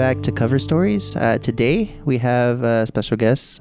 back 0.00 0.22
to 0.22 0.32
Cover 0.32 0.58
Stories. 0.58 1.14
Uh, 1.14 1.36
today 1.36 1.90
we 2.06 2.16
have 2.16 2.62
a 2.62 2.86
special 2.86 3.18
guest, 3.18 3.60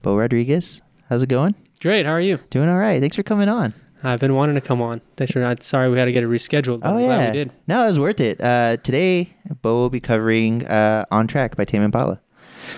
Bo 0.00 0.16
Rodriguez. 0.16 0.80
How's 1.10 1.22
it 1.22 1.28
going? 1.28 1.54
Great. 1.82 2.06
How 2.06 2.12
are 2.12 2.20
you? 2.20 2.38
Doing 2.48 2.70
all 2.70 2.78
right. 2.78 2.98
Thanks 2.98 3.14
for 3.14 3.22
coming 3.22 3.50
on. 3.50 3.74
I've 4.02 4.18
been 4.18 4.34
wanting 4.34 4.54
to 4.54 4.62
come 4.62 4.80
on. 4.80 5.02
Thanks 5.18 5.34
for 5.34 5.40
not. 5.40 5.62
Sorry, 5.62 5.90
we 5.90 5.98
had 5.98 6.06
to 6.06 6.12
get 6.12 6.22
it 6.22 6.30
rescheduled. 6.30 6.80
Oh 6.82 6.96
yeah, 6.96 7.06
glad 7.06 7.26
we 7.26 7.32
did. 7.40 7.52
no, 7.68 7.84
it 7.84 7.88
was 7.88 8.00
worth 8.00 8.20
it. 8.20 8.40
Uh, 8.40 8.78
today, 8.78 9.34
Bo 9.60 9.74
will 9.74 9.90
be 9.90 10.00
covering 10.00 10.66
uh, 10.66 11.04
"On 11.10 11.26
Track" 11.26 11.56
by 11.56 11.66
Tame 11.66 11.82
Impala. 11.82 12.22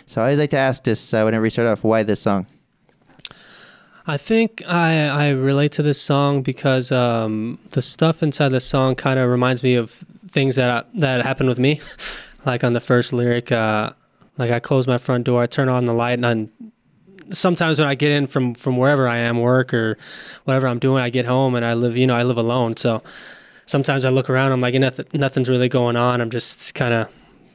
So 0.05 0.21
I 0.21 0.25
always 0.25 0.41
like 0.41 0.51
to 0.51 0.59
ask 0.59 0.83
this 0.83 1.15
uh, 1.15 1.23
whenever 1.23 1.45
we 1.45 1.51
start 1.51 1.69
off, 1.69 1.85
why 1.85 2.03
this 2.03 2.21
song? 2.21 2.47
I 4.09 4.17
think 4.17 4.61
I 4.67 5.07
I 5.07 5.29
relate 5.31 5.71
to 5.73 5.85
this 5.85 6.03
song 6.03 6.43
because 6.43 6.91
um, 6.91 7.61
the 7.71 7.81
stuff 7.81 8.25
inside 8.25 8.49
the 8.49 8.61
song 8.61 8.97
kind 8.97 9.21
of 9.21 9.31
reminds 9.31 9.63
me 9.63 9.77
of 9.77 10.05
things 10.27 10.57
that 10.57 10.89
that 10.95 11.25
happened 11.25 11.49
with 11.49 11.61
me. 11.61 11.81
like 12.49 12.65
on 12.65 12.73
the 12.73 12.81
first 12.81 13.13
lyric, 13.13 13.53
uh, 13.53 13.91
like 14.37 14.51
I 14.51 14.59
close 14.59 14.87
my 14.87 14.99
front 14.99 15.25
door, 15.25 15.43
I 15.43 15.47
turn 15.47 15.69
on 15.69 15.85
the 15.85 15.93
light, 15.93 16.23
and 16.25 16.51
sometimes 17.31 17.79
when 17.79 17.89
I 17.89 17.95
get 17.95 18.11
in 18.11 18.27
from 18.27 18.55
from 18.55 18.77
wherever 18.77 19.07
I 19.07 19.19
am, 19.19 19.39
work 19.41 19.73
or 19.73 19.99
whatever 20.45 20.67
I'm 20.67 20.79
doing, 20.79 21.03
I 21.03 21.11
get 21.11 21.27
home 21.27 21.55
and 21.55 21.65
I 21.65 21.75
live, 21.75 21.97
you 21.97 22.07
know, 22.07 22.17
I 22.17 22.23
live 22.23 22.39
alone. 22.39 22.77
So 22.77 23.03
sometimes 23.67 24.05
I 24.05 24.11
look 24.11 24.31
around, 24.31 24.53
I'm 24.53 24.61
like, 24.61 24.75
nothing, 24.75 25.07
nothing's 25.13 25.49
really 25.49 25.69
going 25.69 25.97
on. 25.97 26.21
I'm 26.21 26.31
just 26.31 26.75
kind 26.75 26.95
of 26.95 27.09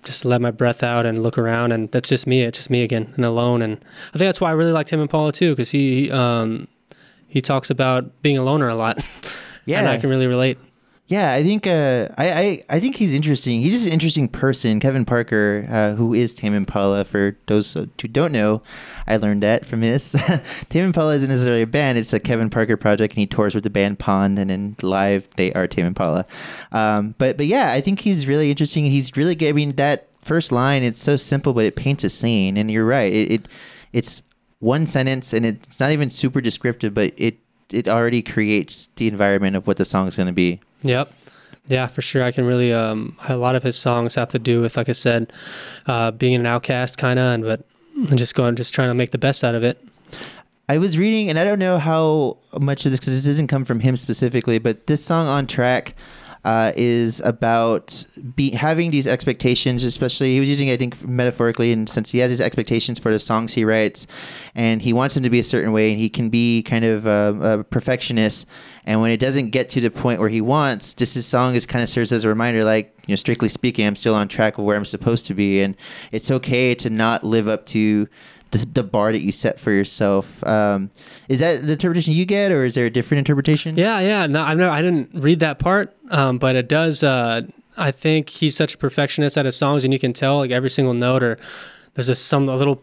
just 0.03 0.25
let 0.25 0.41
my 0.41 0.51
breath 0.51 0.83
out 0.83 1.05
and 1.05 1.21
look 1.23 1.37
around, 1.37 1.71
and 1.71 1.91
that's 1.91 2.09
just 2.09 2.27
me. 2.27 2.41
It's 2.41 2.59
just 2.59 2.69
me 2.69 2.83
again 2.83 3.13
and 3.15 3.25
alone. 3.25 3.61
And 3.61 3.77
I 4.09 4.17
think 4.17 4.27
that's 4.27 4.41
why 4.41 4.49
I 4.49 4.53
really 4.53 4.71
like 4.71 4.85
Tame 4.87 4.99
Impala 4.99 5.31
too, 5.31 5.51
because 5.53 5.71
he 5.71 6.11
um, 6.11 6.67
he 7.27 7.41
talks 7.41 7.69
about 7.69 8.21
being 8.21 8.37
a 8.37 8.43
loner 8.43 8.69
a 8.69 8.75
lot. 8.75 9.03
Yeah. 9.65 9.79
and 9.79 9.87
I 9.87 9.97
can 9.97 10.09
really 10.09 10.27
relate. 10.27 10.59
Yeah, 11.07 11.33
I 11.33 11.43
think 11.43 11.67
uh, 11.67 12.07
I, 12.17 12.31
I 12.31 12.63
I 12.77 12.79
think 12.79 12.95
he's 12.95 13.13
interesting. 13.13 13.61
He's 13.61 13.73
just 13.73 13.85
an 13.85 13.91
interesting 13.91 14.29
person. 14.29 14.79
Kevin 14.79 15.03
Parker, 15.03 15.67
uh, 15.69 15.95
who 15.95 16.13
is 16.13 16.33
Tame 16.33 16.53
Impala, 16.53 17.03
for 17.03 17.37
those 17.47 17.73
who 17.73 17.87
don't 18.07 18.31
know, 18.31 18.61
I 19.05 19.17
learned 19.17 19.43
that 19.43 19.65
from 19.65 19.81
this. 19.81 20.15
Tame 20.69 20.85
Impala 20.85 21.15
isn't 21.15 21.29
necessarily 21.29 21.61
a 21.61 21.67
band; 21.67 21.97
it's 21.97 22.13
a 22.13 22.21
Kevin 22.21 22.49
Parker 22.49 22.77
project, 22.77 23.13
and 23.13 23.19
he 23.19 23.27
tours 23.27 23.53
with 23.53 23.65
the 23.65 23.69
band 23.69 23.99
Pond, 23.99 24.39
and 24.39 24.49
in 24.49 24.77
live 24.81 25.27
they 25.35 25.51
are 25.53 25.67
Tame 25.67 25.87
Impala. 25.87 26.25
Um, 26.71 27.15
but 27.17 27.35
but 27.35 27.47
yeah, 27.47 27.73
I 27.73 27.81
think 27.81 27.99
he's 27.99 28.25
really 28.25 28.49
interesting, 28.49 28.85
he's 28.85 29.15
really 29.17 29.35
good. 29.35 29.49
I 29.49 29.51
mean, 29.51 29.75
that 29.75 30.07
first 30.21 30.53
line, 30.53 30.83
it's 30.83 31.01
so 31.01 31.17
simple, 31.17 31.53
but 31.53 31.65
it 31.65 31.75
paints 31.75 32.05
a 32.05 32.09
scene. 32.09 32.55
And 32.55 32.71
you're 32.71 32.85
right, 32.85 33.11
it, 33.11 33.31
it 33.31 33.47
it's 33.91 34.23
one 34.59 34.87
sentence, 34.87 35.33
and 35.33 35.45
it's 35.45 35.81
not 35.81 35.91
even 35.91 36.09
super 36.09 36.39
descriptive, 36.39 36.93
but 36.93 37.11
it 37.17 37.39
it 37.73 37.87
already 37.87 38.21
creates 38.21 38.87
the 38.95 39.07
environment 39.07 39.55
of 39.55 39.67
what 39.67 39.77
the 39.77 39.85
song's 39.85 40.15
going 40.15 40.27
to 40.27 40.33
be. 40.33 40.59
Yep. 40.81 41.13
Yeah, 41.67 41.87
for 41.87 42.01
sure. 42.01 42.23
I 42.23 42.31
can 42.31 42.45
really. 42.45 42.73
Um, 42.73 43.17
a 43.27 43.37
lot 43.37 43.55
of 43.55 43.63
his 43.63 43.77
songs 43.77 44.15
have 44.15 44.29
to 44.29 44.39
do 44.39 44.61
with, 44.61 44.75
like 44.75 44.89
I 44.89 44.93
said, 44.93 45.31
uh, 45.87 46.11
being 46.11 46.35
an 46.35 46.45
outcast, 46.45 46.97
kind 46.97 47.19
of, 47.19 47.33
and 47.33 47.43
but 47.43 47.65
just 48.15 48.35
going, 48.35 48.55
just 48.55 48.73
trying 48.73 48.89
to 48.89 48.93
make 48.93 49.11
the 49.11 49.17
best 49.17 49.43
out 49.43 49.55
of 49.55 49.63
it. 49.63 49.83
I 50.67 50.77
was 50.77 50.97
reading, 50.97 51.29
and 51.29 51.37
I 51.37 51.43
don't 51.43 51.59
know 51.59 51.77
how 51.77 52.37
much 52.59 52.85
of 52.85 52.91
this 52.91 52.99
because 52.99 53.13
this 53.13 53.25
doesn't 53.25 53.47
come 53.47 53.65
from 53.65 53.81
him 53.81 53.95
specifically, 53.95 54.59
but 54.59 54.87
this 54.87 55.03
song 55.03 55.27
on 55.27 55.47
track 55.47 55.95
uh, 56.43 56.71
is 56.75 57.21
about 57.21 58.05
be, 58.35 58.51
having 58.51 58.91
these 58.91 59.07
expectations. 59.07 59.83
Especially, 59.83 60.33
he 60.33 60.39
was 60.39 60.49
using, 60.49 60.69
I 60.69 60.77
think, 60.77 61.03
metaphorically, 61.05 61.71
and 61.71 61.87
since 61.87 62.11
he 62.11 62.19
has 62.19 62.31
these 62.31 62.41
expectations 62.41 62.99
for 62.99 63.11
the 63.11 63.19
songs 63.19 63.53
he 63.53 63.65
writes, 63.65 64.07
and 64.55 64.81
he 64.81 64.93
wants 64.93 65.15
them 65.15 65.23
to 65.23 65.29
be 65.29 65.39
a 65.39 65.43
certain 65.43 65.71
way, 65.71 65.91
and 65.91 65.99
he 65.99 66.09
can 66.09 66.29
be 66.29 66.63
kind 66.63 66.85
of 66.85 67.05
a, 67.05 67.59
a 67.59 67.63
perfectionist. 67.63 68.45
And 68.85 69.01
when 69.01 69.11
it 69.11 69.19
doesn't 69.19 69.51
get 69.51 69.69
to 69.71 69.81
the 69.81 69.89
point 69.89 70.19
where 70.19 70.29
he 70.29 70.41
wants, 70.41 70.93
this 70.93 71.15
is 71.15 71.25
song 71.25 71.55
is 71.55 71.65
kind 71.65 71.81
of 71.81 71.89
serves 71.89 72.11
as 72.11 72.25
a 72.25 72.29
reminder, 72.29 72.63
like 72.63 72.93
you 73.05 73.13
know, 73.13 73.17
strictly 73.17 73.49
speaking, 73.49 73.85
I'm 73.85 73.95
still 73.95 74.15
on 74.15 74.27
track 74.27 74.57
of 74.57 74.65
where 74.65 74.77
I'm 74.77 74.85
supposed 74.85 75.25
to 75.27 75.33
be, 75.33 75.61
and 75.61 75.75
it's 76.11 76.31
okay 76.31 76.75
to 76.75 76.89
not 76.89 77.23
live 77.23 77.47
up 77.47 77.65
to 77.67 78.07
the, 78.53 78.65
the 78.65 78.83
bar 78.83 79.11
that 79.11 79.21
you 79.21 79.31
set 79.31 79.59
for 79.59 79.71
yourself. 79.71 80.43
Um, 80.45 80.91
is 81.27 81.39
that 81.39 81.63
the 81.63 81.73
interpretation 81.73 82.13
you 82.13 82.25
get, 82.25 82.51
or 82.51 82.63
is 82.63 82.75
there 82.75 82.85
a 82.85 82.89
different 82.89 83.19
interpretation? 83.19 83.75
Yeah, 83.75 83.99
yeah. 83.99 84.27
No, 84.27 84.41
I've 84.41 84.57
never, 84.57 84.71
I 84.71 84.81
didn't 84.81 85.09
read 85.13 85.39
that 85.41 85.59
part, 85.59 85.93
um, 86.09 86.37
but 86.37 86.55
it 86.55 86.69
does. 86.69 87.03
Uh, 87.03 87.41
I 87.75 87.91
think 87.91 88.29
he's 88.29 88.55
such 88.55 88.75
a 88.75 88.77
perfectionist 88.77 89.37
at 89.37 89.45
his 89.45 89.57
songs, 89.57 89.83
and 89.83 89.91
you 89.91 89.99
can 89.99 90.13
tell 90.13 90.37
like 90.37 90.51
every 90.51 90.69
single 90.69 90.93
note, 90.93 91.23
or 91.23 91.37
there's 91.95 92.07
just 92.07 92.27
some 92.27 92.47
a 92.47 92.55
little 92.55 92.81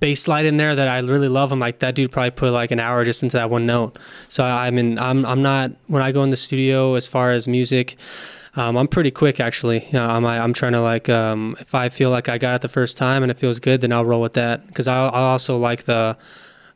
bass 0.00 0.22
slide 0.22 0.46
in 0.46 0.56
there 0.56 0.74
that 0.74 0.88
I 0.88 0.98
really 1.00 1.28
love. 1.28 1.52
I'm 1.52 1.60
like 1.60 1.78
that 1.78 1.94
dude 1.94 2.10
probably 2.10 2.30
put 2.32 2.50
like 2.50 2.70
an 2.70 2.80
hour 2.80 3.04
just 3.04 3.22
into 3.22 3.36
that 3.36 3.50
one 3.50 3.66
note. 3.66 3.98
So 4.28 4.42
I, 4.42 4.66
I 4.66 4.70
mean, 4.70 4.98
I'm 4.98 5.24
I'm 5.24 5.42
not 5.42 5.72
when 5.86 6.02
I 6.02 6.12
go 6.12 6.22
in 6.24 6.30
the 6.30 6.36
studio 6.36 6.94
as 6.94 7.06
far 7.06 7.30
as 7.30 7.46
music. 7.46 7.96
Um, 8.54 8.76
I'm 8.76 8.88
pretty 8.88 9.10
quick 9.10 9.40
actually. 9.40 9.84
You 9.86 9.92
know, 9.94 10.06
I'm 10.06 10.26
I'm 10.26 10.52
trying 10.52 10.72
to 10.72 10.82
like 10.82 11.08
um, 11.08 11.56
if 11.60 11.74
I 11.74 11.88
feel 11.88 12.10
like 12.10 12.28
I 12.28 12.38
got 12.38 12.54
it 12.54 12.60
the 12.60 12.68
first 12.68 12.96
time 12.96 13.22
and 13.22 13.30
it 13.30 13.38
feels 13.38 13.58
good, 13.60 13.80
then 13.80 13.92
I'll 13.92 14.04
roll 14.04 14.20
with 14.20 14.34
that. 14.34 14.66
Because 14.66 14.88
I 14.88 14.96
I 14.96 15.20
also 15.20 15.56
like 15.56 15.84
the 15.84 16.16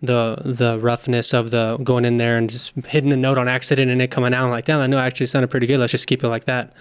the 0.02 0.36
the 0.44 0.78
roughness 0.78 1.32
of 1.34 1.50
the 1.50 1.78
going 1.82 2.04
in 2.04 2.16
there 2.18 2.36
and 2.36 2.50
just 2.50 2.72
hitting 2.86 3.12
a 3.12 3.16
note 3.16 3.38
on 3.38 3.48
accident 3.48 3.90
and 3.90 4.00
it 4.00 4.10
coming 4.10 4.32
out. 4.32 4.44
I'm 4.44 4.50
like 4.50 4.64
damn 4.64 4.80
I 4.80 4.86
know 4.86 4.98
actually 4.98 5.26
sounded 5.26 5.48
pretty 5.48 5.66
good. 5.66 5.78
Let's 5.78 5.92
just 5.92 6.06
keep 6.06 6.24
it 6.24 6.28
like 6.28 6.44
that. 6.44 6.74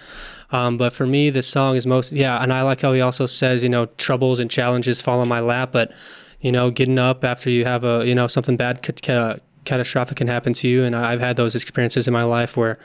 Um, 0.50 0.78
but 0.78 0.92
for 0.92 1.06
me 1.06 1.30
this 1.30 1.46
song 1.46 1.76
is 1.76 1.86
most 1.86 2.12
yeah 2.12 2.42
and 2.42 2.52
I 2.52 2.62
like 2.62 2.80
how 2.80 2.92
he 2.92 3.00
also 3.00 3.26
says 3.26 3.62
you 3.62 3.68
know 3.68 3.86
troubles 3.96 4.38
and 4.38 4.50
challenges 4.50 5.02
fall 5.02 5.20
on 5.20 5.28
my 5.28 5.40
lap 5.40 5.72
but 5.72 5.92
you 6.40 6.52
know 6.52 6.70
getting 6.70 6.98
up 6.98 7.24
after 7.24 7.50
you 7.50 7.64
have 7.64 7.84
a 7.84 8.06
you 8.06 8.14
know 8.14 8.28
something 8.28 8.56
bad 8.56 8.82
ca- 8.82 9.38
catastrophic 9.66 10.16
can 10.16 10.28
happen 10.28 10.54
to 10.54 10.68
you. 10.68 10.84
And 10.84 10.96
I've 10.96 11.20
had 11.20 11.36
those 11.36 11.54
experiences 11.54 12.08
in 12.08 12.14
my 12.14 12.22
life 12.22 12.56
where 12.56 12.78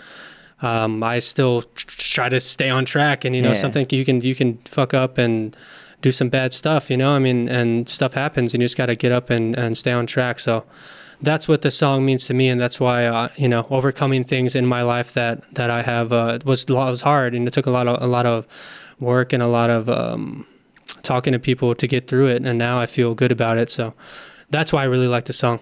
um, 0.61 1.01
I 1.03 1.19
still 1.19 1.63
tr- 1.75 1.87
try 1.87 2.29
to 2.29 2.39
stay 2.39 2.69
on 2.69 2.85
track 2.85 3.25
and 3.25 3.35
you 3.35 3.41
know 3.41 3.49
Yeah. 3.49 3.53
something 3.55 3.87
you 3.89 4.05
can 4.05 4.21
you 4.21 4.35
can 4.35 4.57
fuck 4.65 4.93
up 4.93 5.17
and 5.17 5.55
do 6.01 6.11
some 6.11 6.29
bad 6.29 6.53
stuff 6.53 6.89
you 6.89 6.97
know? 6.97 7.11
I 7.11 7.19
mean 7.19 7.47
and 7.49 7.87
stuff 7.89 8.13
happens 8.13 8.53
and 8.53 8.61
you 8.61 8.65
just 8.65 8.77
got 8.77 8.87
to 8.87 8.95
get 8.95 9.11
up 9.11 9.29
and, 9.29 9.55
and 9.57 9.77
stay 9.77 9.91
on 9.91 10.05
track. 10.07 10.39
So 10.39 10.63
that's 11.21 11.47
what 11.47 11.61
the 11.61 11.69
song 11.71 12.03
means 12.05 12.25
to 12.27 12.33
me 12.33 12.47
and 12.49 12.59
that's 12.59 12.79
why 12.79 13.05
uh, 13.05 13.29
you 13.35 13.47
know 13.47 13.67
overcoming 13.69 14.23
things 14.23 14.55
in 14.55 14.65
my 14.65 14.81
life 14.81 15.13
that 15.13 15.43
that 15.55 15.69
I 15.69 15.81
have 15.83 16.11
uh, 16.11 16.39
was 16.45 16.65
was 16.67 17.01
hard 17.03 17.35
and 17.35 17.47
it 17.47 17.53
took 17.53 17.65
a 17.67 17.71
lot 17.71 17.87
of 17.87 18.01
a 18.01 18.07
lot 18.07 18.25
of 18.25 18.45
work 18.99 19.33
and 19.33 19.41
a 19.43 19.47
lot 19.47 19.69
of 19.69 19.89
um, 19.89 20.45
talking 21.03 21.33
to 21.33 21.39
people 21.39 21.73
to 21.75 21.87
get 21.87 22.07
through 22.07 22.27
it 22.27 22.43
and 22.45 22.57
now 22.57 22.79
I 22.79 22.85
feel 22.87 23.13
good 23.15 23.31
about 23.31 23.57
it. 23.57 23.71
So 23.71 23.93
that's 24.49 24.73
why 24.73 24.81
I 24.81 24.85
really 24.85 25.07
like 25.07 25.25
the 25.25 25.33
song 25.33 25.59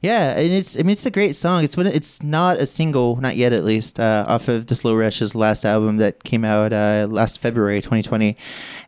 Yeah, 0.00 0.38
and 0.38 0.52
it's 0.52 0.78
I 0.78 0.82
mean 0.82 0.90
it's 0.90 1.06
a 1.06 1.10
great 1.10 1.36
song. 1.36 1.64
It's 1.64 1.76
it's 1.76 2.22
not 2.22 2.56
a 2.56 2.66
single, 2.66 3.16
not 3.16 3.36
yet 3.36 3.52
at 3.52 3.64
least, 3.64 4.00
uh, 4.00 4.24
off 4.26 4.48
of 4.48 4.66
the 4.66 4.74
Slow 4.74 4.94
Rush's 4.94 5.34
last 5.34 5.64
album 5.64 5.98
that 5.98 6.24
came 6.24 6.44
out 6.44 6.72
uh, 6.72 7.06
last 7.10 7.40
February 7.40 7.80
2020. 7.80 8.36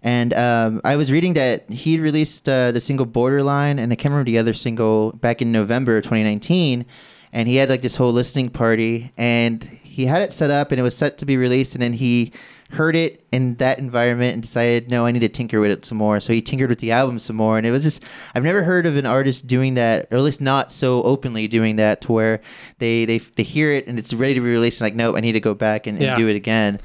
And 0.02 0.32
um, 0.34 0.80
I 0.84 0.96
was 0.96 1.12
reading 1.12 1.34
that 1.34 1.68
he 1.70 1.98
released 1.98 2.48
uh, 2.48 2.72
the 2.72 2.80
single 2.80 3.06
Borderline, 3.06 3.78
and 3.78 3.92
I 3.92 3.96
can't 3.96 4.12
remember 4.12 4.30
the 4.30 4.38
other 4.38 4.54
single 4.54 5.12
back 5.12 5.42
in 5.42 5.52
November 5.52 6.00
2019. 6.00 6.86
And 7.34 7.48
he 7.48 7.56
had 7.56 7.70
like 7.70 7.82
this 7.82 7.96
whole 7.96 8.12
listening 8.12 8.50
party, 8.50 9.12
and 9.16 9.64
he 9.64 10.06
had 10.06 10.22
it 10.22 10.32
set 10.32 10.50
up, 10.50 10.70
and 10.70 10.78
it 10.78 10.82
was 10.82 10.96
set 10.96 11.18
to 11.18 11.26
be 11.26 11.36
released, 11.36 11.74
and 11.74 11.82
then 11.82 11.94
he 11.94 12.32
heard 12.72 12.96
it 12.96 13.24
in 13.32 13.54
that 13.56 13.78
environment 13.78 14.32
and 14.34 14.42
decided, 14.42 14.90
no, 14.90 15.04
I 15.06 15.10
need 15.12 15.20
to 15.20 15.28
tinker 15.28 15.60
with 15.60 15.70
it 15.70 15.84
some 15.84 15.98
more. 15.98 16.20
So 16.20 16.32
he 16.32 16.40
tinkered 16.40 16.68
with 16.70 16.78
the 16.80 16.90
album 16.92 17.18
some 17.18 17.36
more, 17.36 17.58
and 17.58 17.66
it 17.66 17.70
was 17.70 17.82
just 17.82 18.02
I've 18.34 18.42
never 18.44 18.62
heard 18.64 18.86
of 18.86 18.96
an 18.96 19.06
artist 19.06 19.46
doing 19.46 19.74
that, 19.74 20.06
or 20.10 20.16
at 20.16 20.22
least 20.22 20.40
not 20.40 20.72
so 20.72 21.02
openly 21.02 21.48
doing 21.48 21.76
that, 21.76 22.00
to 22.02 22.12
where 22.12 22.40
they 22.78 23.04
they, 23.04 23.18
they 23.18 23.42
hear 23.42 23.70
it 23.72 23.86
and 23.86 23.98
it's 23.98 24.12
ready 24.14 24.34
to 24.34 24.40
be 24.40 24.50
released, 24.50 24.80
and 24.80 24.86
like, 24.86 24.94
no, 24.94 25.16
I 25.16 25.20
need 25.20 25.32
to 25.32 25.40
go 25.40 25.54
back 25.54 25.86
and, 25.86 25.96
and 25.98 26.06
Yeah. 26.06 26.16
do 26.16 26.28
it 26.28 26.36
again. 26.36 26.80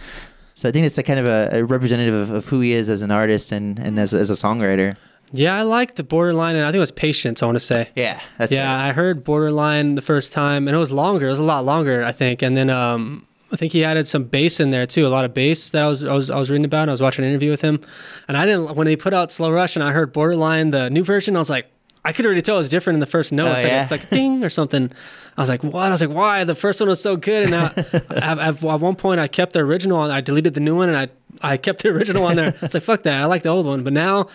So 0.53 0.67
I 0.67 0.71
think 0.71 0.85
it's 0.85 0.97
a 0.97 1.03
kind 1.03 1.19
of 1.19 1.25
a, 1.27 1.59
a 1.59 1.63
representative 1.63 2.15
of, 2.15 2.31
of 2.31 2.45
who 2.47 2.61
he 2.61 2.71
is 2.73 2.89
as 2.89 3.01
an 3.03 3.11
artist 3.11 3.51
and, 3.51 3.77
and 3.77 3.99
as, 3.99 4.13
as 4.13 4.29
a 4.31 4.33
songwriter. 4.33 4.97
yeah 5.31 5.55
I 5.55 5.61
like 5.61 5.95
the 5.95 6.03
borderline 6.03 6.55
and 6.55 6.65
I 6.65 6.69
think 6.69 6.77
it 6.77 6.79
was 6.79 6.91
patience 6.91 7.43
I 7.43 7.45
want 7.45 7.57
to 7.57 7.59
say 7.59 7.89
Yeah, 7.95 8.19
that's 8.39 8.51
yeah, 8.51 8.65
right. 8.65 8.89
I 8.89 8.93
heard 8.93 9.23
Borderline 9.23 9.93
the 9.95 10.01
first 10.01 10.33
time, 10.33 10.67
and 10.67 10.75
it 10.75 10.79
was 10.79 10.91
longer. 10.91 11.27
It 11.27 11.29
was 11.31 11.39
a 11.39 11.43
lot 11.43 11.63
longer, 11.63 12.03
I 12.03 12.11
think. 12.11 12.41
And 12.41 12.57
then 12.57 12.69
um, 12.71 13.27
I 13.51 13.55
think 13.55 13.73
he 13.73 13.83
added 13.83 14.07
some 14.07 14.25
bass 14.25 14.59
in 14.59 14.71
there 14.71 14.85
too, 14.85 15.07
a 15.07 15.09
lot 15.09 15.25
of 15.25 15.33
bass 15.33 15.71
that 15.71 15.83
I 15.83 15.87
was 15.87 16.03
I 16.03 16.13
was 16.13 16.29
I 16.29 16.39
was 16.39 16.49
reading 16.49 16.65
about. 16.65 16.89
I 16.89 16.91
was 16.91 17.01
watching 17.01 17.23
an 17.23 17.31
interview 17.31 17.49
with 17.49 17.61
him, 17.61 17.81
and 18.27 18.35
I 18.37 18.45
didn't 18.45 18.75
when 18.75 18.85
they 18.85 18.95
put 18.95 19.13
out 19.13 19.31
Slow 19.31 19.51
Rush 19.51 19.75
and 19.75 19.83
I 19.83 19.91
heard 19.91 20.11
Borderline 20.13 20.71
the 20.71 20.89
new 20.89 21.03
version. 21.03 21.35
I 21.35 21.39
was 21.39 21.49
like. 21.49 21.67
I 22.05 22.13
could 22.13 22.25
already 22.25 22.41
tell 22.41 22.55
it 22.55 22.59
was 22.59 22.69
different 22.69 22.95
in 22.95 22.99
the 23.01 23.05
first 23.05 23.33
note. 23.33 23.47
Oh, 23.47 23.51
it's, 23.51 23.63
like, 23.63 23.71
yeah? 23.71 23.81
it's 23.81 23.91
like 23.91 24.09
ding 24.09 24.41
or 24.41 24.47
something. 24.47 24.89
I 25.35 25.41
was 25.41 25.49
like, 25.49 25.61
what? 25.61 25.87
I 25.87 25.89
was 25.89 25.99
like, 25.99 26.15
why? 26.15 26.45
The 26.45 26.55
first 26.55 26.79
one 26.79 26.87
was 26.87 27.01
so 27.01 27.17
good, 27.17 27.43
and 27.43 27.51
now 27.51 27.65
at, 27.75 28.39
at, 28.39 28.63
at 28.63 28.79
one 28.79 28.95
point 28.95 29.19
I 29.19 29.27
kept 29.27 29.51
the 29.51 29.59
original 29.59 30.01
and 30.01 30.13
I 30.13 30.21
deleted 30.21 30.53
the 30.53 30.61
new 30.61 30.73
one, 30.73 30.87
and 30.87 30.97
I 30.97 31.09
I 31.41 31.57
kept 31.57 31.83
the 31.83 31.89
original 31.89 32.23
on 32.23 32.37
there. 32.37 32.55
It's 32.61 32.73
like 32.73 32.83
fuck 32.83 33.03
that. 33.03 33.21
I 33.21 33.25
like 33.25 33.43
the 33.43 33.49
old 33.49 33.65
one, 33.65 33.83
but 33.83 33.91
now 33.91 34.27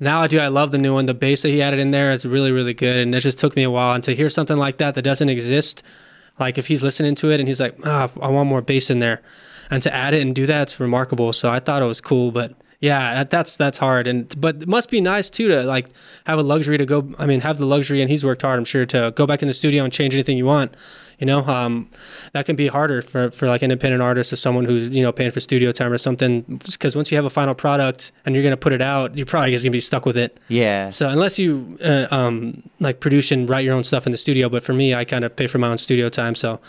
now 0.00 0.22
I 0.22 0.26
do. 0.28 0.38
I 0.38 0.48
love 0.48 0.70
the 0.70 0.78
new 0.78 0.94
one. 0.94 1.06
The 1.06 1.14
bass 1.14 1.42
that 1.42 1.50
he 1.50 1.60
added 1.60 1.80
in 1.80 1.90
there, 1.90 2.12
it's 2.12 2.24
really, 2.24 2.52
really 2.52 2.74
good. 2.74 2.98
And 2.98 3.14
it 3.14 3.20
just 3.20 3.38
took 3.38 3.56
me 3.56 3.64
a 3.64 3.70
while. 3.70 3.94
And 3.94 4.04
to 4.04 4.14
hear 4.14 4.28
something 4.28 4.56
like 4.56 4.76
that 4.78 4.94
that 4.94 5.02
doesn't 5.02 5.28
exist, 5.28 5.82
like 6.38 6.58
if 6.58 6.66
he's 6.68 6.82
listening 6.84 7.14
to 7.16 7.30
it 7.30 7.40
and 7.40 7.48
he's 7.48 7.60
like, 7.60 7.76
ah, 7.84 8.10
I 8.20 8.28
want 8.28 8.48
more 8.48 8.60
bass 8.62 8.90
in 8.90 8.98
there, 8.98 9.20
and 9.70 9.82
to 9.82 9.94
add 9.94 10.14
it 10.14 10.22
and 10.22 10.34
do 10.34 10.46
that, 10.46 10.62
it's 10.62 10.80
remarkable. 10.80 11.32
So 11.32 11.50
I 11.50 11.60
thought 11.60 11.82
it 11.82 11.86
was 11.86 12.00
cool, 12.00 12.30
but 12.32 12.54
Yeah, 12.80 13.24
that's 13.24 13.56
that's 13.56 13.78
hard, 13.78 14.06
and 14.06 14.32
but 14.40 14.62
it 14.62 14.68
must 14.68 14.88
be 14.88 15.00
nice 15.00 15.30
too 15.30 15.48
to 15.48 15.64
like 15.64 15.88
have 16.26 16.38
a 16.38 16.42
luxury 16.44 16.78
to 16.78 16.86
go. 16.86 17.12
I 17.18 17.26
mean, 17.26 17.40
have 17.40 17.58
the 17.58 17.66
luxury, 17.66 18.00
and 18.00 18.08
he's 18.08 18.24
worked 18.24 18.42
hard, 18.42 18.56
I'm 18.56 18.64
sure, 18.64 18.86
to 18.86 19.12
go 19.16 19.26
back 19.26 19.42
in 19.42 19.48
the 19.48 19.54
studio 19.54 19.82
and 19.82 19.92
change 19.92 20.14
anything 20.14 20.38
you 20.38 20.46
want. 20.46 20.74
You 21.18 21.26
know, 21.26 21.44
um, 21.46 21.90
that 22.32 22.46
can 22.46 22.54
be 22.54 22.68
harder 22.68 23.02
for 23.02 23.30
for 23.30 23.48
like 23.48 23.62
independent 23.62 24.02
artists 24.02 24.32
or 24.32 24.36
someone 24.36 24.64
who's 24.64 24.88
you 24.90 25.02
know 25.02 25.10
paying 25.10 25.30
for 25.30 25.40
studio 25.40 25.72
time 25.72 25.92
or 25.92 25.98
something. 25.98 26.42
Because 26.42 26.94
once 26.94 27.10
you 27.10 27.16
have 27.16 27.24
a 27.24 27.30
final 27.30 27.54
product 27.54 28.12
and 28.24 28.34
you're 28.34 28.44
gonna 28.44 28.56
put 28.56 28.72
it 28.72 28.80
out, 28.80 29.16
you're 29.16 29.26
probably 29.26 29.50
just 29.50 29.64
gonna 29.64 29.72
be 29.72 29.80
stuck 29.80 30.06
with 30.06 30.16
it. 30.16 30.38
Yeah. 30.48 30.90
So 30.90 31.08
unless 31.08 31.38
you 31.38 31.78
uh, 31.84 32.06
um, 32.10 32.62
like 32.78 33.00
produce 33.00 33.32
and 33.32 33.48
write 33.48 33.64
your 33.64 33.74
own 33.74 33.84
stuff 33.84 34.06
in 34.06 34.12
the 34.12 34.18
studio, 34.18 34.48
but 34.48 34.62
for 34.62 34.72
me, 34.72 34.94
I 34.94 35.04
kind 35.04 35.24
of 35.24 35.34
pay 35.34 35.46
for 35.48 35.58
my 35.58 35.68
own 35.68 35.78
studio 35.78 36.08
time, 36.08 36.34
so 36.34 36.60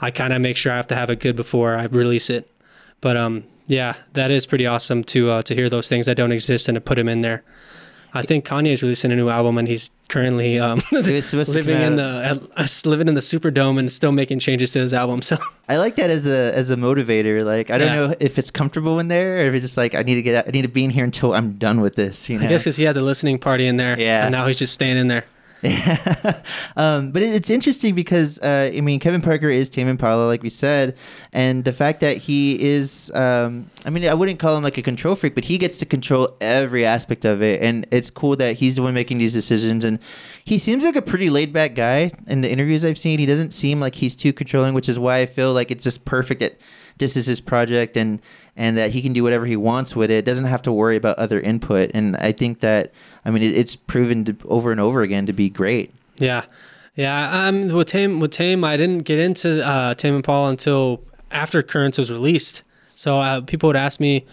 I 0.00 0.10
kind 0.10 0.32
of 0.32 0.42
make 0.42 0.56
sure 0.56 0.72
I 0.72 0.76
have 0.76 0.88
to 0.88 0.96
have 0.96 1.10
it 1.10 1.20
good 1.20 1.36
before 1.36 1.76
I 1.76 1.84
release 1.84 2.28
it. 2.28 2.50
But 3.00 3.16
um, 3.16 3.44
yeah, 3.66 3.94
that 4.14 4.30
is 4.30 4.46
pretty 4.46 4.66
awesome 4.66 5.04
to 5.04 5.30
uh, 5.30 5.42
to 5.42 5.54
hear 5.54 5.70
those 5.70 5.88
things 5.88 6.06
that 6.06 6.16
don't 6.16 6.32
exist 6.32 6.68
and 6.68 6.74
to 6.74 6.80
put 6.80 6.96
them 6.96 7.08
in 7.08 7.20
there. 7.20 7.44
I 8.14 8.22
think 8.22 8.44
Kanye 8.44 8.68
is 8.72 8.82
releasing 8.82 9.10
a 9.10 9.16
new 9.16 9.28
album, 9.30 9.56
and 9.58 9.66
he's 9.66 9.90
currently 10.08 10.58
um, 10.58 10.80
It 10.92 11.06
was 11.08 11.26
supposed 11.26 11.52
to 11.52 11.58
living 11.62 11.80
in 11.80 11.96
the 11.96 12.46
uh, 12.56 12.66
living 12.84 13.08
in 13.08 13.14
the 13.14 13.20
Superdome 13.22 13.78
and 13.78 13.90
still 13.90 14.12
making 14.12 14.38
changes 14.40 14.72
to 14.72 14.80
his 14.80 14.92
album. 14.94 15.20
So 15.32 15.38
I 15.68 15.78
like 15.78 15.96
that 15.96 16.10
as 16.10 16.26
a 16.26 16.54
as 16.54 16.70
a 16.70 16.76
motivator. 16.76 17.42
Like 17.44 17.70
I 17.70 17.78
don't 17.78 17.88
Yeah. 17.88 17.94
know 18.08 18.14
if 18.20 18.38
it's 18.38 18.50
comfortable 18.50 18.98
in 18.98 19.08
there 19.08 19.38
or 19.38 19.40
if 19.48 19.54
it's 19.54 19.64
just 19.64 19.76
like 19.78 19.94
I 19.94 20.02
need 20.02 20.16
to 20.16 20.22
get 20.22 20.34
out, 20.34 20.48
I 20.48 20.50
need 20.50 20.62
to 20.62 20.68
be 20.68 20.84
in 20.84 20.90
here 20.90 21.04
until 21.04 21.32
I'm 21.32 21.52
done 21.54 21.80
with 21.80 21.94
this. 21.94 22.28
You 22.28 22.38
know. 22.38 22.44
I 22.44 22.48
guess 22.48 22.64
because 22.64 22.76
he 22.76 22.84
had 22.84 22.94
the 22.96 23.02
listening 23.02 23.38
party 23.38 23.66
in 23.66 23.76
there, 23.78 23.98
Yeah. 23.98 24.24
and 24.26 24.32
now 24.32 24.46
he's 24.46 24.58
just 24.58 24.74
staying 24.74 24.98
in 24.98 25.06
there. 25.08 25.24
um, 26.76 27.12
but 27.12 27.22
it, 27.22 27.34
it's 27.34 27.48
interesting 27.48 27.94
because 27.94 28.40
uh, 28.40 28.72
I 28.74 28.80
mean 28.80 28.98
Kevin 28.98 29.22
Parker 29.22 29.48
is 29.48 29.70
Tame 29.70 29.86
Impala, 29.86 30.26
like 30.26 30.42
we 30.42 30.50
said, 30.50 30.96
and 31.32 31.64
the 31.64 31.72
fact 31.72 32.00
that 32.00 32.16
he 32.16 32.60
is, 32.60 33.12
um, 33.14 33.70
I 33.84 33.90
mean, 33.90 34.04
I 34.08 34.14
wouldn't 34.14 34.40
call 34.40 34.56
him 34.56 34.64
like 34.64 34.76
a 34.76 34.82
control 34.82 35.14
freak, 35.14 35.36
but 35.36 35.44
he 35.44 35.58
gets 35.58 35.78
to 35.78 35.86
control 35.86 36.36
every 36.40 36.84
aspect 36.84 37.24
of 37.24 37.42
it, 37.42 37.62
and 37.62 37.86
it's 37.92 38.10
cool 38.10 38.34
that 38.36 38.56
he's 38.56 38.74
the 38.74 38.82
one 38.82 38.92
making 38.92 39.18
these 39.18 39.32
decisions, 39.32 39.84
and 39.84 40.00
he 40.44 40.58
seems 40.58 40.84
like 40.84 40.96
a 40.96 41.02
pretty 41.02 41.30
laid 41.30 41.52
back 41.52 41.76
guy 41.76 42.10
in 42.26 42.40
the 42.40 42.50
interviews 42.50 42.84
I've 42.84 42.98
seen. 42.98 43.20
He 43.20 43.26
doesn't 43.26 43.52
seem 43.52 43.78
like 43.78 43.94
he's 43.94 44.16
too 44.16 44.32
controlling, 44.32 44.74
which 44.74 44.88
is 44.88 44.98
why 44.98 45.18
I 45.18 45.26
feel 45.26 45.52
like 45.52 45.70
it's 45.70 45.84
just 45.84 46.04
perfect 46.04 46.42
this 46.98 47.16
is 47.16 47.26
his 47.26 47.40
project 47.40 47.96
and 47.96 48.20
and 48.56 48.76
that 48.76 48.90
he 48.90 49.00
can 49.00 49.12
do 49.12 49.22
whatever 49.22 49.46
he 49.46 49.56
wants 49.56 49.96
with 49.96 50.10
it. 50.10 50.24
Doesn't 50.24 50.44
have 50.44 50.62
to 50.62 50.72
worry 50.72 50.96
about 50.96 51.18
other 51.18 51.40
input, 51.40 51.90
and 51.94 52.16
I 52.16 52.32
think 52.32 52.60
that 52.60 52.92
I 53.24 53.30
mean 53.30 53.42
it, 53.42 53.56
it's 53.56 53.76
proven 53.76 54.24
to, 54.26 54.36
over 54.46 54.70
and 54.72 54.80
over 54.80 55.02
again 55.02 55.26
to 55.26 55.32
be 55.32 55.48
great. 55.48 55.94
Yeah, 56.18 56.44
yeah. 56.94 57.46
Um, 57.46 57.68
with 57.68 57.88
Tame, 57.88 58.20
with 58.20 58.30
Tame, 58.30 58.64
I 58.64 58.76
didn't 58.76 59.00
get 59.00 59.18
into 59.18 59.66
uh, 59.66 59.94
Tame 59.94 60.16
Impala 60.16 60.50
until 60.50 61.02
after 61.30 61.62
Currents 61.62 61.98
was 61.98 62.10
released. 62.12 62.62
So 62.94 63.16
uh, 63.16 63.40
people 63.40 63.68
would 63.68 63.76
ask 63.76 63.98
me 63.98 64.26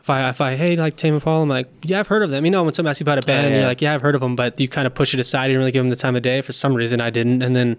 if 0.00 0.10
I, 0.10 0.28
if 0.28 0.40
I, 0.40 0.54
hey, 0.54 0.76
like 0.76 0.96
Tame 0.96 1.14
Impala, 1.14 1.42
I'm 1.42 1.48
like, 1.48 1.68
yeah, 1.82 1.98
I've 1.98 2.08
heard 2.08 2.22
of 2.22 2.30
them. 2.30 2.44
You 2.44 2.50
know, 2.50 2.62
when 2.62 2.74
someone 2.74 2.90
asks 2.90 3.00
you 3.00 3.04
about 3.04 3.22
a 3.22 3.26
band, 3.26 3.46
and 3.46 3.54
yeah. 3.54 3.60
you're 3.60 3.68
like, 3.68 3.80
yeah, 3.80 3.94
I've 3.94 4.02
heard 4.02 4.14
of 4.14 4.20
them, 4.20 4.36
but 4.36 4.60
you 4.60 4.68
kind 4.68 4.86
of 4.86 4.94
push 4.94 5.14
it 5.14 5.20
aside. 5.20 5.46
You 5.46 5.52
didn't 5.52 5.60
really 5.60 5.72
give 5.72 5.82
them 5.82 5.90
the 5.90 5.96
time 5.96 6.14
of 6.14 6.22
day. 6.22 6.42
For 6.42 6.52
some 6.52 6.74
reason, 6.74 7.00
I 7.00 7.10
didn't, 7.10 7.42
and 7.42 7.56
then. 7.56 7.78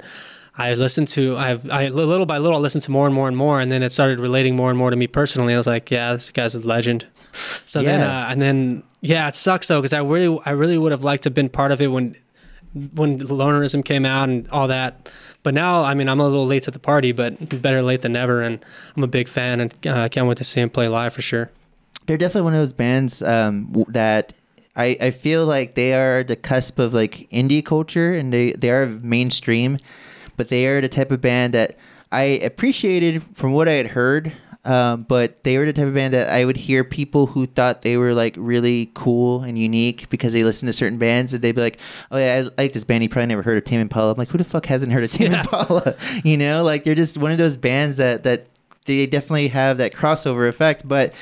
I 0.57 0.73
listened 0.73 1.07
to 1.09 1.37
I've 1.37 1.69
I 1.69 1.89
little 1.89 2.25
by 2.25 2.39
little 2.39 2.57
I 2.57 2.61
listened 2.61 2.83
to 2.83 2.91
more 2.91 3.05
and 3.05 3.13
more 3.13 3.27
and 3.27 3.37
more 3.37 3.59
and 3.59 3.71
then 3.71 3.83
it 3.83 3.91
started 3.91 4.19
relating 4.19 4.55
more 4.55 4.69
and 4.69 4.77
more 4.77 4.89
to 4.89 4.95
me 4.95 5.07
personally. 5.07 5.53
I 5.53 5.57
was 5.57 5.67
like, 5.67 5.91
yeah, 5.91 6.13
this 6.13 6.31
guy's 6.31 6.55
a 6.55 6.59
legend. 6.59 7.05
So 7.65 7.83
then 7.83 8.01
uh, 8.01 8.27
and 8.29 8.41
then 8.41 8.83
yeah, 9.01 9.27
it 9.27 9.35
sucks 9.35 9.67
though 9.67 9.79
because 9.79 9.93
I 9.93 9.99
really 9.99 10.39
I 10.45 10.51
really 10.51 10.77
would 10.77 10.91
have 10.91 11.03
liked 11.03 11.23
to 11.23 11.27
have 11.29 11.35
been 11.35 11.49
part 11.49 11.71
of 11.71 11.81
it 11.81 11.87
when 11.87 12.15
when 12.73 13.19
lonerism 13.19 13.83
came 13.83 14.05
out 14.05 14.29
and 14.29 14.47
all 14.49 14.67
that. 14.69 15.11
But 15.43 15.53
now, 15.53 15.81
I 15.81 15.93
mean, 15.93 16.09
I'm 16.09 16.19
a 16.19 16.27
little 16.27 16.45
late 16.45 16.63
to 16.63 16.71
the 16.71 16.79
party, 16.79 17.11
but 17.11 17.61
better 17.61 17.81
late 17.81 18.01
than 18.01 18.13
never. 18.13 18.41
And 18.41 18.63
I'm 18.95 19.03
a 19.03 19.07
big 19.07 19.27
fan, 19.27 19.59
and 19.59 19.75
uh, 19.85 20.01
I 20.01 20.09
can't 20.09 20.27
wait 20.27 20.37
to 20.37 20.43
see 20.43 20.61
him 20.61 20.69
play 20.69 20.87
live 20.87 21.13
for 21.13 21.21
sure. 21.21 21.51
they're 22.07 22.17
definitely 22.17 22.43
one 22.43 22.53
of 22.53 22.61
those 22.61 22.73
bands 22.73 23.21
um, 23.21 23.85
that 23.89 24.33
I, 24.75 24.97
I 25.01 25.09
feel 25.11 25.45
like 25.45 25.75
they 25.75 25.93
are 25.93 26.23
the 26.23 26.35
cusp 26.35 26.79
of 26.79 26.93
like 26.93 27.27
indie 27.31 27.63
culture 27.63 28.13
and 28.13 28.31
they, 28.31 28.53
they 28.53 28.69
are 28.71 28.85
mainstream, 28.85 29.77
but 30.37 30.49
they 30.49 30.65
are 30.67 30.79
the 30.79 30.89
type 30.89 31.11
of 31.11 31.19
band 31.21 31.53
that 31.53 31.75
I 32.11 32.23
appreciated 32.23 33.23
from 33.33 33.53
what 33.53 33.67
I 33.67 33.73
had 33.73 33.87
heard. 33.87 34.31
Um, 34.65 35.03
but 35.03 35.45
they 35.45 35.57
were 35.57 35.65
the 35.65 35.71
type 35.71 35.87
of 35.87 35.93
band 35.93 36.13
that 36.13 36.27
I 36.29 36.43
would 36.43 36.57
hear 36.57 36.83
people 36.83 37.27
who 37.27 37.45
thought 37.47 37.83
they 37.83 37.95
were 37.95 38.13
like 38.13 38.35
really 38.37 38.91
cool 38.95 39.43
and 39.43 39.57
unique 39.57 40.09
because 40.09 40.33
they 40.33 40.43
listened 40.43 40.67
to 40.67 40.73
certain 40.73 40.97
bands 40.97 41.33
and 41.33 41.41
they'd 41.41 41.53
be 41.53 41.61
like, 41.61 41.79
"Oh 42.11 42.17
yeah, 42.17 42.43
I 42.57 42.61
like 42.61 42.73
this 42.73 42.83
band. 42.83 43.01
You 43.01 43.07
probably 43.07 43.27
never 43.27 43.43
heard 43.43 43.57
of 43.57 43.63
Tame 43.63 43.79
Impala." 43.79 44.11
I'm 44.11 44.17
like, 44.17 44.27
"Who 44.27 44.37
the 44.37 44.43
fuck 44.43 44.65
hasn't 44.65 44.91
heard 44.91 45.05
of 45.05 45.11
Tame 45.11 45.31
Yeah. 45.33 45.39
Impala?" 45.39 45.95
You 46.25 46.35
know, 46.35 46.63
like 46.65 46.83
they're 46.83 46.95
just 46.95 47.17
one 47.17 47.31
of 47.31 47.37
those 47.37 47.55
bands 47.55 47.95
that 47.97 48.23
that 48.23 48.47
they 48.85 49.05
definitely 49.05 49.47
have 49.49 49.77
that 49.77 49.93
crossover 49.93 50.49
effect, 50.49 50.85
but 50.85 51.13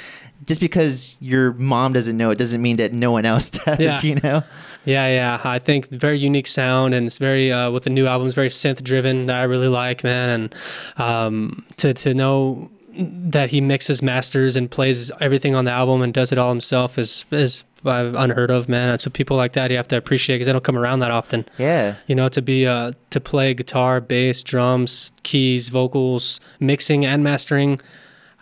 just 0.45 0.61
because 0.61 1.17
your 1.19 1.53
mom 1.53 1.93
doesn't 1.93 2.15
know 2.17 2.29
it 2.31 2.37
doesn't 2.37 2.61
mean 2.61 2.77
that 2.77 2.93
no 2.93 3.11
one 3.11 3.25
else 3.25 3.49
does, 3.65 3.79
Yeah. 3.79 4.01
you 4.01 4.15
know? 4.23 4.43
Yeah, 4.85 5.07
yeah. 5.09 5.41
I 5.43 5.57
think 5.59 5.89
very 5.89 6.19
unique 6.19 6.45
sound, 6.47 6.93
and 6.93 7.07
it's 7.07 7.17
very 7.17 7.51
uh, 7.51 7.71
with 7.71 7.83
the 7.83 7.89
new 7.89 8.05
album, 8.05 8.27
it's 8.27 8.35
very 8.35 8.49
synth 8.49 8.83
driven. 8.83 9.25
That 9.25 9.39
I 9.41 9.43
really 9.45 9.67
like, 9.67 10.03
man. 10.03 10.29
And 10.29 10.55
um, 10.97 11.65
to 11.77 11.93
to 11.95 12.13
know 12.13 12.69
that 12.93 13.49
he 13.49 13.61
mixes, 13.61 14.01
masters, 14.03 14.55
and 14.55 14.69
plays 14.69 15.11
everything 15.19 15.55
on 15.55 15.65
the 15.65 15.71
album 15.71 16.01
and 16.01 16.13
does 16.13 16.31
it 16.31 16.37
all 16.37 16.49
himself 16.49 16.99
is 16.99 17.25
is 17.31 17.63
uh, 17.83 18.13
unheard 18.15 18.51
of, 18.51 18.69
man. 18.69 18.89
And 18.91 19.01
so 19.01 19.09
people 19.09 19.35
like 19.37 19.53
that 19.53 19.71
you 19.71 19.77
have 19.77 19.87
to 19.87 19.97
appreciate 19.97 20.35
because 20.35 20.45
they 20.47 20.53
don't 20.53 20.63
come 20.63 20.77
around 20.77 20.99
that 20.99 21.11
often. 21.11 21.45
Yeah. 21.57 21.95
you 22.05 22.13
know 22.13 22.29
to 22.29 22.41
be 22.43 22.67
uh 22.67 22.91
to 23.09 23.19
play 23.19 23.53
guitar 23.55 23.99
bass 24.01 24.43
drums 24.43 25.11
keys 25.23 25.69
vocals 25.69 26.39
mixing 26.59 27.05
and 27.05 27.23
mastering 27.23 27.79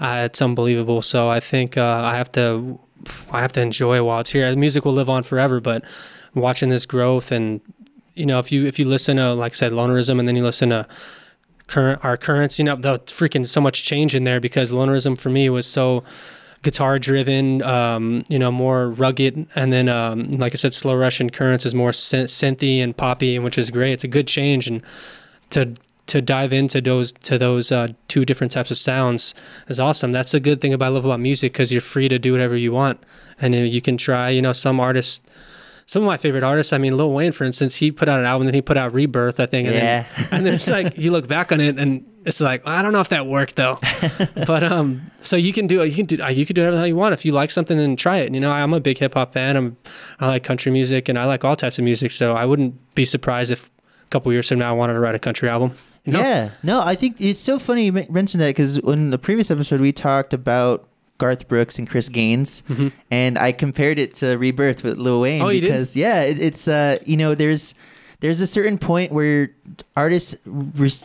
uh, 0.04 0.24
it's 0.26 0.42
unbelievable 0.42 1.02
so 1.02 1.30
i 1.30 1.40
think 1.40 1.78
uh, 1.78 2.02
i 2.04 2.16
have 2.16 2.32
to 2.32 2.80
i 3.32 3.42
have 3.42 3.52
to 3.52 3.62
enjoy 3.62 3.98
it 3.98 4.02
while 4.02 4.20
it's 4.20 4.32
here 4.32 4.50
the 4.52 4.58
music 4.58 4.86
will 4.86 4.94
live 4.94 5.10
on 5.10 5.24
forever 5.24 5.60
but 5.60 5.84
watching 6.36 6.70
this 6.70 6.86
growth 6.86 7.32
and 7.32 7.62
you 8.14 8.26
know 8.26 8.38
if 8.38 8.52
you 8.52 8.66
if 8.66 8.78
you 8.78 8.86
listen 8.86 9.18
to 9.18 9.34
like 9.34 9.54
i 9.54 9.56
said 9.56 9.72
lonerism 9.72 10.20
and 10.20 10.28
then 10.28 10.36
you 10.36 10.44
listen 10.44 10.70
to 10.70 10.88
current 11.66 12.04
our 12.04 12.18
currents 12.18 12.60
you 12.60 12.66
know 12.66 12.76
the 12.76 13.00
freaking 13.00 13.48
so 13.48 13.60
much 13.60 13.84
change 13.84 14.14
in 14.14 14.24
there 14.24 14.40
because 14.40 14.72
lonerism 14.72 15.18
for 15.18 15.30
me 15.30 15.50
was 15.50 15.66
so 15.66 16.04
guitar 16.64 16.98
driven, 16.98 17.62
um, 17.62 18.24
you 18.30 18.40
know, 18.40 18.52
more 18.52 18.90
rugged. 18.90 19.46
And 19.54 19.72
then, 19.72 19.90
um, 19.90 20.32
like 20.32 20.54
I 20.54 20.56
said, 20.56 20.74
Slow 20.74 20.96
Rush 20.96 21.20
and 21.20 21.32
currents 21.32 21.66
is 21.66 21.76
more 21.76 21.92
syn- 21.92 22.26
synthy 22.26 22.80
and 22.80 22.96
poppy, 22.96 23.38
which 23.38 23.58
is 23.58 23.70
great. 23.70 23.92
It's 23.92 24.06
a 24.06 24.08
good 24.08 24.28
change. 24.28 24.68
And 24.68 24.82
to, 25.52 25.76
to 26.08 26.22
dive 26.22 26.54
into 26.54 26.82
those, 26.82 27.12
to 27.12 27.38
those, 27.38 27.72
uh, 27.72 27.88
two 28.08 28.26
different 28.26 28.52
types 28.52 28.70
of 28.70 28.78
sounds 28.78 29.34
is 29.68 29.80
awesome. 29.80 30.12
That's 30.12 30.34
a 30.34 30.40
good 30.40 30.62
thing 30.62 30.74
about 30.74 30.86
I 30.86 30.90
love 30.90 31.06
about 31.06 31.20
music 31.20 31.54
because 31.54 31.72
you're 31.72 31.82
free 31.82 32.08
to 32.10 32.20
do 32.20 32.32
whatever 32.32 32.56
you 32.56 32.72
want. 32.72 33.02
And 33.40 33.56
you 33.56 33.82
can 33.82 33.98
try, 33.98 34.30
you 34.30 34.42
know, 34.42 34.54
some 34.54 34.80
artists, 34.80 35.26
some 35.86 36.04
of 36.04 36.08
my 36.08 36.18
favorite 36.18 36.44
artists, 36.44 36.74
I 36.74 36.78
mean, 36.78 36.96
Lil 36.96 37.12
Wayne, 37.12 37.32
for 37.32 37.44
instance, 37.44 37.76
he 37.76 37.92
put 37.92 38.08
out 38.08 38.20
an 38.20 38.26
album, 38.26 38.46
then 38.46 38.54
he 38.54 38.62
put 38.62 38.78
out 38.78 38.94
Rebirth, 38.94 39.40
I 39.40 39.46
think. 39.46 39.68
And 39.68 39.76
Yeah. 39.76 40.06
Then, 40.16 40.28
and 40.32 40.46
then 40.46 40.54
it's 40.54 40.70
like, 40.70 40.98
you 40.98 41.12
look 41.12 41.28
back 41.28 41.52
on 41.52 41.60
it 41.60 41.80
and 41.80 42.06
it's 42.26 42.40
like, 42.40 42.66
I 42.68 42.82
don't 42.82 42.94
know 42.94 43.02
if 43.02 43.10
that 43.10 43.26
worked 43.26 43.56
though. 43.56 43.80
but, 44.48 44.64
um, 44.64 45.10
so 45.20 45.36
you 45.36 45.54
can 45.54 45.66
do, 45.68 45.84
you 45.84 45.96
can 45.96 46.06
do, 46.06 46.22
uh, 46.22 46.30
you 46.30 46.46
can 46.46 46.54
do 46.54 46.62
whatever 46.62 46.76
the 46.76 46.80
hell 46.80 46.88
you 46.88 46.96
want. 46.96 47.14
If 47.14 47.26
you 47.26 47.32
like 47.32 47.50
something, 47.50 47.78
then 47.78 47.96
try 47.96 48.18
it. 48.18 48.34
You 48.34 48.40
know, 48.40 48.52
I'm 48.52 48.74
a 48.74 48.80
big 48.80 49.00
hip 49.00 49.16
hop 49.16 49.34
fan. 49.34 49.58
I'm, 49.58 49.78
I 50.20 50.28
like 50.28 50.44
country 50.44 50.72
music 50.72 51.10
and 51.10 51.18
I 51.18 51.26
like 51.26 51.44
all 51.44 51.56
types 51.56 51.80
of 51.80 51.86
music. 51.86 52.12
So 52.12 52.34
I 52.34 52.46
wouldn't 52.46 52.96
be 52.96 53.06
surprised 53.06 53.52
if 53.52 53.70
a 54.04 54.08
couple 54.10 54.32
years 54.32 54.48
from 54.50 54.60
now 54.60 54.70
I 54.70 54.74
wanted 54.74 54.94
to 54.94 55.00
write 55.00 55.16
a 55.16 55.20
country 55.20 55.50
album. 55.50 55.74
You 56.06 56.14
know? 56.14 56.20
Yeah. 56.20 56.50
No, 56.64 56.82
I 56.82 56.96
think 56.96 57.20
it's 57.20 57.40
so 57.40 57.58
funny 57.58 57.86
you 57.86 57.94
mentioned 58.10 58.42
that 58.42 58.50
because 58.50 58.78
in 58.78 59.10
the 59.12 59.18
previous 59.18 59.50
episode, 59.50 59.80
we 59.80 59.92
talked 59.92 60.34
about 60.34 60.88
Garth 61.18 61.48
Brooks 61.48 61.80
and 61.80 61.90
Chris 61.90 62.10
Gaines, 62.10 62.64
and 63.10 63.38
I 63.38 63.52
compared 63.54 64.00
it 64.00 64.14
to 64.16 64.36
Rebirth 64.38 64.84
with 64.84 64.98
Lil 64.98 65.22
Wayne 65.22 65.42
Mm-hmm. 65.42 65.48
Oh, 65.48 65.62
because, 65.62 65.96
yeah, 65.96 66.22
it, 66.22 66.40
it's, 66.40 66.68
uh, 66.68 66.98
you 67.06 67.16
know, 67.16 67.36
there's, 67.36 67.74
there's 68.24 68.40
a 68.40 68.48
certain 68.48 68.78
point 68.78 69.12
where 69.12 69.50
artists 69.98 70.34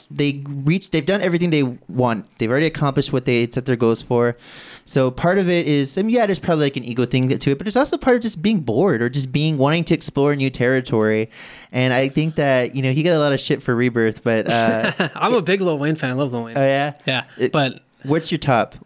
they 0.08 0.40
reach 0.46 0.90
they've 0.92 1.04
done 1.04 1.20
everything 1.20 1.50
they 1.50 1.64
want 1.88 2.26
they've 2.38 2.50
already 2.50 2.66
accomplished 2.66 3.12
what 3.12 3.24
they 3.24 3.48
set 3.50 3.66
their 3.66 3.74
goals 3.76 4.00
for 4.02 4.36
so 4.84 5.10
part 5.10 5.36
of 5.36 5.48
it 5.50 5.66
is 5.66 5.98
I 5.98 6.02
mean, 6.02 6.14
yeah 6.14 6.26
there's 6.26 6.38
probably 6.38 6.66
like 6.66 6.76
an 6.76 6.84
ego 6.84 7.04
thing 7.06 7.28
to 7.28 7.50
it 7.50 7.58
but 7.58 7.64
there's 7.64 7.76
also 7.76 7.98
part 7.98 8.16
of 8.16 8.22
just 8.22 8.40
being 8.40 8.60
bored 8.60 9.02
or 9.02 9.08
just 9.08 9.32
being 9.32 9.58
wanting 9.58 9.82
to 9.84 9.94
explore 9.94 10.34
new 10.36 10.48
territory 10.48 11.28
and 11.72 11.92
i 11.92 12.08
think 12.08 12.36
that 12.36 12.76
you 12.76 12.82
know 12.82 12.92
he 12.92 13.02
got 13.02 13.14
a 13.14 13.18
lot 13.18 13.32
of 13.32 13.40
shit 13.40 13.62
for 13.62 13.74
rebirth 13.74 14.22
but 14.22 14.48
uh 14.48 14.92
I'm 15.16 15.34
a 15.34 15.42
big 15.42 15.60
Lil 15.60 15.78
Wayne 15.78 15.96
fan. 15.96 16.10
I 16.10 16.12
love 16.14 16.32
Lil 16.32 16.44
Wayne. 16.44 16.56
oh 16.56 16.64
yeah 16.64 16.94
yeah. 17.04 17.24
It- 17.36 17.50
but 17.52 17.82
what's 18.04 18.30
your 18.30 18.38
top 18.38 18.76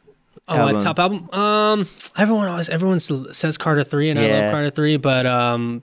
Oh, 0.49 0.57
my 0.57 0.63
album? 0.73 0.83
top 0.83 0.99
album. 0.99 1.31
Um, 1.33 1.89
everyone 2.19 2.49
always 2.49 2.69
everyone 2.69 2.99
says 2.99 3.57
Carter 3.57 3.85
three, 3.85 4.11
and 4.11 4.19
I 4.19 4.29
love 4.29 4.51
Carter 4.53 4.71
three, 4.71 4.97
but 4.97 5.25
um, 5.25 5.83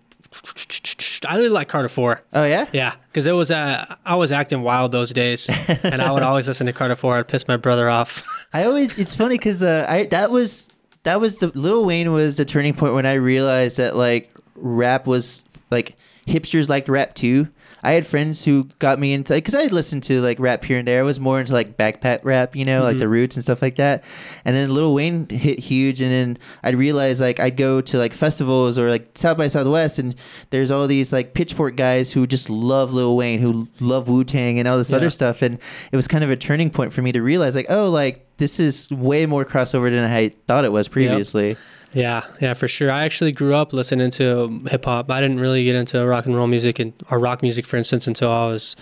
I 1.27 1.37
really 1.37 1.49
like 1.49 1.67
Carter 1.67 1.89
four. 1.89 2.23
oh 2.33 2.45
yeah 2.45 2.67
Yeah, 2.71 2.93
because 3.07 3.27
it 3.27 3.31
was 3.31 3.51
uh, 3.51 3.95
I 4.05 4.15
was 4.15 4.31
acting 4.31 4.61
wild 4.61 4.91
those 4.91 5.11
days, 5.11 5.49
and 5.83 6.01
I 6.01 6.11
would 6.11 6.23
always 6.23 6.47
listen 6.47 6.67
to 6.67 6.73
Carter 6.73 6.95
Four. 6.95 7.17
I'd 7.17 7.27
piss 7.27 7.47
my 7.47 7.57
brother 7.57 7.89
off. 7.89 8.23
I 8.53 8.65
always 8.65 8.97
it's 8.97 9.15
funny 9.15 9.37
because 9.37 9.63
uh, 9.63 9.85
I 9.89 10.05
that 10.07 10.31
was 10.31 10.69
that 11.03 11.19
was 11.19 11.37
the 11.37 11.47
Little 11.47 11.85
Wayne 11.85 12.11
was 12.13 12.37
the 12.37 12.45
turning 12.45 12.73
point 12.73 12.93
when 12.93 13.05
I 13.05 13.13
realized 13.15 13.77
that 13.77 13.95
like 13.95 14.31
rap 14.55 15.07
was 15.07 15.45
like 15.71 15.95
hipsters 16.27 16.69
liked 16.69 16.89
rap 16.89 17.15
too. 17.15 17.47
I 17.83 17.91
had 17.93 18.05
friends 18.05 18.43
who 18.45 18.65
got 18.79 18.99
me 18.99 19.13
into 19.13 19.33
because 19.33 19.55
I 19.55 19.63
listened 19.67 20.03
to 20.03 20.19
like 20.21 20.39
rap 20.39 20.63
here 20.65 20.79
and 20.79 20.87
there. 20.87 20.99
I 20.99 21.03
was 21.03 21.19
more 21.19 21.39
into 21.39 21.53
like 21.53 21.77
backpack 21.77 22.19
rap, 22.23 22.55
you 22.55 22.65
know, 22.65 22.81
like 22.83 22.89
Mm-hmm. 22.93 22.99
the 22.99 23.07
Roots 23.07 23.35
and 23.37 23.43
stuff 23.43 23.61
like 23.61 23.77
that. 23.77 24.03
And 24.45 24.55
then 24.55 24.73
Lil 24.73 24.93
Wayne 24.93 25.27
hit 25.29 25.59
huge, 25.59 26.01
and 26.01 26.11
then 26.11 26.37
I'd 26.63 26.75
realize 26.75 27.21
like 27.21 27.39
I'd 27.39 27.55
go 27.57 27.79
to 27.81 27.97
like 27.97 28.13
festivals 28.13 28.77
or 28.77 28.89
like 28.89 29.17
South 29.17 29.37
by 29.37 29.47
Southwest, 29.47 29.99
and 29.99 30.15
there's 30.49 30.71
all 30.71 30.87
these 30.87 31.13
like 31.13 31.33
Pitchfork 31.33 31.75
guys 31.75 32.11
who 32.11 32.27
just 32.27 32.49
love 32.49 32.91
Lil 32.93 33.15
Wayne, 33.15 33.39
who 33.39 33.67
love 33.79 34.09
Wu 34.09 34.23
Tang 34.23 34.59
and 34.59 34.67
all 34.67 34.77
this 34.77 34.89
Yeah. 34.89 34.97
other 34.97 35.09
stuff, 35.09 35.41
and 35.41 35.57
it 35.91 35.95
was 35.95 36.07
kind 36.07 36.23
of 36.23 36.29
a 36.29 36.35
turning 36.35 36.69
point 36.69 36.91
for 36.93 37.01
me 37.01 37.11
to 37.13 37.21
realize 37.21 37.55
like 37.55 37.67
oh 37.69 37.89
like 37.89 38.25
this 38.37 38.59
is 38.59 38.89
way 38.91 39.25
more 39.25 39.43
crossover 39.45 39.89
than 39.91 40.03
I 40.09 40.29
thought 40.47 40.63
it 40.65 40.71
was 40.71 40.87
previously. 40.87 41.57
Yeah, 41.93 42.25
yeah, 42.39 42.53
for 42.53 42.67
sure. 42.67 42.91
I 42.91 43.03
actually 43.05 43.31
grew 43.31 43.55
up 43.55 43.73
listening 43.73 44.11
to 44.11 44.61
hip 44.69 44.85
hop. 44.85 45.09
I 45.09 45.21
didn't 45.21 45.39
really 45.39 45.63
get 45.63 45.75
into 45.75 46.05
rock 46.05 46.25
and 46.25 46.35
roll 46.35 46.47
music 46.47 46.79
and 46.79 46.93
or 47.09 47.19
rock 47.19 47.41
music, 47.41 47.65
for 47.65 47.77
instance, 47.77 48.07
until 48.07 48.29
I 48.31 48.47
was 48.47 48.75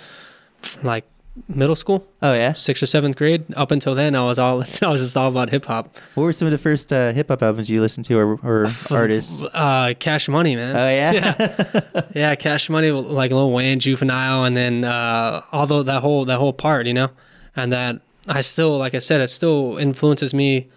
like 0.84 1.06
middle 1.48 1.76
school, 1.76 2.06
Oh 2.22 2.34
yeah, 2.34 2.54
sixth 2.54 2.82
or 2.84 2.88
seventh 2.88 3.16
grade. 3.16 3.46
Up 3.56 3.72
until 3.72 3.96
then, 3.96 4.16
I 4.16 4.26
was 4.26 4.40
all 4.40 4.56
I 4.82 4.90
was 4.92 5.02
just 5.02 5.16
all 5.16 5.30
about 5.30 5.50
hip 5.50 5.66
hop. 5.66 5.96
what 6.16 6.24
were 6.24 6.34
some 6.34 6.48
of 6.48 6.52
the 6.52 6.58
first 6.58 6.92
uh, 6.92 7.12
hip 7.14 7.30
hop 7.30 7.42
albums 7.44 7.70
you 7.70 7.80
listened 7.80 8.06
to 8.06 8.18
or, 8.18 8.34
or 8.44 8.68
artists? 8.92 9.42
Uh, 9.42 9.94
Cash 10.00 10.28
Money, 10.28 10.56
man. 10.56 10.76
Oh 10.76 10.90
yeah, 10.90 12.02
yeah, 12.16 12.36
Cash 12.36 12.70
Money, 12.70 12.92
like 12.92 13.32
Lil 13.32 13.52
Wayne, 13.52 13.80
Juvenile, 13.80 14.44
and 14.46 14.58
then 14.58 14.84
uh, 14.84 15.42
although 15.52 15.84
that 15.84 16.02
whole 16.02 16.26
that 16.26 16.40
whole 16.40 16.54
part, 16.54 16.88
you 16.88 16.94
know, 16.94 17.10
and 17.56 17.72
that 17.72 18.02
I 18.28 18.42
still, 18.42 18.78
like 18.78 18.96
I 18.96 19.00
said, 19.00 19.22
it 19.22 19.30
still 19.30 19.78
influences 19.78 20.34
me 20.34 20.68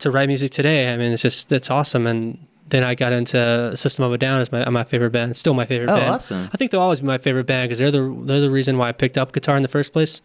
to 0.00 0.10
write 0.10 0.28
music 0.28 0.50
today. 0.50 0.92
I 0.92 0.96
mean, 0.96 1.12
it's 1.12 1.22
just 1.22 1.50
it's 1.52 1.70
awesome. 1.70 2.06
And 2.06 2.46
then 2.68 2.84
I 2.84 2.94
got 2.94 3.12
into 3.12 3.76
System 3.76 4.04
of 4.04 4.12
a 4.12 4.18
Down 4.18 4.40
as 4.40 4.52
my 4.52 4.68
my 4.68 4.84
favorite 4.84 5.10
band, 5.10 5.36
still 5.36 5.54
my 5.54 5.66
favorite 5.66 5.90
Oh, 5.90 5.96
band. 5.96 6.10
awesome. 6.10 6.48
I 6.52 6.56
think 6.56 6.70
they'll 6.70 6.80
always 6.80 7.00
be 7.00 7.06
my 7.06 7.18
favorite 7.18 7.46
band 7.46 7.68
because 7.68 7.78
they're 7.78 7.90
the 7.90 8.22
they're 8.24 8.40
the 8.40 8.50
reason 8.50 8.78
why 8.78 8.88
I 8.88 8.92
picked 8.92 9.16
up 9.18 9.32
guitar 9.32 9.56
in 9.56 9.62
the 9.62 9.68
first 9.68 9.92
place. 9.92 10.20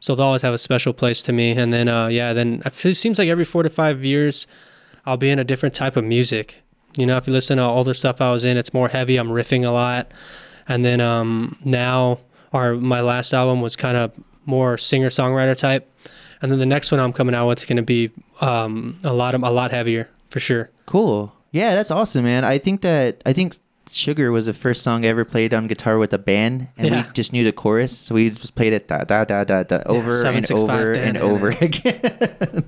So 0.00 0.14
they'll 0.14 0.26
always 0.26 0.42
have 0.42 0.54
a 0.54 0.58
special 0.58 0.92
place 0.92 1.22
to 1.22 1.32
me. 1.32 1.52
And 1.52 1.72
then 1.72 1.88
uh, 1.88 2.08
yeah, 2.08 2.32
then 2.32 2.62
it 2.64 2.74
seems 2.74 3.18
like 3.18 3.28
every 3.28 3.44
four 3.44 3.62
to 3.62 3.70
five 3.70 4.04
years, 4.04 4.46
I'll 5.06 5.16
be 5.16 5.30
in 5.30 5.38
a 5.38 5.44
different 5.44 5.74
type 5.74 5.96
of 5.96 6.04
music. 6.04 6.58
You 6.98 7.06
know, 7.06 7.16
if 7.16 7.26
you 7.26 7.32
listen 7.32 7.56
to 7.58 7.62
all 7.62 7.84
the 7.84 7.94
stuff 7.94 8.20
I 8.20 8.32
was 8.32 8.44
in, 8.44 8.56
it's 8.56 8.74
more 8.74 8.88
heavy. 8.88 9.16
I'm 9.16 9.28
riffing 9.28 9.64
a 9.64 9.70
lot, 9.70 10.10
and 10.68 10.84
then 10.84 11.00
um, 11.00 11.56
now, 11.64 12.18
our 12.52 12.74
my 12.74 13.00
last 13.00 13.32
album 13.32 13.62
was 13.62 13.76
kind 13.76 13.96
of 13.96 14.12
more 14.44 14.76
singer 14.76 15.08
songwriter 15.08 15.56
type, 15.56 15.88
and 16.42 16.50
then 16.52 16.58
the 16.58 16.66
next 16.66 16.90
one 16.92 17.00
I'm 17.00 17.12
coming 17.14 17.34
out 17.34 17.48
with 17.48 17.58
is 17.60 17.64
going 17.64 17.76
to 17.78 17.82
be 17.82 18.10
um, 18.42 18.98
a 19.04 19.12
lot 19.12 19.34
of 19.34 19.42
a 19.42 19.50
lot 19.50 19.70
heavier 19.70 20.08
for 20.28 20.40
sure. 20.40 20.70
cool. 20.86 21.32
Yeah, 21.52 21.74
that's 21.74 21.90
awesome, 21.90 22.24
man. 22.24 22.44
I 22.44 22.56
think 22.56 22.80
that 22.80 23.22
I 23.26 23.32
think 23.34 23.56
Sugar 23.90 24.30
was 24.30 24.46
the 24.46 24.52
first 24.54 24.82
song 24.82 25.04
I 25.04 25.08
ever 25.08 25.24
played 25.24 25.52
on 25.52 25.66
guitar 25.66 25.98
with 25.98 26.12
a 26.12 26.18
band, 26.18 26.68
and 26.78 26.88
Yeah. 26.88 27.06
we 27.06 27.12
just 27.12 27.32
knew 27.32 27.42
the 27.44 27.52
chorus, 27.52 27.96
so 27.96 28.14
we 28.14 28.30
just 28.30 28.54
played 28.54 28.72
it 28.72 28.86
da 28.88 29.04
da 29.04 29.24
da 29.24 29.44
da 29.44 29.64
da 29.64 29.82
over 29.86 30.12
seven, 30.12 30.38
and 30.38 30.46
six, 30.46 30.60
five, 30.62 30.70
over 30.80 30.92
da, 30.94 31.00
and 31.00 31.16
over 31.18 31.48
again. 31.60 32.64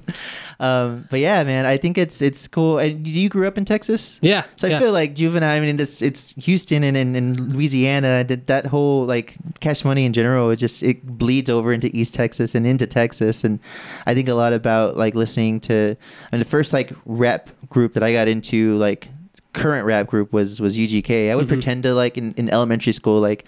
um, 0.60 1.06
but 1.10 1.20
yeah, 1.20 1.44
man, 1.44 1.66
I 1.66 1.76
think 1.76 1.98
it's 1.98 2.20
it's 2.22 2.48
cool. 2.48 2.78
And 2.78 3.04
do 3.04 3.10
you 3.10 3.28
grew 3.28 3.46
up 3.46 3.56
in 3.58 3.64
Texas? 3.64 4.18
Yeah. 4.22 4.44
So 4.56 4.68
I 4.68 4.72
yeah. 4.72 4.78
feel 4.80 4.92
like 4.92 5.14
juvenile. 5.14 5.50
I 5.56 5.60
mean, 5.60 5.78
it's 5.78 6.02
it's 6.02 6.32
Houston 6.44 6.82
and, 6.84 6.96
and, 6.96 7.16
and 7.16 7.52
Louisiana. 7.52 8.24
That 8.24 8.46
that 8.48 8.66
whole 8.66 9.04
like 9.06 9.36
Cash 9.60 9.84
Money 9.84 10.04
in 10.04 10.12
general, 10.12 10.50
it 10.50 10.56
just 10.56 10.82
it 10.82 11.04
bleeds 11.06 11.48
over 11.50 11.72
into 11.72 11.90
East 11.96 12.14
Texas 12.14 12.54
and 12.54 12.66
into 12.66 12.86
Texas. 12.86 13.44
And 13.44 13.60
I 14.06 14.14
think 14.14 14.28
a 14.28 14.34
lot 14.34 14.52
about 14.52 14.96
like 14.96 15.14
listening 15.14 15.60
to. 15.60 15.96
And 16.32 16.40
the 16.40 16.46
first 16.46 16.72
like 16.72 16.92
rap 17.06 17.50
group 17.68 17.92
that 17.94 18.02
I 18.02 18.12
got 18.12 18.28
into, 18.28 18.74
like 18.76 19.08
current 19.54 19.86
rap 19.86 20.06
group, 20.06 20.32
was 20.32 20.60
was 20.60 20.76
UGK. 20.76 21.30
I 21.30 21.36
would 21.36 21.46
Mhm. 21.46 21.48
pretend 21.48 21.82
to 21.84 21.94
like 21.94 22.18
in, 22.18 22.32
in 22.36 22.50
elementary 22.50 22.92
school, 22.92 23.20
like. 23.20 23.44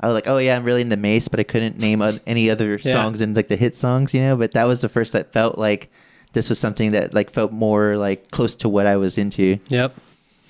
I 0.00 0.06
was 0.06 0.14
like, 0.14 0.28
oh 0.28 0.38
yeah, 0.38 0.56
I'm 0.56 0.62
really 0.62 0.82
into 0.82 0.96
Mase, 0.96 1.26
but 1.26 1.40
I 1.40 1.42
couldn't 1.42 1.76
name 1.76 2.00
any 2.24 2.48
other 2.48 2.78
Yeah. 2.84 2.92
songs 2.92 3.20
and 3.20 3.34
like 3.34 3.48
the 3.48 3.56
hit 3.56 3.74
songs, 3.74 4.14
you 4.14 4.20
know. 4.20 4.36
But 4.36 4.52
that 4.52 4.62
was 4.62 4.80
the 4.80 4.88
first 4.88 5.12
that 5.12 5.32
felt 5.32 5.58
like 5.58 5.90
this 6.34 6.48
was 6.48 6.56
something 6.56 6.92
that 6.92 7.14
like 7.14 7.30
felt 7.32 7.50
more 7.50 7.96
like 7.96 8.30
close 8.30 8.54
to 8.62 8.68
what 8.68 8.86
I 8.86 8.96
was 8.96 9.18
into. 9.18 9.58
Yep. 9.70 9.94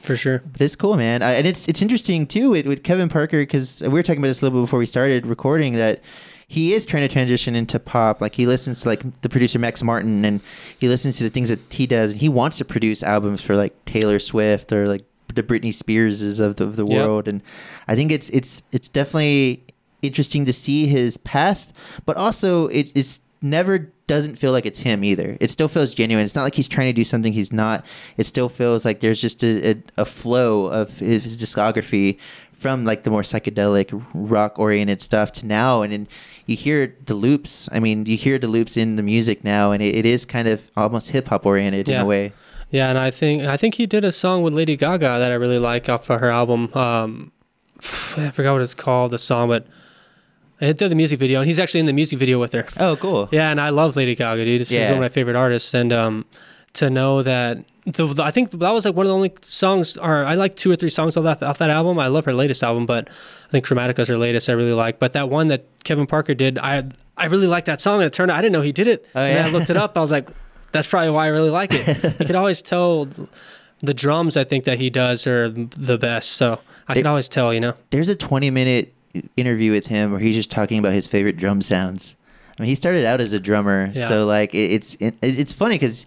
For 0.02 0.16
sure. 0.16 0.42
But 0.52 0.60
it's 0.60 0.76
cool, 0.76 0.98
man, 0.98 1.22
I, 1.22 1.32
and 1.32 1.46
it's 1.46 1.66
it's 1.66 1.80
interesting 1.80 2.26
too 2.26 2.50
with, 2.50 2.66
with 2.66 2.82
Kevin 2.82 3.08
Parker 3.08 3.38
because 3.38 3.80
we 3.82 3.88
were 3.88 4.02
talking 4.02 4.18
about 4.20 4.28
this 4.28 4.42
a 4.42 4.44
little 4.44 4.60
bit 4.60 4.64
before 4.66 4.80
we 4.80 4.84
started 4.86 5.24
recording 5.24 5.76
that 5.76 6.02
he 6.48 6.72
is 6.72 6.86
trying 6.86 7.06
to 7.06 7.12
transition 7.12 7.54
into 7.54 7.78
pop. 7.78 8.20
Like 8.20 8.34
he 8.34 8.46
listens 8.46 8.82
to 8.82 8.88
like 8.88 9.20
the 9.20 9.28
producer 9.28 9.58
Max 9.58 9.82
Martin, 9.82 10.24
and 10.24 10.40
he 10.78 10.88
listens 10.88 11.18
to 11.18 11.24
the 11.24 11.30
things 11.30 11.50
that 11.50 11.72
he 11.72 11.86
does. 11.86 12.12
And 12.12 12.20
he 12.20 12.28
wants 12.28 12.56
to 12.58 12.64
produce 12.64 13.02
albums 13.02 13.42
for 13.42 13.54
like 13.54 13.84
Taylor 13.84 14.18
Swift 14.18 14.72
or 14.72 14.88
like 14.88 15.04
the 15.34 15.42
Britney 15.42 15.74
Spearses 15.74 16.40
of 16.40 16.56
the, 16.56 16.64
of 16.64 16.76
the 16.76 16.86
Yep. 16.86 16.98
world. 17.06 17.28
And 17.28 17.42
I 17.86 17.94
think 17.94 18.10
it's 18.10 18.30
it's 18.30 18.62
it's 18.72 18.88
definitely 18.88 19.62
interesting 20.00 20.46
to 20.46 20.52
see 20.52 20.86
his 20.86 21.18
path, 21.18 21.72
but 22.06 22.16
also 22.16 22.68
it, 22.68 22.92
it's 22.96 23.20
never 23.42 23.92
doesn't 24.06 24.36
feel 24.36 24.52
like 24.52 24.64
it's 24.64 24.80
him 24.80 25.04
either. 25.04 25.36
It 25.38 25.50
still 25.50 25.68
feels 25.68 25.94
genuine. 25.94 26.24
It's 26.24 26.34
not 26.34 26.42
like 26.44 26.54
he's 26.54 26.66
trying 26.68 26.86
to 26.88 26.92
do 26.94 27.04
something 27.04 27.34
he's 27.34 27.52
not. 27.52 27.84
It 28.16 28.24
still 28.24 28.48
feels 28.48 28.86
like 28.86 29.00
there's 29.00 29.20
just 29.20 29.42
a, 29.44 29.72
a, 29.72 29.82
a 29.98 30.04
flow 30.06 30.66
of 30.66 30.98
his, 30.98 31.24
his 31.24 31.36
discography 31.36 32.18
from 32.52 32.84
like 32.84 33.02
the 33.02 33.10
more 33.10 33.20
psychedelic 33.22 34.02
rock 34.14 34.58
oriented 34.58 35.02
stuff 35.02 35.30
to 35.32 35.46
now 35.46 35.82
and 35.82 35.92
then 35.92 36.08
you 36.48 36.56
hear 36.56 36.94
the 37.04 37.14
loops 37.14 37.68
i 37.72 37.78
mean 37.78 38.04
you 38.06 38.16
hear 38.16 38.38
the 38.38 38.48
loops 38.48 38.76
in 38.76 38.96
the 38.96 39.02
music 39.02 39.44
now 39.44 39.70
and 39.72 39.82
it, 39.82 39.94
it 39.94 40.06
is 40.06 40.24
kind 40.24 40.48
of 40.48 40.70
almost 40.76 41.10
hip-hop 41.10 41.44
oriented 41.46 41.88
in 41.88 42.00
a 42.00 42.04
way 42.04 42.32
Yeah, 42.70 42.90
and 42.90 42.98
I 42.98 43.10
think 43.10 43.44
I 43.44 43.56
think 43.56 43.76
he 43.76 43.86
did 43.86 44.04
a 44.04 44.12
song 44.12 44.42
with 44.44 44.52
Lady 44.52 44.76
Gaga 44.76 45.18
that 45.22 45.30
I 45.32 45.36
really 45.36 45.58
like 45.58 45.88
off 45.88 46.10
of 46.10 46.20
her 46.20 46.28
album. 46.30 46.68
Um, 46.74 47.32
I 48.16 48.30
forgot 48.30 48.52
what 48.54 48.60
it's 48.62 48.74
called, 48.74 49.10
the 49.12 49.18
song, 49.18 49.48
but 49.48 49.66
I 50.60 50.72
did 50.72 50.90
the 50.90 50.94
music 50.94 51.18
video, 51.18 51.40
and 51.40 51.46
he's 51.48 51.58
actually 51.58 51.80
in 51.80 51.86
the 51.86 51.94
music 51.94 52.18
video 52.18 52.38
with 52.38 52.52
her. 52.52 52.66
oh 52.78 52.96
cool 52.96 53.28
Yeah, 53.32 53.50
and 53.50 53.58
I 53.58 53.70
love 53.70 53.96
Lady 53.96 54.14
Gaga, 54.14 54.44
dude. 54.44 54.60
She's 54.66 54.72
Yeah. 54.72 54.88
one 54.88 54.98
of 54.98 55.00
my 55.00 55.08
favorite 55.08 55.36
artists, 55.36 55.72
and 55.72 55.92
um, 55.94 56.24
to 56.78 56.90
know 56.90 57.22
that 57.22 57.58
the, 57.86 58.06
the- 58.06 58.22
I 58.22 58.30
think 58.30 58.50
that 58.50 58.70
was 58.70 58.84
like 58.84 58.94
one 58.94 59.06
of 59.06 59.10
the 59.10 59.14
only 59.14 59.32
songs, 59.42 59.96
or 59.96 60.24
I 60.24 60.34
like 60.34 60.54
two 60.56 60.70
or 60.70 60.76
three 60.76 60.90
songs 60.90 61.16
off 61.16 61.24
that 61.24 61.42
off 61.42 61.58
that 61.58 61.70
album. 61.70 61.98
I 61.98 62.08
love 62.08 62.24
her 62.26 62.32
latest 62.34 62.62
album, 62.62 62.84
but 62.86 63.08
I 63.08 63.50
think 63.50 63.64
Chromatica 63.66 64.00
is 64.00 64.08
her 64.08 64.18
latest. 64.18 64.48
I 64.50 64.52
really 64.54 64.72
like, 64.72 64.98
but 64.98 65.12
that 65.12 65.28
one 65.30 65.48
that 65.48 65.64
Kevin 65.84 66.06
Parker 66.06 66.34
did, 66.34 66.58
I 66.58 66.84
I 67.16 67.26
really 67.26 67.46
like 67.46 67.64
that 67.66 67.80
song, 67.80 67.96
and 68.00 68.04
it 68.06 68.12
turned 68.12 68.30
out 68.30 68.38
I 68.38 68.42
didn't 68.42 68.52
know 68.52 68.62
he 68.62 68.72
did 68.72 68.86
it. 68.88 69.06
Oh, 69.14 69.20
and 69.20 69.34
yeah? 69.38 69.46
I 69.46 69.50
looked 69.50 69.70
it 69.70 69.76
up. 69.76 69.96
I 69.96 70.00
was 70.00 70.12
like, 70.12 70.28
that's 70.72 70.86
probably 70.86 71.10
why 71.10 71.24
I 71.26 71.28
really 71.28 71.50
like 71.50 71.70
it. 71.72 71.86
you 72.20 72.26
could 72.26 72.36
always 72.36 72.60
tell 72.62 73.08
the 73.80 73.94
drums. 73.94 74.36
I 74.36 74.44
think 74.44 74.64
that 74.64 74.78
he 74.78 74.90
does 74.90 75.26
are 75.26 75.48
the 75.48 75.96
best. 75.98 76.32
So 76.32 76.60
I 76.88 76.94
They- 76.94 77.00
can 77.00 77.06
always 77.06 77.28
tell, 77.28 77.54
you 77.54 77.60
know. 77.60 77.74
there's 77.90 78.08
a 78.08 78.16
20 78.16 78.50
minute 78.50 78.92
interview 79.36 79.72
with 79.72 79.86
him 79.86 80.10
where 80.10 80.20
he's 80.20 80.36
just 80.36 80.50
talking 80.50 80.78
about 80.78 80.92
his 80.92 81.08
favorite 81.08 81.36
drum 81.36 81.60
sounds 81.62 82.14
i 82.58 82.62
mean 82.62 82.68
he 82.68 82.74
started 82.74 83.04
out 83.06 83.20
as 83.20 83.32
a 83.32 83.40
drummer 83.40 83.90
Yeah. 83.94 84.06
so 84.06 84.26
like 84.26 84.54
it, 84.54 84.70
it's 84.70 84.94
it, 84.96 85.14
it's 85.22 85.52
funny 85.52 85.74
because 85.76 86.06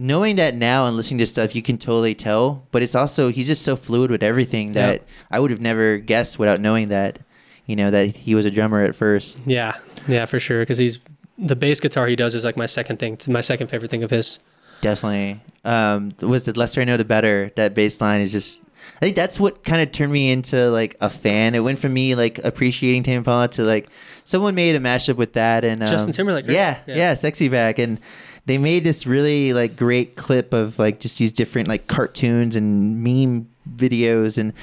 knowing 0.00 0.36
that 0.36 0.54
now 0.54 0.86
and 0.86 0.96
listening 0.96 1.18
to 1.18 1.26
stuff 1.26 1.54
you 1.56 1.60
can 1.60 1.76
totally 1.76 2.14
tell 2.14 2.64
but 2.70 2.82
it's 2.84 2.94
also 2.94 3.30
he's 3.32 3.48
just 3.48 3.62
so 3.62 3.74
fluid 3.74 4.10
with 4.12 4.22
everything 4.22 4.72
that 4.74 4.92
Yep. 5.00 5.08
i 5.32 5.40
would 5.40 5.50
have 5.50 5.60
never 5.60 5.98
guessed 5.98 6.38
without 6.38 6.60
knowing 6.60 6.88
that 6.90 7.18
you 7.66 7.74
know 7.76 7.90
that 7.90 8.14
he 8.16 8.34
was 8.36 8.46
a 8.46 8.50
drummer 8.50 8.82
at 8.84 8.94
first 8.94 9.38
Yeah, 9.44 9.76
yeah, 10.06 10.24
for 10.24 10.38
sure. 10.40 10.60
Because 10.60 10.78
he's 10.78 11.00
the 11.36 11.54
bass 11.56 11.80
guitar 11.80 12.06
he 12.06 12.16
does 12.16 12.34
is 12.34 12.44
like 12.44 12.56
my 12.56 12.64
second 12.66 12.98
thing. 12.98 13.12
It's 13.14 13.28
my 13.28 13.42
second 13.42 13.66
favorite 13.66 13.90
thing 13.90 14.02
of 14.02 14.10
his. 14.10 14.40
Definitely. 14.80 15.40
Um, 15.64 16.12
was 16.22 16.44
the 16.46 16.58
lesser 16.58 16.80
I 16.80 16.84
know, 16.84 16.96
the 16.96 17.04
better. 17.04 17.52
That 17.56 17.74
bass 17.74 18.00
line 18.00 18.20
is 18.22 18.32
just. 18.32 18.64
I 18.96 19.00
think 19.00 19.16
that's 19.16 19.38
what 19.38 19.64
kind 19.64 19.82
of 19.82 19.92
turned 19.92 20.10
me 20.12 20.30
into 20.30 20.70
like 20.70 20.96
a 21.02 21.10
fan. 21.10 21.54
It 21.54 21.60
went 21.60 21.78
from 21.78 21.92
me 21.92 22.14
like 22.14 22.38
appreciating 22.42 23.02
Tame 23.02 23.18
Impala 23.18 23.48
to 23.48 23.62
like 23.64 23.90
someone 24.24 24.54
made 24.54 24.74
a 24.76 24.80
mashup 24.80 25.16
with 25.16 25.34
that 25.34 25.62
and 25.64 25.82
um, 25.82 25.88
Justin 25.88 26.12
Timberlake, 26.12 26.46
right? 26.46 26.54
Yeah, 26.54 26.78
yeah, 26.86 26.96
Yeah. 26.96 27.14
sexy 27.14 27.48
back, 27.48 27.78
and 27.78 28.00
they 28.48 28.56
made 28.56 28.82
this 28.82 29.06
really 29.06 29.52
like 29.52 29.76
great 29.76 30.16
clip 30.16 30.54
of 30.54 30.78
like 30.78 31.00
just 31.00 31.18
these 31.18 31.32
different 31.32 31.68
like 31.68 31.86
cartoons 31.86 32.56
and 32.56 33.04
meme 33.04 33.46
videos, 33.76 34.38
and 34.38 34.54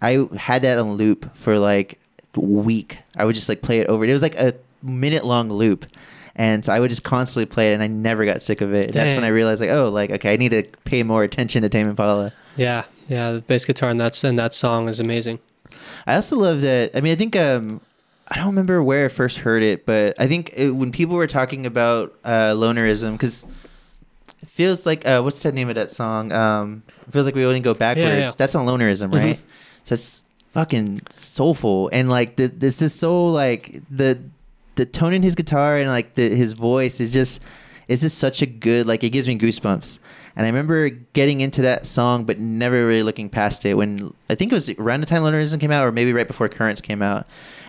I 0.00 0.26
had 0.34 0.62
that 0.62 0.78
on 0.78 0.94
loop 0.94 1.36
for 1.36 1.58
like 1.58 1.98
a 2.34 2.40
week. 2.40 2.98
I 3.16 3.26
would 3.26 3.34
just 3.34 3.50
like 3.50 3.60
play 3.60 3.80
it 3.80 3.86
over. 3.88 4.04
It 4.04 4.12
was 4.12 4.22
like 4.22 4.34
a 4.36 4.54
minute 4.82 5.24
long 5.26 5.50
loop. 5.50 5.86
And 6.36 6.64
so 6.64 6.72
I 6.72 6.80
would 6.80 6.90
just 6.90 7.04
constantly 7.04 7.46
play 7.46 7.70
it, 7.70 7.74
and 7.74 7.82
I 7.82 7.86
never 7.86 8.24
got 8.24 8.42
sick 8.42 8.60
of 8.60 8.74
it. 8.74 8.86
And 8.86 8.94
that's 8.94 9.14
when 9.14 9.22
I 9.22 9.28
realized, 9.28 9.60
like, 9.60 9.70
oh, 9.70 9.88
like, 9.88 10.10
okay, 10.10 10.32
I 10.32 10.36
need 10.36 10.48
to 10.48 10.64
pay 10.84 11.04
more 11.04 11.22
attention 11.22 11.62
to 11.62 11.68
Tame 11.68 11.88
Impala. 11.88 12.32
Yeah, 12.56 12.86
yeah, 13.06 13.30
the 13.32 13.40
bass 13.40 13.64
guitar 13.64 13.90
in 13.90 13.98
that 13.98 14.24
in 14.24 14.34
that 14.34 14.52
song 14.52 14.88
is 14.88 14.98
amazing. 14.98 15.38
I 16.06 16.16
also 16.16 16.36
love 16.36 16.62
that. 16.62 16.90
I 16.96 17.02
mean, 17.02 17.12
I 17.12 17.14
think 17.14 17.36
um, 17.36 17.82
I 18.30 18.36
don't 18.36 18.46
remember 18.46 18.82
where 18.82 19.04
I 19.04 19.08
first 19.08 19.38
heard 19.38 19.62
it, 19.62 19.84
but 19.86 20.18
I 20.18 20.26
think 20.26 20.52
it, 20.56 20.70
when 20.70 20.90
people 20.90 21.16
were 21.16 21.26
talking 21.26 21.66
about 21.66 22.14
uh, 22.24 22.54
lonerism, 22.54 23.12
because 23.12 23.44
it 24.42 24.48
feels 24.48 24.86
like 24.86 25.06
uh, 25.06 25.20
what's 25.22 25.42
the 25.42 25.52
name 25.52 25.68
of 25.68 25.74
that 25.74 25.90
song? 25.90 26.32
Um, 26.32 26.82
it 27.06 27.12
feels 27.12 27.26
like 27.26 27.34
we 27.34 27.44
only 27.44 27.60
go 27.60 27.74
backwards. 27.74 28.06
yeah. 28.08 28.30
That's 28.36 28.54
not 28.54 28.64
lonerism, 28.66 29.10
Mhm. 29.10 29.14
right? 29.24 29.38
So 29.82 29.92
it's 29.94 30.24
fucking 30.52 31.02
soulful, 31.10 31.90
and 31.92 32.08
like 32.08 32.36
the, 32.36 32.46
this 32.48 32.80
is 32.80 32.94
so 32.94 33.26
like 33.26 33.82
the 33.90 34.18
the 34.76 34.86
tone 34.86 35.12
in 35.12 35.22
his 35.22 35.34
guitar 35.36 35.76
and 35.76 35.88
like 35.88 36.14
the, 36.14 36.28
his 36.30 36.52
voice 36.54 36.98
is 37.00 37.12
just 37.12 37.40
it's 37.86 38.00
just 38.02 38.18
such 38.18 38.42
a 38.42 38.46
good 38.46 38.86
like 38.86 39.04
it 39.04 39.10
gives 39.10 39.28
me 39.28 39.38
goosebumps. 39.38 39.98
And 40.36 40.44
I 40.46 40.48
remember 40.48 40.88
getting 40.88 41.42
into 41.42 41.62
that 41.62 41.86
song, 41.86 42.24
but 42.24 42.40
never 42.40 42.86
really 42.86 43.02
looking 43.04 43.28
past 43.28 43.64
it. 43.66 43.74
When 43.74 44.12
I 44.30 44.34
think 44.34 44.50
it 44.50 44.54
was 44.54 44.68
around 44.70 45.00
the 45.00 45.06
time 45.06 45.22
Lonerism 45.22 45.60
came 45.60 45.70
out, 45.70 45.84
or 45.84 45.92
maybe 45.92 46.12
right 46.12 46.26
before 46.26 46.48
Currents 46.48 46.80
came 46.80 47.02
out. 47.02 47.26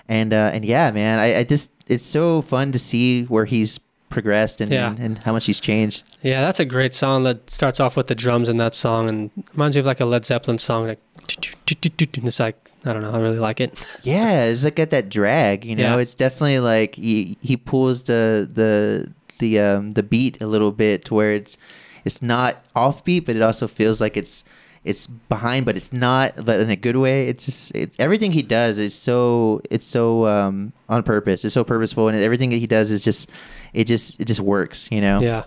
And 0.07 0.33
uh, 0.33 0.51
and 0.53 0.63
yeah, 0.65 0.91
man, 0.91 1.19
I, 1.19 1.39
I 1.39 1.43
just 1.43 1.71
it's 1.87 2.03
so 2.05 2.41
fun 2.41 2.71
to 2.71 2.79
see 2.79 3.23
where 3.25 3.45
he's 3.45 3.79
progressed 4.09 4.61
and, 4.61 4.71
Yeah. 4.71 4.91
and, 4.91 4.99
and 4.99 5.17
how 5.19 5.33
much 5.33 5.45
he's 5.45 5.59
changed. 5.59 6.03
Yeah, 6.21 6.41
that's 6.41 6.59
a 6.59 6.65
great 6.65 6.93
song 6.93 7.23
that 7.23 7.49
starts 7.49 7.79
off 7.79 7.97
with 7.97 8.07
the 8.07 8.15
drums 8.15 8.47
in 8.49 8.57
that 8.57 8.73
song 8.73 9.09
and 9.09 9.29
reminds 9.53 9.75
me 9.75 9.81
of 9.81 9.85
like 9.85 9.99
a 9.99 10.05
Led 10.05 10.25
Zeppelin 10.25 10.57
song. 10.57 10.87
Like, 10.87 10.99
it's 11.27 12.39
like, 12.39 12.69
I 12.85 12.93
don't 12.93 13.01
know, 13.01 13.11
I 13.11 13.19
really 13.19 13.39
like 13.39 13.59
it. 13.59 13.73
Yeah, 14.03 14.45
it's 14.45 14.63
like 14.63 14.79
at 14.79 14.91
that 14.91 15.09
drag, 15.09 15.65
you 15.65 15.75
know. 15.75 15.95
Yeah. 15.95 16.01
It's 16.01 16.15
definitely 16.15 16.59
like 16.59 16.95
he 16.95 17.37
he 17.41 17.57
pulls 17.57 18.03
the 18.03 18.49
the 18.51 19.11
the 19.39 19.59
um 19.59 19.91
the 19.91 20.03
beat 20.03 20.41
a 20.41 20.47
little 20.47 20.71
bit 20.71 21.05
to 21.05 21.13
where 21.15 21.33
it's 21.33 21.57
it's 22.05 22.21
not 22.21 22.63
offbeat, 22.75 23.25
but 23.25 23.35
it 23.35 23.41
also 23.41 23.67
feels 23.67 23.99
like 23.99 24.15
it's 24.15 24.43
it's 24.85 25.07
behind, 25.07 25.65
but 25.65 25.75
it's 25.75 25.91
not, 25.91 26.45
but 26.45 26.59
in 26.59 26.69
a 26.69 26.75
good 26.75 26.95
way. 26.95 27.27
It's 27.27 27.45
just 27.45 27.75
it, 27.75 27.95
everything 27.99 28.31
he 28.31 28.43
does 28.43 28.77
is 28.77 28.93
so 28.93 29.59
it's 29.69 29.85
so 29.85 30.25
um 30.27 30.71
on 30.87 31.03
purpose. 31.03 31.43
It's 31.43 31.53
so 31.53 31.63
purposeful, 31.63 32.07
and 32.07 32.17
everything 32.17 32.51
that 32.51 32.57
he 32.57 32.67
does 32.67 32.91
is 32.91 33.03
just 33.03 33.29
it 33.73 33.85
just 33.85 34.21
it 34.21 34.25
just 34.25 34.39
works, 34.39 34.89
you 34.91 35.01
know. 35.01 35.19
Yeah. 35.19 35.45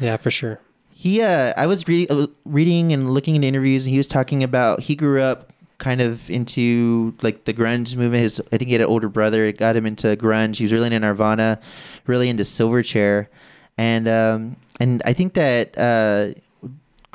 Yeah, 0.00 0.16
for 0.16 0.30
sure. 0.30 0.60
He, 0.90 1.22
uh, 1.22 1.52
I 1.56 1.66
was 1.66 1.86
re- 1.86 2.08
uh, 2.08 2.26
reading 2.44 2.92
and 2.92 3.10
looking 3.10 3.36
into 3.36 3.46
interviews, 3.46 3.84
and 3.84 3.92
he 3.92 3.98
was 3.98 4.08
talking 4.08 4.42
about 4.42 4.80
he 4.80 4.96
grew 4.96 5.20
up 5.20 5.52
kind 5.78 6.00
of 6.00 6.28
into 6.28 7.14
like 7.22 7.44
the 7.44 7.54
grunge 7.54 7.94
movement. 7.94 8.22
His, 8.22 8.40
I 8.52 8.56
think 8.56 8.68
he 8.68 8.72
had 8.72 8.80
an 8.80 8.88
older 8.88 9.08
brother, 9.08 9.44
it 9.44 9.58
got 9.58 9.76
him 9.76 9.86
into 9.86 10.16
grunge. 10.16 10.56
He 10.56 10.64
was 10.64 10.72
really 10.72 10.86
into 10.86 10.98
Nirvana, 11.00 11.60
really 12.06 12.28
into 12.28 12.42
Silverchair, 12.42 13.28
and 13.76 14.08
um, 14.08 14.56
and 14.80 15.02
I 15.04 15.12
think 15.12 15.34
that 15.34 15.76
uh, 15.78 16.38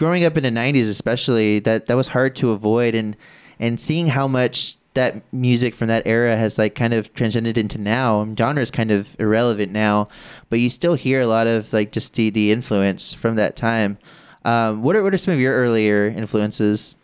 growing 0.03 0.25
up 0.25 0.36
in 0.36 0.43
the 0.43 0.50
'90s, 0.51 0.89
especially, 0.89 1.60
that 1.60 1.88
that 1.88 1.95
was 1.95 2.10
hard 2.10 2.36
to 2.38 2.51
avoid, 2.51 2.93
and 2.93 3.15
and 3.60 3.79
seeing 3.79 4.07
how 4.07 4.27
much 4.27 4.75
that 4.95 5.24
music 5.33 5.74
from 5.74 5.88
that 5.88 6.05
era 6.05 6.36
has 6.36 6.57
like 6.57 6.75
kind 6.75 6.93
of 6.93 7.13
transcended 7.13 7.57
into 7.57 7.77
now. 7.77 8.19
Um, 8.19 8.36
genre 8.36 8.62
is 8.62 8.69
kind 8.69 8.91
of 8.91 9.15
irrelevant 9.19 9.72
now, 9.72 10.10
but 10.50 10.60
you 10.60 10.69
still 10.69 10.95
hear 10.95 11.22
a 11.22 11.27
lot 11.27 11.48
of 11.48 11.72
like 11.74 11.91
just 11.91 12.13
the, 12.15 12.29
the 12.29 12.51
influence 12.51 13.13
from 13.13 13.36
that 13.38 13.55
time. 13.55 13.98
Um, 14.45 14.83
what 14.83 14.95
are 14.95 15.03
what 15.03 15.13
are 15.13 15.17
some 15.17 15.33
of 15.33 15.39
your 15.39 15.55
earlier 15.55 16.05
influences? 16.05 16.95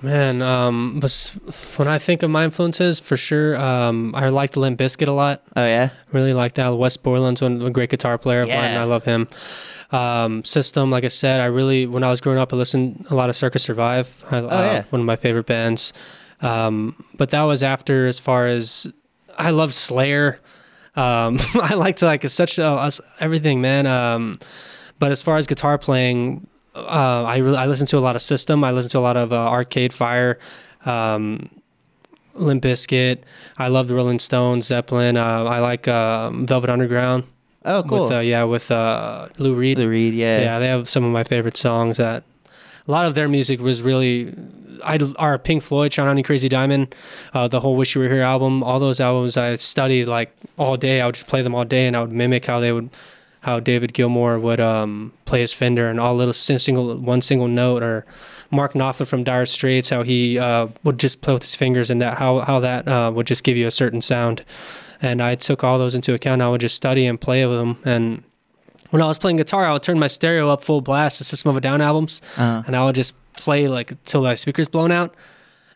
Man, 0.00 0.42
um, 0.42 1.00
when 1.76 1.88
I 1.88 1.98
think 1.98 2.22
of 2.22 2.30
my 2.30 2.44
influences, 2.44 3.00
for 3.00 3.16
sure, 3.16 3.56
um, 3.56 4.14
I 4.14 4.28
like 4.28 4.52
the 4.52 4.60
Limp 4.60 4.78
Bizkit 4.78 5.08
a 5.08 5.12
lot. 5.12 5.42
Oh 5.56 5.64
yeah, 5.64 5.90
Really 6.12 6.34
like 6.34 6.52
that. 6.54 6.68
Wes 6.68 6.96
Borland's 6.96 7.42
one 7.42 7.62
a 7.62 7.70
great 7.70 7.90
guitar 7.90 8.18
player. 8.18 8.44
Yeah. 8.44 8.80
I 8.80 8.84
love 8.84 9.04
him. 9.04 9.26
Um, 9.92 10.42
System, 10.44 10.90
like 10.90 11.04
I 11.04 11.08
said, 11.08 11.40
I 11.40 11.46
really 11.46 11.86
when 11.86 12.02
I 12.02 12.10
was 12.10 12.20
growing 12.20 12.38
up, 12.38 12.52
I 12.52 12.56
listened 12.56 13.06
a 13.10 13.14
lot 13.14 13.28
of 13.28 13.36
Circa 13.36 13.58
Survive. 13.58 14.24
I, 14.30 14.38
uh, 14.38 14.42
yeah. 14.42 14.84
one 14.90 15.00
of 15.00 15.06
my 15.06 15.16
favorite 15.16 15.46
bands. 15.46 15.92
Um, 16.40 17.04
but 17.16 17.30
that 17.30 17.42
was 17.42 17.62
after, 17.62 18.06
as 18.06 18.18
far 18.18 18.46
as 18.46 18.92
I 19.38 19.50
love 19.50 19.72
Slayer. 19.72 20.40
Um, 20.96 21.38
I 21.54 21.74
liked 21.74 22.02
like 22.02 22.28
such 22.28 22.58
uh, 22.58 22.74
us- 22.74 23.00
everything, 23.20 23.60
man. 23.60 23.86
Um, 23.86 24.38
but 24.98 25.10
as 25.10 25.22
far 25.22 25.36
as 25.36 25.46
guitar 25.46 25.78
playing, 25.78 26.46
uh, 26.74 27.24
I 27.24 27.38
really 27.38 27.56
I 27.56 27.66
listen 27.66 27.86
to 27.88 27.98
a 27.98 28.00
lot 28.00 28.16
of 28.16 28.22
System. 28.22 28.64
I 28.64 28.70
listen 28.70 28.90
to 28.92 28.98
a 28.98 29.00
lot 29.00 29.16
of 29.16 29.32
uh, 29.32 29.48
Arcade 29.48 29.92
Fire. 29.92 30.38
Um, 30.84 31.48
Limp 32.34 32.62
Bizkit. 32.62 33.18
I 33.58 33.68
love 33.68 33.88
the 33.88 33.94
Rolling 33.94 34.18
Stones, 34.18 34.66
Zeppelin. 34.66 35.16
Uh, 35.16 35.44
I 35.44 35.58
like 35.60 35.86
um, 35.86 36.46
Velvet 36.46 36.70
Underground. 36.70 37.24
Oh 37.64 37.82
cool. 37.82 38.04
With 38.04 38.12
uh, 38.12 38.20
yeah, 38.20 38.44
with 38.44 38.70
uh, 38.70 39.28
Lou 39.38 39.54
Reed. 39.54 39.78
Lou 39.78 39.88
Reed, 39.88 40.14
yeah. 40.14 40.40
Yeah, 40.40 40.58
they 40.58 40.68
have 40.68 40.88
some 40.88 41.04
of 41.04 41.12
my 41.12 41.24
favorite 41.24 41.56
songs. 41.56 41.96
That 41.96 42.24
a 42.86 42.90
lot 42.90 43.06
of 43.06 43.14
their 43.14 43.28
music 43.28 43.60
was 43.60 43.82
really. 43.82 44.34
I 44.84 44.98
our 45.16 45.38
Pink 45.38 45.62
Floyd, 45.62 45.92
Shine 45.92 46.08
On 46.08 46.16
You 46.18 46.24
Crazy 46.24 46.48
Diamond, 46.48 46.94
uh, 47.32 47.46
the 47.46 47.60
whole 47.60 47.76
Wish 47.76 47.94
You 47.94 48.00
Were 48.00 48.08
Here 48.08 48.22
album. 48.22 48.64
All 48.64 48.80
those 48.80 49.00
albums 49.00 49.36
I 49.36 49.54
studied 49.54 50.06
like 50.06 50.34
all 50.58 50.76
day. 50.76 51.00
I 51.00 51.06
would 51.06 51.14
just 51.14 51.28
play 51.28 51.40
them 51.40 51.54
all 51.54 51.64
day, 51.64 51.86
and 51.86 51.96
I 51.96 52.00
would 52.00 52.10
mimic 52.10 52.46
how 52.46 52.58
they 52.58 52.72
would, 52.72 52.90
how 53.42 53.60
David 53.60 53.94
Gilmour 53.94 54.40
would 54.40 54.58
um, 54.58 55.12
play 55.24 55.40
his 55.40 55.52
Fender 55.52 55.88
and 55.88 56.00
all 56.00 56.16
little 56.16 56.32
single 56.32 56.96
one 56.96 57.20
single 57.20 57.46
note, 57.46 57.84
or 57.84 58.04
Mark 58.50 58.72
Knopfler 58.72 59.06
from 59.06 59.22
Dire 59.22 59.46
Straits, 59.46 59.90
how 59.90 60.02
he 60.02 60.36
uh, 60.36 60.66
would 60.82 60.98
just 60.98 61.20
play 61.20 61.32
with 61.32 61.42
his 61.42 61.54
fingers, 61.54 61.88
and 61.88 62.02
that 62.02 62.18
how 62.18 62.40
how 62.40 62.58
that 62.58 62.88
uh, 62.88 63.12
would 63.14 63.28
just 63.28 63.44
give 63.44 63.56
you 63.56 63.68
a 63.68 63.70
certain 63.70 64.00
sound. 64.00 64.42
And 65.02 65.20
I 65.20 65.34
took 65.34 65.62
all 65.64 65.78
those 65.78 65.94
into 65.94 66.14
account. 66.14 66.40
I 66.40 66.48
would 66.48 66.60
just 66.60 66.76
study 66.76 67.04
and 67.06 67.20
play 67.20 67.44
with 67.44 67.58
them, 67.58 67.76
and 67.84 68.22
when 68.90 69.02
I 69.02 69.06
was 69.06 69.18
playing 69.18 69.36
guitar, 69.38 69.64
I 69.66 69.72
would 69.72 69.82
turn 69.82 69.98
my 69.98 70.06
stereo 70.06 70.48
up 70.48 70.62
full 70.62 70.80
blast, 70.80 71.18
the 71.18 71.24
System 71.24 71.50
of 71.50 71.56
a 71.56 71.60
Down 71.60 71.80
albums, 71.80 72.20
Uh-huh. 72.36 72.62
and 72.66 72.76
I 72.76 72.84
would 72.84 72.94
just 72.94 73.14
play 73.34 73.66
like 73.66 74.00
till 74.04 74.22
my 74.22 74.34
speakers 74.34 74.68
blown 74.68 74.92
out. 74.92 75.14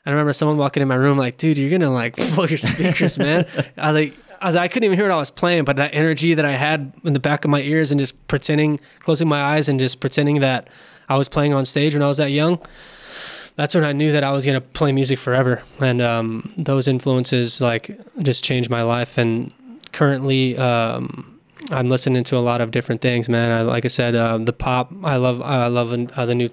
I 0.04 0.10
remember 0.10 0.32
someone 0.32 0.56
walking 0.58 0.80
in 0.82 0.86
my 0.88 0.94
room 0.94 1.18
like, 1.18 1.36
"Dude, 1.38 1.58
you're 1.58 1.70
gonna 1.70 1.90
like 1.90 2.14
blow 2.34 2.44
your 2.46 2.58
speakers, 2.58 3.18
man." 3.26 3.44
I 3.76 3.86
was 3.88 3.94
like, 3.96 4.14
I 4.40 4.46
was 4.46 4.54
like, 4.54 4.62
I 4.64 4.68
couldn't 4.68 4.84
even 4.84 4.98
hear 4.98 5.08
what 5.08 5.14
I 5.14 5.18
was 5.18 5.30
playing, 5.30 5.64
but 5.64 5.76
that 5.76 5.92
energy 5.94 6.34
that 6.34 6.44
I 6.44 6.52
had 6.52 6.92
in 7.04 7.12
the 7.14 7.18
back 7.20 7.44
of 7.44 7.50
my 7.50 7.62
ears 7.62 7.90
and 7.90 7.98
just 7.98 8.14
pretending, 8.28 8.78
closing 9.00 9.26
my 9.28 9.40
eyes 9.42 9.66
and 9.68 9.80
just 9.80 9.98
pretending 9.98 10.40
that 10.40 10.68
I 11.08 11.16
was 11.16 11.28
playing 11.28 11.54
on 11.54 11.64
stage 11.64 11.94
when 11.94 12.02
I 12.02 12.08
was 12.08 12.18
that 12.18 12.30
young. 12.30 12.60
That's 13.57 13.75
when 13.75 13.85
I 13.85 13.92
knew 13.92 14.12
that 14.12 14.23
I 14.23 14.33
was 14.33 14.45
gonna 14.47 14.61
play 14.61 14.92
music 14.92 15.19
forever, 15.19 15.62
and 15.81 16.01
um, 16.03 16.53
those 16.57 16.87
influences 16.88 17.61
like 17.61 17.99
just 18.23 18.45
changed 18.45 18.69
my 18.71 18.83
life. 18.83 19.16
And 19.19 19.51
currently, 19.92 20.57
um, 20.59 21.40
I'm 21.71 21.88
listening 21.88 22.23
to 22.25 22.37
a 22.37 22.40
lot 22.45 22.61
of 22.61 22.71
different 22.71 23.01
things, 23.01 23.29
man. 23.29 23.51
I, 23.51 23.62
like 23.62 23.85
I 23.85 23.88
said, 23.88 24.14
uh, 24.14 24.38
the 24.38 24.53
pop. 24.53 24.92
I 25.03 25.16
love. 25.16 25.40
I 25.42 25.69
love 25.69 25.92
uh, 25.92 26.27
the 26.27 26.35
new. 26.35 26.51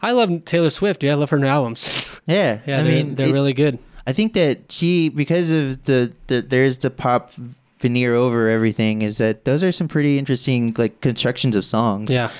I 0.00 0.12
love 0.12 0.44
Taylor 0.44 0.70
Swift. 0.70 1.02
Yeah, 1.02 1.12
I 1.12 1.14
love 1.16 1.30
her 1.30 1.38
new 1.38 1.46
albums. 1.48 2.20
yeah. 2.26 2.60
yeah, 2.66 2.78
I 2.78 2.82
they're, 2.82 2.92
mean, 3.04 3.14
they're 3.16 3.28
it- 3.28 3.32
really 3.32 3.52
good. 3.52 3.78
I 4.06 4.12
think 4.12 4.34
that 4.34 4.70
she 4.70 5.08
because 5.08 5.50
of 5.50 5.84
the, 5.86 6.12
the 6.28 6.40
there's 6.40 6.78
the 6.78 6.90
pop 6.90 7.32
veneer 7.80 8.14
over 8.14 8.48
everything 8.48 9.02
is 9.02 9.18
that 9.18 9.44
those 9.44 9.64
are 9.64 9.72
some 9.72 9.88
pretty 9.88 10.16
interesting 10.16 10.72
like 10.78 11.00
constructions 11.00 11.56
of 11.56 11.64
songs. 11.64 12.14
Yeah, 12.14 12.30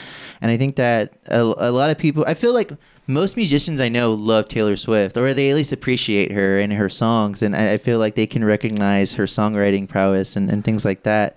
And 0.41 0.51
I 0.53 0.57
think 0.59 0.77
that 0.77 1.15
a, 1.27 1.41
a 1.41 1.71
lot 1.73 1.91
of 1.91 1.99
people, 1.99 2.25
I 2.27 2.35
feel 2.35 2.55
like 2.55 2.71
most 3.07 3.37
musicians 3.37 3.81
I 3.81 3.89
know 3.89 4.13
love 4.13 4.49
Taylor 4.49 4.77
Swift, 4.77 5.17
or 5.17 5.33
they 5.33 5.51
at 5.51 5.57
least 5.57 5.73
appreciate 5.73 6.33
her 6.33 6.59
and 6.59 6.73
her 6.73 6.89
songs. 6.89 7.43
And 7.43 7.55
I, 7.55 7.75
I 7.75 7.77
feel 7.77 7.99
like 7.99 8.15
they 8.15 8.27
can 8.27 8.45
recognize 8.45 9.15
her 9.15 9.25
songwriting 9.25 9.89
prowess 9.89 10.37
and, 10.37 10.51
and 10.51 10.65
things 10.65 10.85
like 10.85 11.05
that. 11.05 11.37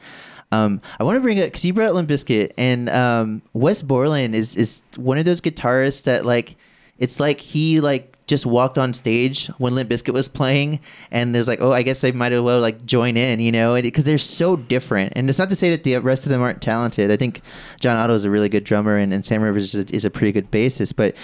Um, 0.51 0.81
I 0.99 1.03
want 1.03 1.17
to 1.17 1.21
bring 1.21 1.39
up 1.39 1.45
because 1.45 1.63
you 1.63 1.73
brought 1.73 1.89
up 1.89 1.95
Limp 1.95 2.09
Bizkit, 2.09 2.53
and 2.57 2.89
um, 2.89 3.41
Wes 3.53 3.81
Borland 3.83 4.33
is 4.33 4.55
is 4.55 4.81
one 4.95 5.17
of 5.17 5.25
those 5.25 5.41
guitarists 5.41 6.03
that 6.05 6.25
like 6.25 6.55
it's 6.97 7.19
like 7.19 7.39
he 7.39 7.79
like 7.79 8.15
just 8.25 8.45
walked 8.45 8.77
on 8.77 8.93
stage 8.93 9.47
when 9.57 9.73
Limp 9.75 9.89
Bizkit 9.89 10.13
was 10.13 10.27
playing, 10.27 10.79
and 11.11 11.35
there's 11.35 11.47
like, 11.47 11.61
oh, 11.61 11.71
I 11.71 11.83
guess 11.83 12.03
I 12.03 12.11
might 12.11 12.31
as 12.31 12.41
well 12.41 12.61
like 12.61 12.85
join 12.85 13.15
in, 13.17 13.39
you 13.39 13.51
know, 13.51 13.79
because 13.79 14.05
they're 14.05 14.17
so 14.17 14.55
different. 14.55 15.13
And 15.15 15.29
it's 15.29 15.39
not 15.39 15.49
to 15.49 15.55
say 15.55 15.69
that 15.71 15.83
the 15.83 15.97
rest 15.97 16.25
of 16.25 16.31
them 16.31 16.41
aren't 16.41 16.61
talented. 16.61 17.11
I 17.11 17.17
think 17.17 17.41
John 17.79 17.97
Otto 17.97 18.13
is 18.13 18.25
a 18.25 18.31
really 18.31 18.49
good 18.49 18.63
drummer, 18.63 18.95
and, 18.95 19.13
and 19.13 19.23
Sam 19.25 19.41
Rivers 19.41 19.73
is 19.75 19.89
a, 19.89 19.95
is 19.95 20.05
a 20.05 20.09
pretty 20.09 20.31
good 20.31 20.49
bassist, 20.49 20.95
but. 20.95 21.15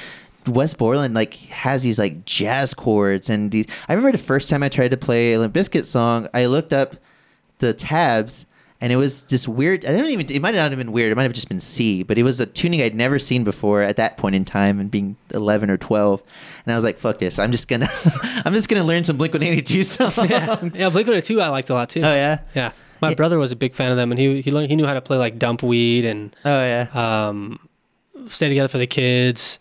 Wes 0.47 0.73
Borland 0.73 1.13
like 1.15 1.33
has 1.35 1.83
these 1.83 1.97
like 1.99 2.25
jazz 2.25 2.73
chords 2.73 3.29
and 3.29 3.51
these, 3.51 3.65
I 3.89 3.93
remember 3.93 4.11
the 4.11 4.23
first 4.23 4.49
time 4.49 4.61
I 4.63 4.69
tried 4.69 4.91
to 4.91 4.97
play 4.97 5.33
a 5.33 5.39
Limp 5.39 5.53
Bizkit 5.53 5.85
song, 5.85 6.27
I 6.33 6.45
looked 6.45 6.73
up 6.73 6.95
the 7.59 7.73
tabs 7.73 8.45
and 8.81 8.91
it 8.91 8.97
was 8.97 9.23
this 9.23 9.47
weird. 9.47 9.85
I 9.85 9.95
don't 9.97 10.09
even. 10.09 10.29
It 10.29 10.41
might 10.41 10.53
not 10.53 10.69
have 10.69 10.77
been 10.77 10.91
weird. 10.91 11.11
It 11.11 11.15
might 11.15 11.23
have 11.23 11.31
just 11.33 11.47
been 11.47 11.61
C, 11.61 12.03
but 12.03 12.17
it 12.17 12.23
was 12.23 12.41
a 12.41 12.45
tuning 12.45 12.81
I'd 12.81 12.93
never 12.93 13.17
seen 13.17 13.45
before 13.45 13.81
at 13.81 13.95
that 13.95 14.17
point 14.17 14.35
in 14.35 14.43
time, 14.43 14.81
and 14.81 14.91
being 14.91 15.15
eleven 15.33 15.69
or 15.71 15.77
twelve. 15.77 16.21
And 16.65 16.73
I 16.73 16.75
was 16.77 16.83
like, 16.83 16.97
"Fuck 16.97 17.19
this! 17.19 17.39
I'm 17.39 17.53
just 17.53 17.69
gonna, 17.69 17.87
I'm 18.45 18.51
just 18.53 18.67
gonna 18.67 18.83
learn 18.83 19.05
some 19.05 19.15
Blink 19.15 19.33
One 19.33 19.43
Eighty 19.43 19.61
Two 19.61 19.81
songs." 19.83 20.17
yeah, 20.29 20.59
yeah. 20.73 20.89
Blink 20.89 21.07
One 21.07 21.21
Two 21.21 21.39
I 21.39 21.47
liked 21.47 21.69
a 21.69 21.73
lot 21.73 21.87
too. 21.87 22.01
Oh 22.01 22.13
yeah. 22.13 22.39
yeah, 22.53 22.71
my 23.01 23.09
Yeah. 23.09 23.15
brother 23.15 23.39
was 23.39 23.53
a 23.53 23.55
big 23.55 23.73
fan 23.73 23.91
of 23.91 23.97
them, 23.97 24.11
and 24.11 24.19
he 24.19 24.41
he 24.41 24.51
learned 24.51 24.69
he 24.69 24.75
knew 24.75 24.85
how 24.85 24.93
to 24.93 25.01
play 25.01 25.17
like 25.17 25.39
Dumpweed 25.39 26.03
and 26.03 26.35
Oh 26.43 26.63
yeah. 26.63 26.87
um, 27.29 27.59
stay 28.27 28.49
together 28.49 28.67
for 28.67 28.77
the 28.77 28.87
kids. 28.87 29.57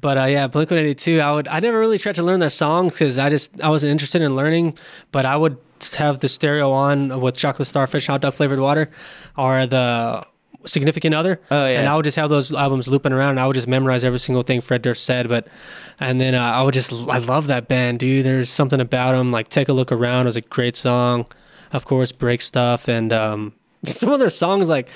But 0.00 0.18
uh, 0.18 0.24
yeah, 0.24 0.46
Blink 0.46 0.70
One 0.70 0.78
Eighty 0.78 0.94
Two. 0.94 1.20
I 1.20 1.32
would. 1.32 1.48
I 1.48 1.60
never 1.60 1.78
really 1.78 1.98
tried 1.98 2.14
to 2.16 2.22
learn 2.22 2.40
that 2.40 2.52
song 2.52 2.88
because 2.88 3.18
I 3.18 3.28
just 3.28 3.60
I 3.60 3.68
wasn't 3.68 3.90
interested 3.90 4.22
in 4.22 4.34
learning. 4.34 4.78
But 5.12 5.26
I 5.26 5.36
would 5.36 5.58
have 5.96 6.20
the 6.20 6.28
stereo 6.28 6.70
on 6.70 7.20
with 7.20 7.36
chocolate 7.36 7.68
starfish, 7.68 8.06
hot 8.06 8.20
dog 8.20 8.34
flavored 8.34 8.60
water, 8.60 8.90
or 9.36 9.66
the 9.66 10.26
significant 10.66 11.14
other. 11.14 11.40
Oh, 11.50 11.66
yeah. 11.66 11.80
And 11.80 11.88
I 11.88 11.96
would 11.96 12.04
just 12.04 12.16
have 12.16 12.30
those 12.30 12.52
albums 12.52 12.88
looping 12.88 13.12
around. 13.12 13.30
And 13.30 13.40
I 13.40 13.46
would 13.46 13.54
just 13.54 13.68
memorize 13.68 14.04
every 14.04 14.18
single 14.18 14.42
thing 14.42 14.60
Fred 14.60 14.82
Durst 14.82 15.04
said. 15.04 15.28
But 15.28 15.48
and 15.98 16.20
then 16.20 16.34
uh, 16.34 16.42
I 16.42 16.62
would 16.62 16.74
just 16.74 16.92
I 16.92 17.18
love 17.18 17.46
that 17.48 17.68
band, 17.68 17.98
dude. 17.98 18.24
There's 18.24 18.50
something 18.50 18.80
about 18.80 19.12
them. 19.12 19.32
Like 19.32 19.48
Take 19.48 19.68
a 19.68 19.72
Look 19.72 19.92
Around 19.92 20.26
was 20.26 20.36
a 20.36 20.42
great 20.42 20.76
song. 20.76 21.26
Of 21.72 21.84
course, 21.84 22.10
Break 22.10 22.42
Stuff 22.42 22.88
and 22.88 23.12
um, 23.12 23.52
some 23.84 24.10
of 24.10 24.20
their 24.20 24.30
songs 24.30 24.68
like. 24.68 24.88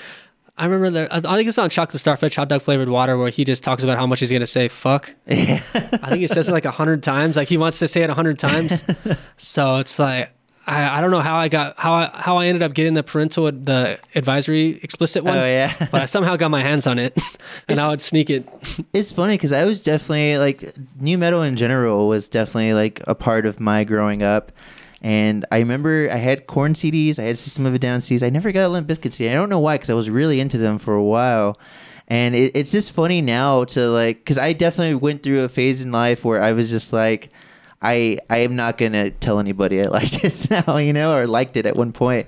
I 0.56 0.66
remember 0.66 0.90
that. 0.90 1.26
I 1.26 1.36
think 1.36 1.48
it's 1.48 1.58
on 1.58 1.68
Chocolate 1.68 2.00
Starfish 2.00 2.36
Hot 2.36 2.48
Dog 2.48 2.62
Flavored 2.62 2.88
Water 2.88 3.18
where 3.18 3.30
he 3.30 3.44
just 3.44 3.64
talks 3.64 3.82
about 3.82 3.98
how 3.98 4.06
much 4.06 4.20
he's 4.20 4.30
gonna 4.30 4.46
say 4.46 4.68
fuck. 4.68 5.12
Yeah. 5.26 5.60
I 5.74 6.10
think 6.10 6.20
he 6.20 6.28
says 6.28 6.48
it 6.48 6.52
like 6.52 6.64
a 6.64 6.70
hundred 6.70 7.02
times. 7.02 7.36
Like 7.36 7.48
he 7.48 7.56
wants 7.56 7.80
to 7.80 7.88
say 7.88 8.02
it 8.02 8.10
a 8.10 8.14
hundred 8.14 8.38
times. 8.38 8.84
so 9.36 9.78
it's 9.78 9.98
like 9.98 10.30
I, 10.66 10.98
I 10.98 11.00
don't 11.00 11.10
know 11.10 11.20
how 11.20 11.36
I 11.36 11.48
got 11.48 11.76
how 11.78 11.92
I 11.92 12.10
how 12.14 12.36
I 12.38 12.46
ended 12.46 12.62
up 12.62 12.72
getting 12.72 12.94
the 12.94 13.02
parental 13.02 13.50
the 13.50 13.98
advisory 14.14 14.80
explicit 14.82 15.24
one. 15.24 15.36
Oh 15.36 15.44
yeah. 15.44 15.74
but 15.90 16.02
I 16.02 16.04
somehow 16.06 16.36
got 16.36 16.50
my 16.50 16.62
hands 16.62 16.86
on 16.86 16.98
it, 16.98 17.18
and 17.68 17.80
I 17.80 17.88
would 17.88 18.00
sneak 18.00 18.30
it. 18.30 18.48
it's 18.92 19.12
funny 19.12 19.34
because 19.34 19.52
I 19.52 19.64
was 19.64 19.82
definitely 19.82 20.38
like 20.38 20.74
new 21.00 21.18
metal 21.18 21.42
in 21.42 21.56
general 21.56 22.08
was 22.08 22.28
definitely 22.28 22.74
like 22.74 23.02
a 23.06 23.14
part 23.14 23.44
of 23.44 23.60
my 23.60 23.84
growing 23.84 24.22
up, 24.22 24.52
And 25.04 25.44
I 25.52 25.58
remember 25.58 26.08
I 26.10 26.16
had 26.16 26.46
Korn 26.46 26.72
CDs, 26.72 27.18
I 27.18 27.24
had 27.24 27.36
System 27.36 27.66
of 27.66 27.74
a 27.74 27.78
Down 27.78 28.00
CDs. 28.00 28.22
I 28.22 28.30
never 28.30 28.50
got 28.52 28.64
a 28.64 28.68
Limp 28.68 28.88
Bizkit 28.88 29.12
CD. 29.12 29.28
I 29.28 29.34
don't 29.34 29.50
know 29.50 29.60
why, 29.60 29.74
because 29.74 29.90
I 29.90 29.94
was 29.94 30.08
really 30.08 30.40
into 30.40 30.56
them 30.56 30.78
for 30.78 30.94
a 30.94 31.02
while. 31.04 31.58
And 32.08 32.34
it, 32.34 32.56
it's 32.56 32.72
just 32.72 32.92
funny 32.92 33.20
now 33.20 33.64
to 33.64 33.90
like, 33.90 34.20
because 34.20 34.38
I 34.38 34.54
definitely 34.54 34.94
went 34.94 35.22
through 35.22 35.44
a 35.44 35.50
phase 35.50 35.82
in 35.82 35.92
life 35.92 36.24
where 36.24 36.42
I 36.42 36.52
was 36.52 36.70
just 36.70 36.94
like, 36.94 37.30
I 37.82 38.18
I 38.30 38.38
am 38.38 38.56
not 38.56 38.78
gonna 38.78 39.10
tell 39.10 39.38
anybody 39.38 39.82
I 39.82 39.88
like 39.88 40.10
this 40.10 40.48
now, 40.48 40.78
you 40.78 40.94
know, 40.94 41.14
or 41.14 41.26
liked 41.26 41.58
it 41.58 41.66
at 41.66 41.76
one 41.76 41.92
point. 41.92 42.26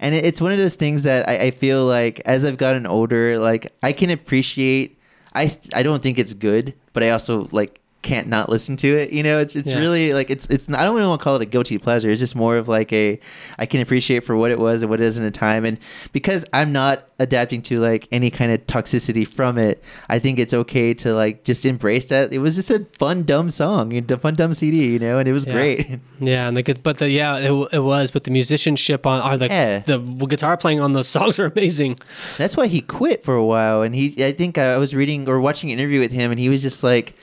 And 0.00 0.12
it, 0.12 0.24
it's 0.24 0.40
one 0.40 0.50
of 0.50 0.58
those 0.58 0.74
things 0.74 1.04
that 1.04 1.28
I, 1.28 1.36
I 1.36 1.50
feel 1.52 1.86
like 1.86 2.20
as 2.26 2.44
I've 2.44 2.56
gotten 2.56 2.86
older, 2.86 3.38
like 3.38 3.72
I 3.84 3.92
can 3.92 4.10
appreciate. 4.10 4.98
I 5.32 5.48
I 5.74 5.84
don't 5.84 6.02
think 6.02 6.18
it's 6.18 6.34
good, 6.34 6.74
but 6.92 7.04
I 7.04 7.10
also 7.10 7.48
like 7.52 7.80
can't 8.06 8.28
not 8.28 8.48
listen 8.48 8.76
to 8.76 8.88
it. 8.94 9.12
You 9.12 9.22
know, 9.22 9.40
it's 9.40 9.56
it's 9.56 9.70
Yeah. 9.72 9.78
really 9.78 10.12
like 10.14 10.30
it's 10.30 10.46
it's. 10.46 10.68
I 10.72 10.84
don't 10.84 10.96
even 10.96 11.08
want 11.08 11.20
to 11.20 11.24
call 11.24 11.36
it 11.36 11.42
a 11.42 11.46
guilty 11.46 11.76
pleasure. 11.78 12.10
It's 12.10 12.20
just 12.20 12.36
more 12.36 12.56
of 12.56 12.68
like 12.68 12.92
a 12.92 13.18
I 13.58 13.66
can 13.66 13.80
appreciate 13.80 14.22
for 14.24 14.36
what 14.36 14.50
it 14.50 14.58
was 14.58 14.82
and 14.82 14.90
what 14.90 15.00
it 15.00 15.04
is 15.04 15.18
in 15.18 15.24
a 15.24 15.30
time. 15.30 15.64
And 15.64 15.78
because 16.12 16.44
I'm 16.52 16.72
not 16.72 17.02
adapting 17.18 17.62
to 17.62 17.80
like 17.80 18.06
any 18.12 18.30
kind 18.30 18.52
of 18.52 18.66
toxicity 18.66 19.26
from 19.26 19.56
it, 19.58 19.82
I 20.08 20.18
think 20.18 20.38
it's 20.38 20.52
okay 20.54 20.94
to 20.94 21.14
like 21.14 21.44
just 21.44 21.64
embrace 21.64 22.08
that. 22.10 22.32
It 22.32 22.38
was 22.38 22.54
just 22.56 22.70
a 22.70 22.86
fun 22.98 23.22
dumb 23.24 23.50
song, 23.50 23.92
a 23.96 24.18
fun 24.18 24.34
dumb 24.34 24.54
CD, 24.54 24.92
you 24.92 24.98
know, 24.98 25.18
and 25.18 25.28
it 25.28 25.32
was 25.32 25.46
Yeah. 25.46 25.52
great. 25.52 25.98
Yeah, 26.20 26.48
and 26.48 26.56
the 26.56 26.62
gu- 26.62 26.80
but 26.82 26.96
the 26.98 27.10
yeah 27.10 27.36
it, 27.38 27.68
it 27.74 27.80
was, 27.82 28.10
but 28.10 28.24
the 28.24 28.30
musicianship 28.30 29.06
on 29.06 29.20
are 29.20 29.36
the 29.36 29.46
Yeah. 29.48 29.80
the 29.80 29.98
guitar 29.98 30.56
playing 30.56 30.80
on 30.80 30.92
those 30.94 31.08
songs 31.16 31.38
are 31.38 31.46
amazing. 31.46 31.98
That's 32.38 32.56
why 32.56 32.68
he 32.68 32.80
quit 32.80 33.22
for 33.24 33.34
a 33.34 33.44
while. 33.44 33.82
And 33.82 33.94
he, 33.94 34.24
I 34.24 34.32
think 34.32 34.56
I 34.58 34.78
was 34.78 34.94
reading 34.94 35.28
or 35.28 35.40
watching 35.40 35.70
an 35.72 35.78
interview 35.78 36.00
with 36.00 36.12
him, 36.12 36.30
and 36.30 36.40
he 36.40 36.48
was 36.48 36.62
just 36.62 36.82
like, 36.84 37.14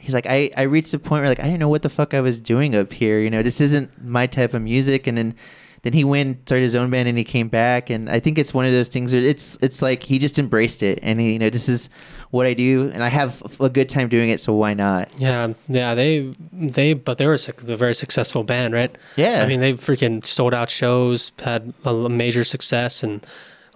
he's 0.00 0.14
like, 0.14 0.26
I, 0.26 0.50
I 0.56 0.62
reached 0.62 0.92
a 0.94 0.98
point 0.98 1.22
where 1.22 1.28
like 1.28 1.40
I 1.40 1.44
didn't 1.44 1.60
know 1.60 1.68
what 1.68 1.82
the 1.82 1.88
fuck 1.88 2.14
I 2.14 2.20
was 2.20 2.40
doing 2.40 2.74
up 2.74 2.92
here. 2.92 3.20
You 3.20 3.30
know, 3.30 3.42
this 3.42 3.60
isn't 3.60 4.02
my 4.02 4.26
type 4.26 4.54
of 4.54 4.62
music. 4.62 5.06
And 5.06 5.16
then, 5.16 5.34
then 5.82 5.92
he 5.92 6.04
went 6.04 6.48
started 6.48 6.62
his 6.62 6.74
own 6.74 6.90
band, 6.90 7.08
and 7.08 7.16
he 7.16 7.24
came 7.24 7.48
back. 7.48 7.90
And 7.90 8.08
I 8.08 8.18
think 8.18 8.38
it's 8.38 8.52
one 8.52 8.64
of 8.64 8.72
those 8.72 8.88
things. 8.88 9.12
Where 9.12 9.22
it's 9.22 9.56
it's 9.60 9.82
like 9.82 10.02
he 10.02 10.18
just 10.18 10.38
embraced 10.38 10.82
it, 10.82 10.98
and 11.02 11.20
he, 11.20 11.34
you 11.34 11.38
know, 11.38 11.50
this 11.50 11.68
is 11.68 11.90
what 12.30 12.46
I 12.46 12.54
do, 12.54 12.90
and 12.92 13.02
I 13.02 13.08
have 13.08 13.42
a 13.60 13.68
good 13.68 13.88
time 13.88 14.08
doing 14.08 14.30
it. 14.30 14.40
So 14.40 14.54
why 14.54 14.74
not? 14.74 15.08
Yeah, 15.18 15.52
yeah, 15.68 15.94
they 15.94 16.32
they 16.52 16.94
but 16.94 17.18
they 17.18 17.26
were 17.26 17.34
a 17.34 17.76
very 17.76 17.94
successful 17.94 18.42
band, 18.42 18.74
right? 18.74 18.94
Yeah. 19.16 19.42
I 19.44 19.48
mean 19.48 19.60
they 19.60 19.74
freaking 19.74 20.24
sold 20.24 20.54
out 20.54 20.70
shows, 20.70 21.32
had 21.42 21.72
a 21.84 22.08
major 22.08 22.44
success, 22.44 23.02
and 23.02 23.26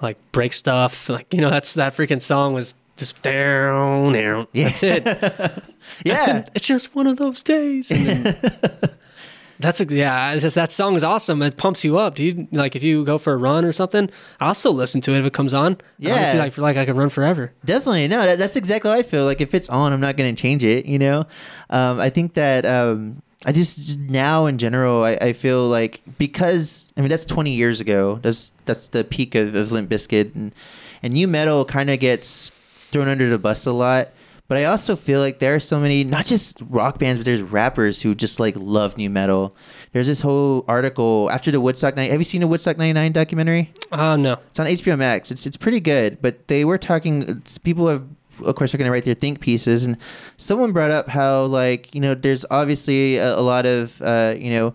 like 0.01 0.19
break 0.33 0.53
stuff. 0.53 1.09
Like 1.09 1.33
you 1.33 1.41
know 1.41 1.51
that's 1.51 1.75
that 1.75 1.95
freaking 1.95 2.23
song 2.23 2.55
was 2.55 2.75
just 2.97 3.21
down, 3.23 4.13
down. 4.13 4.47
Yeah. 4.53 4.65
That's 4.69 4.83
it. 4.83 5.65
Yeah. 6.05 6.47
it's 6.55 6.67
just 6.67 6.95
one 6.95 7.07
of 7.07 7.17
those 7.19 7.43
days. 7.43 7.89
Then- 7.89 8.35
That's 9.61 9.81
a, 9.81 9.85
yeah. 9.87 10.33
It's 10.33 10.43
just 10.43 10.57
that 10.57 10.73
song 10.73 10.97
is 10.97 11.05
awesome. 11.05 11.41
It 11.41 11.57
pumps 11.57 11.85
you 11.85 11.97
up, 11.97 12.17
dude. 12.17 12.53
Like 12.53 12.75
if 12.75 12.83
you 12.83 13.05
go 13.05 13.19
for 13.19 13.33
a 13.33 13.37
run 13.37 13.65
or 13.65 13.71
something, 13.71 14.11
I'll 14.41 14.55
still 14.55 14.75
listen 14.75 15.01
to 15.03 15.13
it 15.15 15.21
if 15.21 15.27
it 15.27 15.33
comes 15.33 15.55
on. 15.55 15.75
I 15.75 15.79
Yeah. 15.99 16.33
feel 16.33 16.41
like 16.41 16.53
feel 16.55 16.63
like 16.65 16.77
I 16.77 16.85
can 16.85 16.97
run 16.97 17.09
forever. 17.09 17.53
Definitely. 17.65 18.09
No, 18.09 18.23
that, 18.27 18.39
that's 18.39 18.57
exactly 18.57 18.91
how 18.91 18.97
I 18.97 19.03
feel. 19.05 19.25
Like 19.25 19.41
if 19.41 19.55
it's 19.55 19.69
on, 19.69 19.93
I'm 19.93 20.01
not 20.01 20.17
going 20.17 20.35
to 20.35 20.41
change 20.43 20.65
it, 20.65 20.87
you 20.87 20.99
know? 20.99 21.27
Um, 21.71 22.01
I 22.01 22.11
think 22.11 22.35
that 22.35 22.67
um, 22.67 23.23
I 23.47 23.53
just, 23.53 23.79
just 23.79 23.99
now 24.01 24.47
in 24.47 24.59
general, 24.59 25.05
I, 25.05 25.13
I 25.21 25.33
feel 25.33 25.69
like 25.69 26.01
because, 26.19 26.93
I 26.97 27.01
mean, 27.01 27.11
that's 27.11 27.25
20 27.25 27.53
years 27.53 27.81
ago. 27.81 28.19
That's 28.23 28.51
that's 28.65 28.89
the 28.89 29.05
peak 29.05 29.37
of, 29.37 29.55
of 29.55 29.71
Limp 29.71 29.89
Bizkit. 29.89 30.35
And, 30.35 30.53
and 31.01 31.13
new 31.15 31.29
metal 31.29 31.65
kind 31.65 31.91
of 31.91 32.01
gets 32.01 32.51
thrown 32.91 33.07
under 33.07 33.31
the 33.31 33.39
bus 33.39 33.67
a 33.67 33.73
lot. 33.73 34.09
But 34.47 34.59
I 34.59 34.65
also 34.65 34.95
feel 34.95 35.21
like 35.21 35.39
there 35.39 35.55
are 35.55 35.61
so 35.61 35.81
many, 35.81 36.05
not 36.05 36.27
just 36.27 36.61
rock 36.69 36.99
bands, 36.99 37.19
but 37.19 37.25
there's 37.25 37.41
rappers 37.41 38.03
who 38.03 38.15
just 38.15 38.39
like 38.39 38.55
love 38.57 38.99
new 38.99 39.09
metal. 39.09 39.57
There's 39.93 40.07
this 40.07 40.21
whole 40.21 40.67
article 40.69 41.31
after 41.31 41.51
the 41.51 41.61
Woodstock 41.61 41.97
night. 41.97 42.11
Have 42.11 42.21
you 42.21 42.25
seen 42.25 42.43
the 42.43 42.47
Woodstock 42.47 42.77
99 42.77 43.13
documentary? 43.13 43.73
Oh 43.91 44.17
no. 44.17 44.35
It's 44.49 44.61
on 44.61 44.67
HBO 44.67 44.99
Max. 44.99 45.31
It's 45.31 45.47
it's 45.47 45.57
pretty 45.57 45.81
good, 45.81 46.21
but 46.21 46.49
they 46.49 46.65
were 46.65 46.77
talking. 46.77 47.43
People 47.63 47.89
have, 47.89 48.07
of 48.45 48.55
course, 48.55 48.75
are 48.75 48.77
going 48.79 48.87
to 48.87 48.93
write 48.93 49.05
their 49.05 49.15
think 49.15 49.41
pieces, 49.41 49.85
and 49.85 49.97
someone 50.37 50.73
brought 50.73 50.91
up 50.91 51.09
how 51.09 51.45
like 51.45 51.95
you 51.95 52.01
know 52.01 52.15
there's 52.15 52.45
obviously 52.51 53.17
a, 53.17 53.39
a 53.39 53.41
lot 53.41 53.65
of 53.65 54.03
uh, 54.03 54.35
you 54.37 54.51
know 54.51 54.75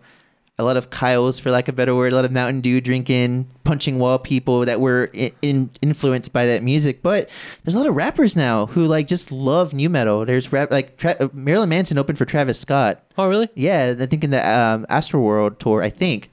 a 0.60 0.63
lot 0.63 0.78
of 0.78 0.89
Kyles, 0.89 1.39
for 1.39 1.50
lack 1.50 1.67
of 1.67 1.74
a 1.74 1.78
better 1.78 1.95
word, 1.95 2.12
a 2.13 2.15
lot 2.15 2.26
of 2.26 2.32
Mountain 2.32 2.62
Dew 2.62 2.82
drinking, 2.82 3.50
punching 3.63 3.98
wall 3.98 4.19
people 4.19 4.65
that 4.65 4.80
were 4.82 5.10
in, 5.13 5.32
in 5.41 5.69
influenced 5.82 6.34
by 6.34 6.45
that 6.45 6.62
music. 6.62 7.02
But 7.02 7.30
there's 7.63 7.74
a 7.76 7.78
lot 7.80 7.88
of 7.88 7.95
rappers 7.95 8.36
now 8.36 8.65
who 8.67 8.84
like 8.86 9.08
just 9.08 9.32
love 9.32 9.74
new 9.74 9.89
metal. 9.89 10.26
There's 10.26 10.52
rap 10.52 10.69
like 10.69 10.98
Tra- 10.98 11.15
uh, 11.19 11.30
Marilyn 11.34 11.69
Manson 11.69 11.98
opened 11.98 12.17
for 12.17 12.26
Travis 12.26 12.60
Scott. 12.60 13.04
Oh 13.17 13.28
really? 13.28 13.48
Yeah, 13.56 13.95
I 14.00 14.06
think 14.06 14.24
in 14.24 14.30
the 14.30 14.39
um, 14.60 14.86
Astroworld 14.89 15.58
tour, 15.60 15.82
I 15.82 15.89
think. 15.89 16.30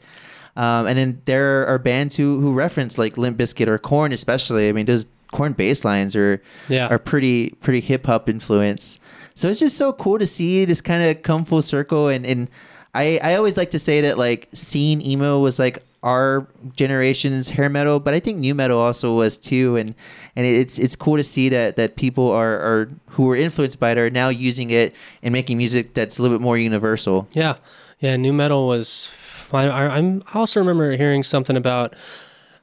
Um, 0.56 0.86
and 0.86 0.96
then 0.98 1.22
there 1.26 1.66
are 1.66 1.78
bands 1.78 2.16
who 2.16 2.40
who 2.40 2.52
reference 2.52 2.98
like 2.98 3.16
Limp 3.16 3.38
Bizkit 3.38 3.68
or 3.68 3.78
Korn, 3.78 4.12
especially. 4.12 4.68
I 4.68 4.72
mean, 4.72 4.86
those 4.86 5.06
Korn 5.32 5.52
bass 5.52 5.84
lines 5.84 6.16
are 6.16 6.40
Yeah. 6.68 6.88
are 6.88 6.98
pretty 6.98 7.50
pretty 7.60 7.80
hip 7.80 8.06
hop 8.06 8.28
influence. 8.28 8.98
So 9.34 9.48
it's 9.48 9.60
just 9.60 9.76
so 9.76 9.92
cool 9.92 10.18
to 10.18 10.26
see 10.26 10.64
this 10.64 10.80
kind 10.80 11.02
of 11.02 11.22
come 11.22 11.44
full 11.44 11.60
circle. 11.62 12.08
And 12.08 12.24
and 12.26 12.48
I 12.96 13.20
I 13.22 13.34
always 13.36 13.56
like 13.56 13.70
to 13.72 13.78
say 13.78 14.00
that 14.00 14.16
like 14.18 14.48
scene 14.52 15.00
emo 15.00 15.38
was 15.38 15.58
like 15.58 15.82
our 16.02 16.46
generation's 16.76 17.50
hair 17.50 17.68
metal, 17.68 17.98
but 17.98 18.14
I 18.14 18.20
think 18.20 18.38
new 18.38 18.54
metal 18.54 18.78
also 18.78 19.14
was 19.14 19.36
too. 19.38 19.76
And 19.76 19.94
and 20.36 20.46
it's 20.46 20.78
it's 20.78 20.96
cool 20.96 21.16
to 21.16 21.24
see 21.24 21.48
that 21.50 21.76
that 21.76 21.96
people 21.96 22.30
are 22.30 22.54
are 22.58 22.88
who 23.10 23.24
were 23.24 23.36
influenced 23.36 23.78
by 23.80 23.90
it 23.92 23.98
are 23.98 24.10
now 24.10 24.28
using 24.28 24.70
it 24.70 24.94
and 25.22 25.32
making 25.32 25.58
music 25.58 25.94
that's 25.94 26.18
a 26.18 26.22
little 26.22 26.36
bit 26.38 26.42
more 26.42 26.56
universal. 26.58 27.28
Yeah, 27.32 27.56
yeah. 28.00 28.16
New 28.16 28.32
metal 28.32 28.66
was. 28.66 29.10
I, 29.52 29.68
I, 29.68 29.98
I 30.00 30.20
also 30.34 30.58
remember 30.58 30.96
hearing 30.96 31.22
something 31.22 31.56
about, 31.56 31.94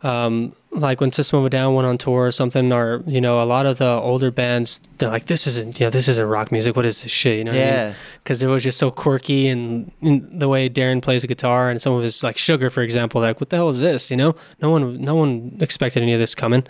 um, 0.03 0.53
like 0.71 0.99
when 1.01 1.11
System 1.11 1.39
of 1.39 1.45
a 1.45 1.49
Down 1.49 1.73
went 1.75 1.87
on 1.87 1.97
tour 1.97 2.27
or 2.27 2.31
something, 2.31 2.71
or 2.73 3.01
you 3.07 3.21
know, 3.21 3.41
a 3.41 3.45
lot 3.45 3.65
of 3.65 3.77
the 3.77 3.87
older 3.87 4.31
bands, 4.31 4.81
they're 4.97 5.09
like, 5.09 5.25
"This 5.27 5.47
isn't, 5.47 5.79
you 5.79 5.85
know, 5.85 5.89
this 5.89 6.07
isn't 6.07 6.27
rock 6.27 6.51
music. 6.51 6.75
What 6.75 6.85
is 6.85 7.01
this 7.03 7.11
shit?" 7.11 7.37
You 7.37 7.43
know, 7.45 7.53
Yeah. 7.53 7.93
because 8.23 8.43
it 8.43 8.47
was 8.47 8.63
just 8.63 8.77
so 8.77 8.91
quirky 8.91 9.47
and 9.47 9.91
in 10.01 10.39
the 10.39 10.49
way 10.49 10.67
Daron 10.69 11.01
plays 11.01 11.23
a 11.23 11.27
guitar 11.27 11.69
and 11.69 11.81
some 11.81 11.93
of 11.93 12.03
his 12.03 12.23
like 12.23 12.37
Sugar, 12.37 12.69
for 12.69 12.81
example, 12.81 13.21
like, 13.21 13.39
what 13.39 13.49
the 13.49 13.55
hell 13.55 13.69
is 13.69 13.79
this? 13.79 14.11
You 14.11 14.17
know, 14.17 14.35
no 14.61 14.69
one, 14.69 14.99
no 15.01 15.15
one 15.15 15.57
expected 15.61 16.03
any 16.03 16.13
of 16.13 16.19
this 16.19 16.35
coming, 16.35 16.65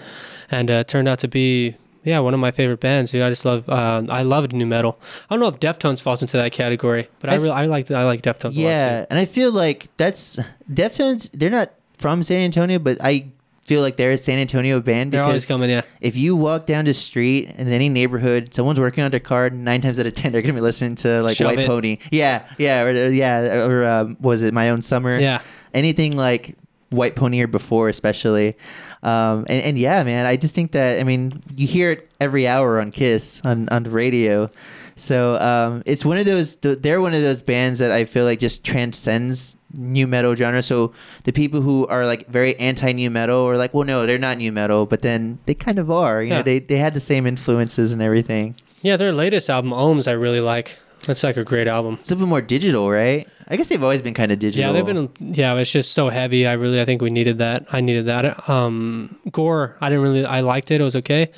and 0.51 0.69
uh, 0.69 0.75
it 0.75 0.87
turned 0.87 1.07
out 1.07 1.19
to 1.19 1.27
be. 1.27 1.75
Yeah, 2.05 2.19
one 2.19 2.33
of 2.33 2.41
my 2.41 2.51
favorite 2.51 2.81
bands, 2.81 3.11
dude. 3.11 3.21
I 3.21 3.29
just 3.29 3.45
love. 3.45 3.69
Uh, 3.69 4.03
I 4.09 4.23
loved 4.23 4.51
new 4.51 4.65
metal. 4.65 4.99
I 5.29 5.35
don't 5.35 5.39
know 5.39 5.47
if 5.47 5.57
Deftones 5.61 6.01
falls 6.01 6.21
into 6.21 6.35
that 6.35 6.51
category, 6.51 7.07
but 7.21 7.29
I, 7.29 7.33
I 7.33 7.35
f- 7.37 7.41
really, 7.43 7.53
I 7.55 7.65
like, 7.65 7.89
I 7.91 8.03
like 8.03 8.21
Deftones. 8.21 8.43
a 8.43 8.47
lot, 8.47 8.53
too. 8.55 8.59
Yeah, 8.59 9.05
and 9.09 9.17
I 9.17 9.23
feel 9.23 9.53
like 9.53 9.87
that's 9.95 10.37
Deftones. 10.69 11.29
They're 11.31 11.49
not 11.49 11.71
from 11.97 12.23
San 12.23 12.41
Antonio, 12.41 12.79
but 12.79 12.97
I 13.01 13.32
feel 13.63 13.82
like 13.82 13.95
they're 13.95 14.12
a 14.12 14.17
San 14.17 14.39
Antonio 14.39 14.82
band 14.82 15.13
They're 15.13 15.23
always 15.23 15.43
because 15.43 15.47
coming, 15.47 15.69
yeah. 15.69 15.82
if 16.01 16.17
you 16.17 16.36
walk 16.36 16.65
down 16.65 16.86
the 16.86 16.93
street 16.93 17.49
in 17.58 17.69
any 17.69 17.88
neighborhood, 17.88 18.53
someone's 18.53 18.79
working 18.79 19.03
on 19.03 19.12
their 19.12 19.21
car. 19.21 19.49
Nine 19.49 19.79
times 19.82 19.99
out 19.99 20.06
of 20.06 20.13
ten, 20.13 20.32
they're 20.32 20.41
gonna 20.41 20.53
be 20.53 20.62
listening 20.62 20.95
to 20.95 21.21
like 21.23 21.38
Shove 21.38 21.47
White 21.47 21.60
It. 21.60 21.67
Pony. 21.67 21.97
Yeah, 22.12 22.45
yeah, 22.58 22.82
or, 22.84 23.10
yeah, 23.10 23.65
or 23.65 23.86
um, 23.86 24.17
was 24.19 24.43
it 24.43 24.53
My 24.53 24.69
Own 24.69 24.82
Summer? 24.82 25.17
Yeah. 25.17 25.41
anything 25.73 26.15
like 26.17 26.58
White 26.89 27.15
Pony 27.15 27.41
or 27.41 27.47
before, 27.47 27.89
especially. 27.89 28.56
Um, 29.01 29.45
and, 29.49 29.63
and 29.63 29.77
yeah, 29.77 30.03
man, 30.03 30.25
I 30.25 30.36
just 30.36 30.53
think 30.56 30.73
that 30.73 30.99
I 30.99 31.03
mean 31.03 31.41
you 31.56 31.65
hear 31.67 31.91
it 31.91 32.10
every 32.19 32.47
hour 32.47 32.79
on 32.79 32.91
Kiss 32.91 33.41
on 33.43 33.69
on 33.69 33.84
the 33.84 33.89
radio. 33.89 34.49
So 34.95 35.36
um, 35.36 35.84
it's 35.86 36.06
one 36.06 36.17
of 36.17 36.25
those. 36.25 36.56
They're 36.58 37.01
one 37.01 37.13
of 37.13 37.21
those 37.21 37.41
bands 37.41 37.79
that 37.79 37.91
I 37.91 38.06
feel 38.06 38.25
like 38.25 38.39
just 38.39 38.63
transcends 38.63 39.56
new 39.73 40.07
metal 40.07 40.36
genre. 40.36 40.62
So 40.62 40.93
the 41.23 41.33
people 41.33 41.62
who 41.62 41.86
are 41.88 42.05
like 42.05 42.27
very 42.27 42.57
anti 42.59 42.91
new 42.91 43.09
metal 43.09 43.45
are 43.47 43.57
like, 43.57 43.73
well, 43.73 43.86
no, 43.86 44.05
they're 44.05 44.17
not 44.19 44.38
new 44.38 44.51
metal, 44.51 44.86
but 44.86 45.01
then 45.01 45.39
they 45.45 45.53
kind 45.53 45.79
of 45.79 45.89
are. 45.91 46.21
You 46.21 46.29
Yeah. 46.29 46.38
know, 46.38 46.43
they 46.43 46.59
they 46.59 46.77
had 46.77 46.93
the 46.93 46.99
same 46.99 47.25
influences 47.27 47.93
and 47.93 48.01
everything. 48.01 48.55
Yeah, 48.81 48.97
their 48.97 49.12
latest 49.13 49.49
album, 49.49 49.71
Ohms, 49.71 50.07
I 50.07 50.12
really 50.12 50.41
like. 50.41 50.77
That's 51.05 51.23
like 51.23 51.38
a 51.38 51.43
great 51.43 51.67
album. 51.67 51.97
It's 52.01 52.12
a 52.12 52.15
little 52.15 52.27
bit 52.27 52.29
more 52.29 52.41
digital, 52.41 52.89
right? 52.89 53.27
I 53.49 53.57
guess 53.57 53.67
they've 53.67 53.83
always 53.83 54.01
been 54.01 54.13
kind 54.13 54.31
of 54.31 54.39
digital. 54.39 54.67
Yeah, 54.67 54.71
they've 54.71 54.86
been. 54.86 55.09
Yeah, 55.19 55.53
it's 55.55 55.71
just 55.71 55.91
so 55.93 56.09
heavy. 56.09 56.47
I 56.47 56.53
really, 56.53 56.79
I 56.79 56.86
think 56.86 57.01
we 57.01 57.09
needed 57.09 57.38
that. 57.39 57.65
I 57.73 57.81
needed 57.81 58.05
that. 58.05 58.47
Um, 58.49 59.17
Gore, 59.31 59.75
I 59.81 59.89
didn't 59.89 60.03
really. 60.03 60.25
I 60.25 60.39
liked 60.39 60.71
it. 60.71 60.79
It 60.79 60.83
was 60.83 60.95
okay, 60.95 61.29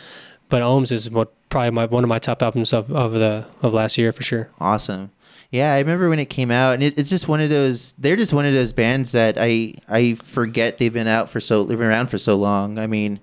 but 0.50 0.62
Ohms 0.62 0.91
is 0.91 1.10
what 1.10 1.34
probably 1.50 1.71
my 1.71 1.86
one 1.86 2.04
of 2.04 2.10
my 2.10 2.19
top 2.19 2.43
albums 2.43 2.74
of, 2.74 2.91
of 2.91 3.13
the 3.13 3.45
of 3.63 3.74
last 3.74 3.98
year 3.98 4.12
for 4.12 4.21
sure. 4.24 4.50
awesome. 4.60 5.10
Yeah, 5.56 5.74
I 5.74 5.80
remember 5.80 6.10
when 6.10 6.20
it 6.20 6.26
came 6.30 6.52
out, 6.52 6.74
and 6.76 6.84
it, 6.84 6.98
it's 7.00 7.10
just 7.10 7.28
one 7.28 7.39
of 7.41 7.50
those. 7.50 7.94
They're 7.94 8.15
just 8.15 8.34
one 8.34 8.46
of 8.46 8.54
those 8.54 8.74
bands 8.74 9.12
that 9.13 9.38
I 9.39 9.74
I 9.88 10.13
forget 10.15 10.78
they've 10.78 10.94
been 10.94 11.08
out 11.08 11.30
for 11.30 11.39
so 11.39 11.63
they've 11.63 11.78
been 11.78 11.88
around 11.88 12.08
for 12.08 12.18
so 12.18 12.36
long. 12.36 12.78
I 12.78 12.88
mean, 12.88 13.20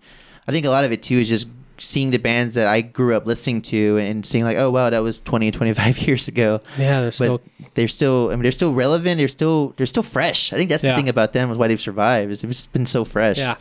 I 0.49 0.53
think 0.53 0.65
a 0.67 0.71
lot 0.71 0.85
of 0.85 0.93
it 0.93 1.03
too 1.03 1.17
is 1.19 1.29
just 1.29 1.49
seeing 1.79 2.11
the 2.11 2.19
bands 2.19 2.55
that 2.55 2.69
I 2.69 2.81
grew 2.81 3.15
up 3.17 3.27
listening 3.27 3.61
to 3.63 3.97
and 3.99 4.25
seeing 4.25 4.45
like, 4.45 4.57
oh 4.57 4.71
wow, 4.71 4.89
that 4.91 5.01
was 5.01 5.21
20, 5.21 5.51
25 5.51 5.99
years 6.07 6.29
ago. 6.29 6.61
Yeah, 6.79 7.01
they're 7.01 7.07
But 7.11 7.13
still. 7.15 7.41
they're 7.75 7.89
still. 7.89 8.29
I 8.31 8.37
mean, 8.37 8.43
they're 8.43 8.53
still 8.53 8.73
relevant. 8.73 9.19
They're 9.19 9.29
still 9.29 9.75
they're 9.77 9.87
still 9.87 10.03
fresh. 10.05 10.53
I 10.53 10.57
think 10.57 10.71
that's 10.71 10.85
Yeah. 10.85 10.93
the 10.93 10.97
thing 10.97 11.09
about 11.09 11.33
them 11.33 11.51
is 11.51 11.59
why 11.59 11.69
they've 11.69 11.81
survived. 11.81 12.31
Is 12.31 12.41
they've 12.43 12.51
just 12.51 12.73
been 12.73 12.87
so 12.87 13.05
fresh. 13.05 13.39
Yeah, 13.39 13.57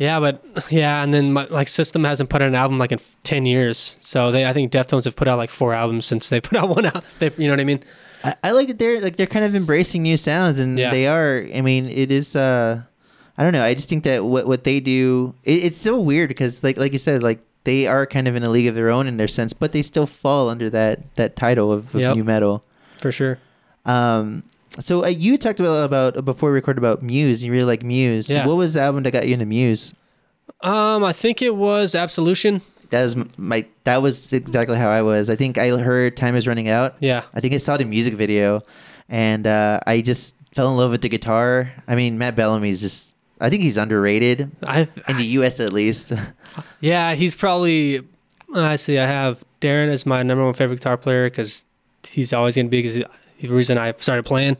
Yeah, 0.00 0.18
but 0.18 0.42
yeah, 0.70 1.02
and 1.04 1.12
then 1.12 1.34
my, 1.34 1.44
like 1.50 1.68
System 1.68 2.04
hasn't 2.04 2.30
put 2.30 2.40
out 2.40 2.48
an 2.48 2.54
album 2.54 2.78
like 2.78 2.90
in 2.90 2.98
ten 3.22 3.44
years. 3.44 3.98
So 4.00 4.32
they, 4.32 4.46
I 4.46 4.54
think 4.54 4.72
Deftones 4.72 5.04
have 5.04 5.14
put 5.14 5.28
out 5.28 5.36
like 5.36 5.50
four 5.50 5.74
albums 5.74 6.06
since 6.06 6.30
they 6.30 6.40
put 6.48 6.56
out 6.56 6.70
one 6.70 6.86
out. 6.86 7.04
They, 7.18 7.30
you 7.36 7.46
know 7.48 7.52
what 7.52 7.60
I 7.60 7.64
mean? 7.64 7.82
I, 8.24 8.34
I 8.44 8.50
like 8.52 8.68
that 8.68 8.78
they're 8.78 9.00
like 9.02 9.16
they're 9.16 9.26
kind 9.26 9.44
of 9.44 9.54
embracing 9.54 10.02
new 10.02 10.16
sounds, 10.16 10.58
and 10.58 10.78
Yeah. 10.78 10.90
they 10.90 11.06
are. 11.06 11.46
I 11.54 11.60
mean, 11.60 11.86
it 11.86 12.10
is. 12.10 12.34
uh 12.34 12.80
I 13.36 13.42
don't 13.42 13.52
know. 13.52 13.62
I 13.62 13.74
just 13.74 13.88
think 13.90 14.04
that 14.04 14.24
what 14.24 14.46
what 14.46 14.64
they 14.64 14.80
do, 14.80 15.34
it, 15.44 15.64
it's 15.64 15.76
so 15.76 16.00
weird 16.00 16.28
because 16.28 16.64
like 16.64 16.78
like 16.78 16.92
you 16.92 16.98
said, 16.98 17.22
like 17.22 17.40
they 17.64 17.86
are 17.86 18.06
kind 18.06 18.26
of 18.26 18.36
in 18.36 18.42
a 18.42 18.48
league 18.48 18.68
of 18.68 18.74
their 18.74 18.88
own 18.88 19.06
in 19.06 19.18
their 19.18 19.28
sense, 19.28 19.52
but 19.52 19.72
they 19.72 19.82
still 19.82 20.06
fall 20.06 20.48
under 20.48 20.70
that 20.70 21.14
that 21.16 21.36
title 21.36 21.70
of, 21.70 21.94
of 21.94 22.00
Yep. 22.00 22.16
new 22.16 22.24
metal. 22.24 22.64
For 22.98 23.12
sure. 23.12 23.38
Um, 23.84 24.44
so 24.78 25.04
uh, 25.04 25.08
you 25.08 25.36
talked 25.36 25.60
about 25.60 25.84
about 25.84 26.24
before 26.24 26.50
we 26.50 26.54
recorded 26.54 26.78
about 26.78 27.02
Muse. 27.02 27.44
You 27.44 27.52
really 27.52 27.64
like 27.64 27.82
Muse. 27.82 28.30
Yeah. 28.30 28.46
What 28.46 28.56
was 28.56 28.74
the 28.74 28.80
album 28.82 29.02
that 29.02 29.10
got 29.10 29.26
you 29.26 29.34
into 29.34 29.46
Muse? 29.46 29.94
Um, 30.62 31.02
I 31.04 31.12
think 31.12 31.42
it 31.42 31.56
was 31.56 31.94
Absolution. 31.94 32.60
That 32.90 33.02
was 33.02 33.38
my. 33.38 33.66
That 33.84 34.02
was 34.02 34.32
exactly 34.32 34.76
how 34.76 34.88
I 34.90 35.02
was. 35.02 35.30
I 35.30 35.36
think 35.36 35.58
I 35.58 35.68
heard 35.78 36.16
"Time 36.16 36.34
Is 36.34 36.46
Running 36.48 36.68
Out." 36.68 36.96
Yeah. 37.00 37.22
I 37.32 37.40
think 37.40 37.54
I 37.54 37.58
saw 37.58 37.76
the 37.76 37.84
music 37.84 38.14
video, 38.14 38.62
and 39.08 39.46
uh, 39.46 39.78
I 39.86 40.00
just 40.00 40.34
fell 40.52 40.68
in 40.70 40.76
love 40.76 40.90
with 40.90 41.02
the 41.02 41.08
guitar. 41.08 41.72
I 41.86 41.94
mean, 41.94 42.18
Matt 42.18 42.34
Bellamy's 42.36 42.80
just. 42.80 43.14
I 43.42 43.48
think 43.48 43.62
he's 43.62 43.76
underrated 43.78 44.50
I 44.66 44.86
in 45.08 45.16
the 45.16 45.24
U.S. 45.38 45.60
at 45.60 45.72
least. 45.72 46.12
yeah, 46.80 47.14
he's 47.14 47.34
probably. 47.34 48.02
I 48.54 48.74
see. 48.76 48.98
I 48.98 49.06
have 49.06 49.44
Daron 49.60 49.88
as 49.88 50.04
my 50.04 50.22
number 50.24 50.44
one 50.44 50.52
favorite 50.54 50.76
guitar 50.76 50.96
player 50.96 51.30
because 51.30 51.64
he's 52.06 52.32
always 52.32 52.56
going 52.56 52.66
to 52.66 52.70
be 52.70 52.82
'cause 52.82 52.94
he- 52.96 53.04
the 53.40 53.54
reason 53.54 53.78
I 53.78 53.92
started 53.92 54.24
playing. 54.24 54.58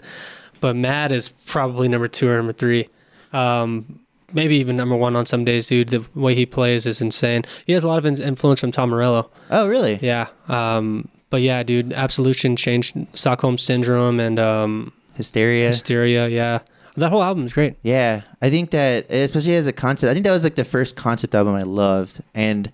But 0.61 0.77
Matt 0.77 1.13
is 1.13 1.29
probably 1.29 1.89
number 1.89 2.09
two 2.09 2.29
or 2.29 2.37
number 2.37 2.53
three. 2.53 2.89
Um, 3.33 4.01
maybe 4.33 4.57
even 4.57 4.77
number 4.77 4.97
one 4.97 5.17
on 5.17 5.27
some 5.27 5.45
days, 5.45 5.69
dude. 5.69 5.89
The 5.89 6.05
way 6.15 6.35
he 6.35 6.47
plays 6.47 6.87
is 6.87 7.01
insane. 7.01 7.45
He 7.67 7.73
has 7.73 7.85
a 7.85 7.89
lot 7.89 8.05
of 8.05 8.21
influence 8.21 8.61
from 8.61 8.73
Tom 8.73 8.91
Morello. 8.91 9.31
oh, 9.51 9.69
really? 9.69 9.99
Yeah. 10.03 10.29
Um, 10.49 11.09
but 11.31 11.43
yeah, 11.43 11.63
dude, 11.63 11.93
Absolution 11.93 12.57
changed 12.57 12.97
Stockholm 13.15 13.57
Syndrome 13.57 14.21
and 14.21 14.39
um, 14.39 14.93
Hysteria. 15.15 15.69
Hysteria. 15.69 16.29
Yeah. 16.29 16.61
That 16.97 17.11
whole 17.13 17.23
album 17.23 17.47
is 17.47 17.53
great. 17.53 17.77
Yeah, 17.83 18.23
I 18.43 18.51
think 18.51 18.73
that 18.73 19.11
especially 19.11 19.55
as 19.55 19.67
a 19.67 19.73
concept, 19.73 20.11
I 20.11 20.13
think 20.13 20.25
that 20.25 20.33
was 20.33 20.45
like 20.45 20.57
the 20.57 20.65
first 20.65 20.97
concept 20.97 21.35
album 21.35 21.55
I 21.55 21.63
loved, 21.63 22.21
and 22.35 22.71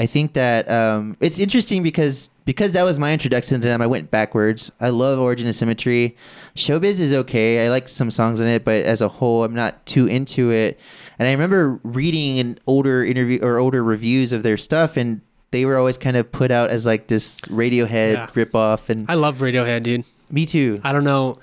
I 0.00 0.06
think 0.06 0.34
that 0.34 0.70
um, 0.70 1.16
it's 1.20 1.38
interesting 1.40 1.82
because 1.82 2.30
because 2.44 2.72
that 2.72 2.84
was 2.84 2.98
my 3.00 3.12
introduction 3.12 3.60
to 3.60 3.66
them. 3.66 3.82
I 3.82 3.86
went 3.88 4.10
backwards. 4.10 4.70
I 4.80 4.90
love 4.90 5.18
Origin 5.18 5.48
of 5.48 5.54
Symmetry. 5.56 6.16
Showbiz 6.54 7.00
is 7.00 7.12
okay. 7.12 7.66
I 7.66 7.68
like 7.68 7.88
some 7.88 8.10
songs 8.10 8.40
in 8.40 8.46
it, 8.46 8.64
but 8.64 8.84
as 8.84 9.00
a 9.02 9.08
whole, 9.08 9.42
I'm 9.44 9.54
not 9.54 9.84
too 9.86 10.06
into 10.06 10.50
it. 10.50 10.78
And 11.18 11.26
I 11.26 11.32
remember 11.32 11.80
reading 11.82 12.38
an 12.38 12.58
older 12.66 13.04
interview 13.04 13.40
or 13.42 13.58
older 13.58 13.82
reviews 13.82 14.32
of 14.32 14.44
their 14.44 14.56
stuff, 14.56 14.96
and 14.96 15.20
they 15.50 15.64
were 15.64 15.76
always 15.76 15.96
kind 15.98 16.16
of 16.16 16.30
put 16.30 16.50
out 16.52 16.70
as 16.70 16.86
like 16.86 17.08
this 17.08 17.40
Radiohead 17.42 18.12
Yeah. 18.14 18.26
ripoff. 18.28 18.88
And 18.88 19.04
I 19.10 19.14
love 19.14 19.38
Radiohead, 19.38 19.82
dude. 19.82 20.04
me 20.30 20.46
too. 20.46 20.80
I 20.84 20.92
don't 20.92 21.04
know. 21.04 21.38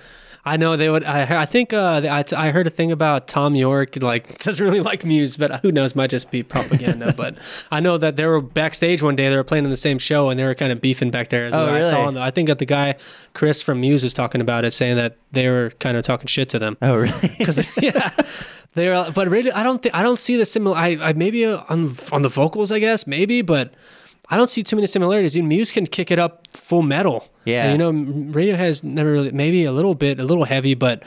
I 0.47 0.57
know 0.57 0.77
they 0.77 0.89
would. 0.89 1.03
I, 1.03 1.41
I 1.41 1.45
think 1.45 1.73
uh, 1.73 2.01
I, 2.07 2.23
I 2.37 2.51
heard 2.51 2.67
a 2.67 2.69
thing 2.69 2.91
about 2.91 3.27
Thom 3.27 3.55
Yorke, 3.55 4.01
like 4.01 4.37
doesn't 4.43 4.63
really 4.63 4.79
like 4.81 5.03
Muse, 5.03 5.37
but 5.37 5.61
who 5.61 5.71
knows? 5.71 5.95
Might 5.95 6.11
just 6.11 6.29
be 6.29 6.43
propaganda. 6.43 7.13
but 7.17 7.35
I 7.71 7.79
know 7.79 7.97
that 7.97 8.15
they 8.15 8.25
were 8.27 8.41
backstage 8.41 9.01
one 9.01 9.15
day. 9.15 9.27
They 9.29 9.35
were 9.35 9.43
playing 9.43 9.63
in 9.63 9.71
the 9.71 9.75
same 9.75 9.97
show, 9.97 10.29
and 10.29 10.39
they 10.39 10.43
were 10.43 10.53
kind 10.53 10.71
of 10.71 10.81
beefing 10.81 11.09
back 11.09 11.29
there. 11.29 11.45
As 11.45 11.55
Oh, 11.55 11.65
well. 11.65 11.75
I 11.75 11.81
saw. 11.81 12.01
really? 12.01 12.13
the- 12.15 12.21
I 12.21 12.29
think 12.31 12.47
that 12.49 12.59
the 12.59 12.65
guy 12.65 12.95
Chris 13.33 13.61
from 13.63 13.81
Muse 13.81 14.03
was 14.03 14.13
talking 14.13 14.39
about 14.39 14.65
it, 14.65 14.71
saying 14.71 14.97
that 14.97 15.17
they 15.31 15.49
were 15.49 15.71
kind 15.79 15.97
of 15.97 16.03
talking 16.05 16.27
shit 16.27 16.47
to 16.49 16.59
them. 16.59 16.77
Oh, 16.81 16.95
really? 16.95 17.29
Because 17.39 17.67
yeah, 17.81 18.11
they 18.75 18.89
were. 18.89 19.11
But 19.15 19.27
really, 19.29 19.51
I 19.51 19.63
don't 19.63 19.81
think 19.81 19.95
I 19.95 20.03
don't 20.03 20.19
see 20.19 20.37
the 20.37 20.45
similar. 20.45 20.75
I, 20.77 20.97
I 21.01 21.13
maybe 21.13 21.43
on 21.45 21.95
on 22.11 22.21
the 22.21 22.29
vocals, 22.29 22.71
I 22.71 22.77
guess 22.79 23.07
maybe, 23.07 23.41
but 23.41 23.73
I 24.29 24.37
don't 24.37 24.49
see 24.49 24.63
too 24.63 24.75
many 24.75 24.87
similarities. 24.87 25.33
Dude, 25.33 25.45
Muse 25.45 25.71
can 25.71 25.85
kick 25.85 26.11
it 26.11 26.19
up 26.19 26.47
full 26.51 26.81
metal. 26.81 27.29
Yeah. 27.45 27.71
You 27.71 27.77
know, 27.77 27.91
Radiohead 27.91 28.57
has 28.57 28.83
never 28.83 29.11
really 29.11 29.31
maybe 29.31 29.65
a 29.65 29.71
little 29.71 29.95
bit, 29.95 30.19
a 30.19 30.23
little 30.23 30.45
heavy, 30.45 30.73
but 30.73 31.03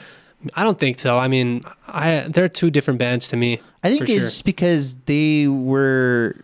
I 0.55 0.63
don't 0.65 0.79
think 0.79 1.01
so. 1.01 1.19
I 1.19 1.29
mean, 1.29 1.63
I 1.89 2.27
they're 2.29 2.49
two 2.49 2.71
different 2.71 2.99
bands 2.99 3.29
to 3.29 3.37
me. 3.37 3.61
I 3.83 3.91
think 3.91 4.09
it's 4.09 4.37
sure. 4.37 4.43
because 4.45 4.97
they 4.99 5.49
were. 5.49 6.37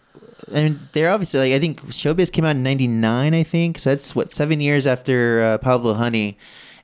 I 0.52 0.64
mean, 0.64 0.80
they're 0.92 1.10
obviously 1.10 1.40
like 1.40 1.52
I 1.52 1.58
think 1.58 1.80
Showbiz 1.86 2.32
came 2.32 2.44
out 2.44 2.56
in 2.56 2.62
'99. 2.62 3.34
I 3.34 3.42
think 3.44 3.78
so. 3.78 3.90
That's 3.90 4.14
what 4.14 4.32
seven 4.32 4.60
years 4.60 4.86
after 4.86 5.42
uh, 5.42 5.58
Pablo 5.58 5.94
Honey, 5.94 6.36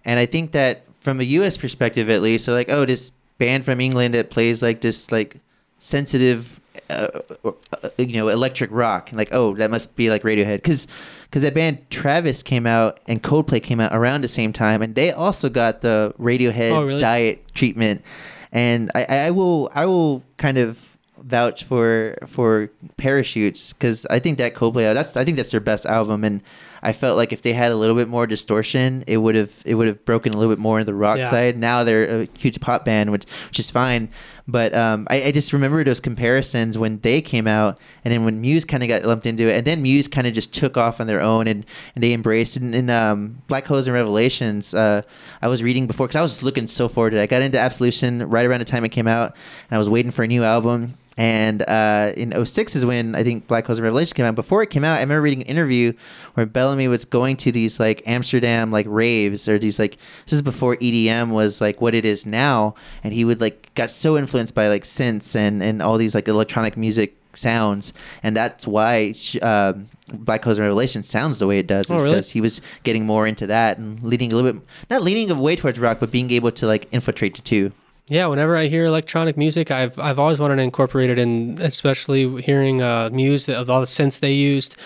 and 0.05 0.18
I 0.18 0.26
think 0.26 0.53
that 0.53 0.83
from 1.00 1.18
a 1.18 1.24
U.S. 1.24 1.57
perspective, 1.57 2.09
at 2.11 2.22
least, 2.22 2.46
they're 2.46 2.55
like, 2.55 2.70
oh, 2.70 2.85
this 2.85 3.11
band 3.38 3.64
from 3.64 3.81
England 3.81 4.14
that 4.14 4.31
plays 4.31 4.62
like 4.62 4.81
this 4.83 5.11
like 5.11 5.37
sensitive, 5.79 6.60
uh, 6.89 7.09
uh, 7.45 7.89
you 7.99 8.15
know, 8.15 8.29
electric 8.29 8.71
rock, 8.73 9.11
and 9.11 9.19
like, 9.19 9.31
oh, 9.33 9.55
that 9.57 9.71
must 9.71 9.97
be 9.97 10.11
like 10.11 10.23
Radiohead, 10.23 10.57
because 10.57 10.87
because 11.25 11.43
that 11.43 11.55
band 11.55 11.89
Travis 11.91 12.43
came 12.43 12.67
out 12.67 12.99
and 13.07 13.23
Coldplay 13.23 13.63
came 13.63 13.81
out 13.81 13.95
around 13.95 14.23
the 14.23 14.29
same 14.29 14.53
time, 14.53 14.83
and 14.83 14.95
they 14.95 15.13
also 15.13 15.49
got 15.49 15.81
the 15.81 16.15
Radiohead 16.19 16.73
Oh, 16.73 16.85
really? 16.85 17.01
diet 17.01 17.55
treatment, 17.55 18.05
and 18.53 18.91
I, 18.95 19.05
I 19.05 19.31
will 19.31 19.71
I 19.75 19.87
will 19.87 20.25
kind 20.37 20.59
of 20.59 20.97
vouch 21.19 21.65
for 21.65 22.17
for 22.27 22.71
parachutes 22.97 23.73
because 23.73 24.07
I 24.07 24.19
think 24.19 24.39
that 24.39 24.55
Coldplay 24.55 24.93
that's 24.95 25.17
I 25.17 25.25
think 25.25 25.37
that's 25.37 25.51
their 25.51 25.61
best 25.61 25.87
album. 25.87 26.25
And 26.25 26.43
I 26.83 26.93
felt 26.93 27.16
like 27.16 27.33
if 27.33 27.43
they 27.43 27.53
had 27.53 27.73
a 27.73 27.77
little 27.77 27.97
bit 27.97 28.09
more 28.09 28.27
distortion 28.27 29.05
it 29.07 29.19
would 29.19 29.35
have 29.35 29.62
it 29.64 29.75
would 29.75 29.87
have 29.88 30.05
broken 30.05 30.33
a 30.35 30.37
little 30.37 30.53
bit 30.55 30.59
more 30.61 30.81
in 30.81 30.87
the 30.87 30.95
rock 30.95 31.19
Yeah. 31.19 31.25
side 31.25 31.57
now 31.59 31.85
they're 31.85 32.23
a 32.23 32.29
huge 32.38 32.61
pop 32.61 32.85
band 32.85 33.11
which 33.12 33.25
which 33.49 33.59
is 33.59 33.71
fine 33.71 34.09
but 34.49 34.75
um, 34.75 35.07
I, 35.09 35.23
I 35.25 35.31
just 35.33 35.53
remember 35.53 35.85
those 35.85 36.01
comparisons 36.01 36.77
when 36.77 36.99
they 37.01 37.21
came 37.21 37.47
out 37.47 37.79
and 38.05 38.12
then 38.12 38.25
when 38.25 38.40
Muse 38.40 38.64
kind 38.64 38.83
of 38.83 38.88
got 38.88 39.05
lumped 39.05 39.25
into 39.27 39.47
it 39.49 39.57
and 39.57 39.64
then 39.66 39.81
Muse 39.81 40.09
kind 40.09 40.27
of 40.27 40.33
just 40.33 40.53
took 40.53 40.77
off 40.77 41.01
on 41.01 41.07
their 41.07 41.21
own 41.21 41.47
and, 41.47 41.64
and 41.95 42.03
they 42.03 42.12
embraced 42.12 42.57
it. 42.57 42.62
And 42.62 42.75
in 42.75 42.90
um, 42.90 43.43
Black 43.47 43.64
Holes 43.66 43.87
and 43.87 43.95
Revelations, 43.95 44.75
uh, 44.75 45.03
I 45.40 45.47
was 45.47 45.62
reading 45.62 45.87
before 45.87 46.07
because 46.09 46.16
I 46.16 46.23
was 46.23 46.43
looking 46.43 46.66
so 46.66 46.88
forward 46.88 47.11
to 47.11 47.19
it. 47.19 47.23
I 47.23 47.27
got 47.27 47.43
into 47.43 47.61
Absolution 47.61 48.29
right 48.29 48.45
around 48.45 48.59
the 48.59 48.64
time 48.64 48.85
it 48.85 48.88
came 48.88 49.07
out 49.07 49.37
and 49.71 49.77
I 49.77 49.79
was 49.79 49.88
waiting 49.88 50.11
for 50.11 50.25
a 50.25 50.27
new 50.27 50.43
album. 50.43 50.95
And 51.21 51.61
uh, 51.69 52.15
in 52.17 52.33
06 52.47 52.75
is 52.75 52.87
when 52.87 53.15
I 53.15 53.23
think 53.23 53.47
Black 53.47 53.67
Holes 53.67 53.79
and 53.79 53.85
Revelations 53.85 54.15
came 54.15 54.25
out. 54.25 54.35
Before 54.35 54.63
it 54.63 54.71
came 54.71 54.85
out, 54.85 54.97
I 54.97 55.01
remember 55.03 55.21
reading 55.21 55.43
an 55.43 55.49
interview 55.49 55.93
where 56.33 56.47
Bellamy 56.47 56.89
was 56.89 57.05
going 57.05 57.37
to 57.37 57.53
these 57.53 57.79
like 57.79 58.03
Amsterdam 58.07 58.71
like 58.71 58.87
raves 58.89 59.47
or 59.47 59.59
these 59.59 59.79
like 59.79 59.99
this 60.25 60.33
is 60.33 60.41
before 60.41 60.77
EDM 60.77 61.29
was 61.29 61.61
like 61.61 61.83
what 61.83 61.95
it 61.95 62.07
is 62.07 62.25
now, 62.25 62.75
and 63.05 63.13
he 63.13 63.27
would 63.27 63.39
like 63.39 63.71
got 63.75 63.91
so 63.91 64.17
influenced 64.17 64.55
by 64.55 64.69
like 64.69 64.85
synths 64.85 65.37
and 65.37 65.63
and 65.63 65.83
all 65.83 65.99
these 65.99 66.15
like 66.15 66.27
electronic 66.27 66.79
music 66.79 67.15
sounds, 67.35 67.93
and 68.23 68.35
that's 68.35 68.67
why 68.67 69.13
um, 69.43 69.89
Black 70.15 70.43
Holes 70.43 70.57
and 70.57 70.65
Revelations 70.65 71.07
sounds 71.07 71.39
the 71.39 71.47
way 71.47 71.59
it 71.59 71.67
does. 71.67 71.91
Oh, 71.91 71.97
is 71.97 72.01
really? 72.01 72.15
Because 72.15 72.31
he 72.31 72.41
was 72.41 72.63
getting 72.83 73.05
more 73.05 73.27
into 73.27 73.47
that 73.47 73.77
and 73.77 74.03
leading 74.03 74.33
a 74.33 74.37
little 74.37 74.55
bit, 74.55 74.63
not 74.89 75.03
leaning 75.03 75.31
away 75.31 75.55
towards 75.55 75.79
rock, 75.79 76.01
but 76.01 76.11
being 76.11 76.31
able 76.31 76.51
to 76.53 76.67
like 76.67 76.91
infiltrate 76.95 77.35
the 77.35 77.43
two. 77.43 77.73
Yeah, 78.11 78.27
whenever 78.27 78.57
I 78.57 78.66
hear 78.66 78.87
electronic 78.87 79.37
music, 79.37 79.70
I've 79.70 79.96
I've 79.96 80.18
always 80.18 80.40
wanted 80.40 80.57
to 80.57 80.62
incorporate 80.62 81.11
it 81.11 81.18
in, 81.18 81.59
especially 81.61 82.42
hearing 82.42 82.83
uh, 82.83 83.09
Muse 83.12 83.49
of 83.49 83.70
all 83.70 83.79
the 83.79 83.87
synths 83.87 84.18
they 84.18 84.33
used, 84.33 84.77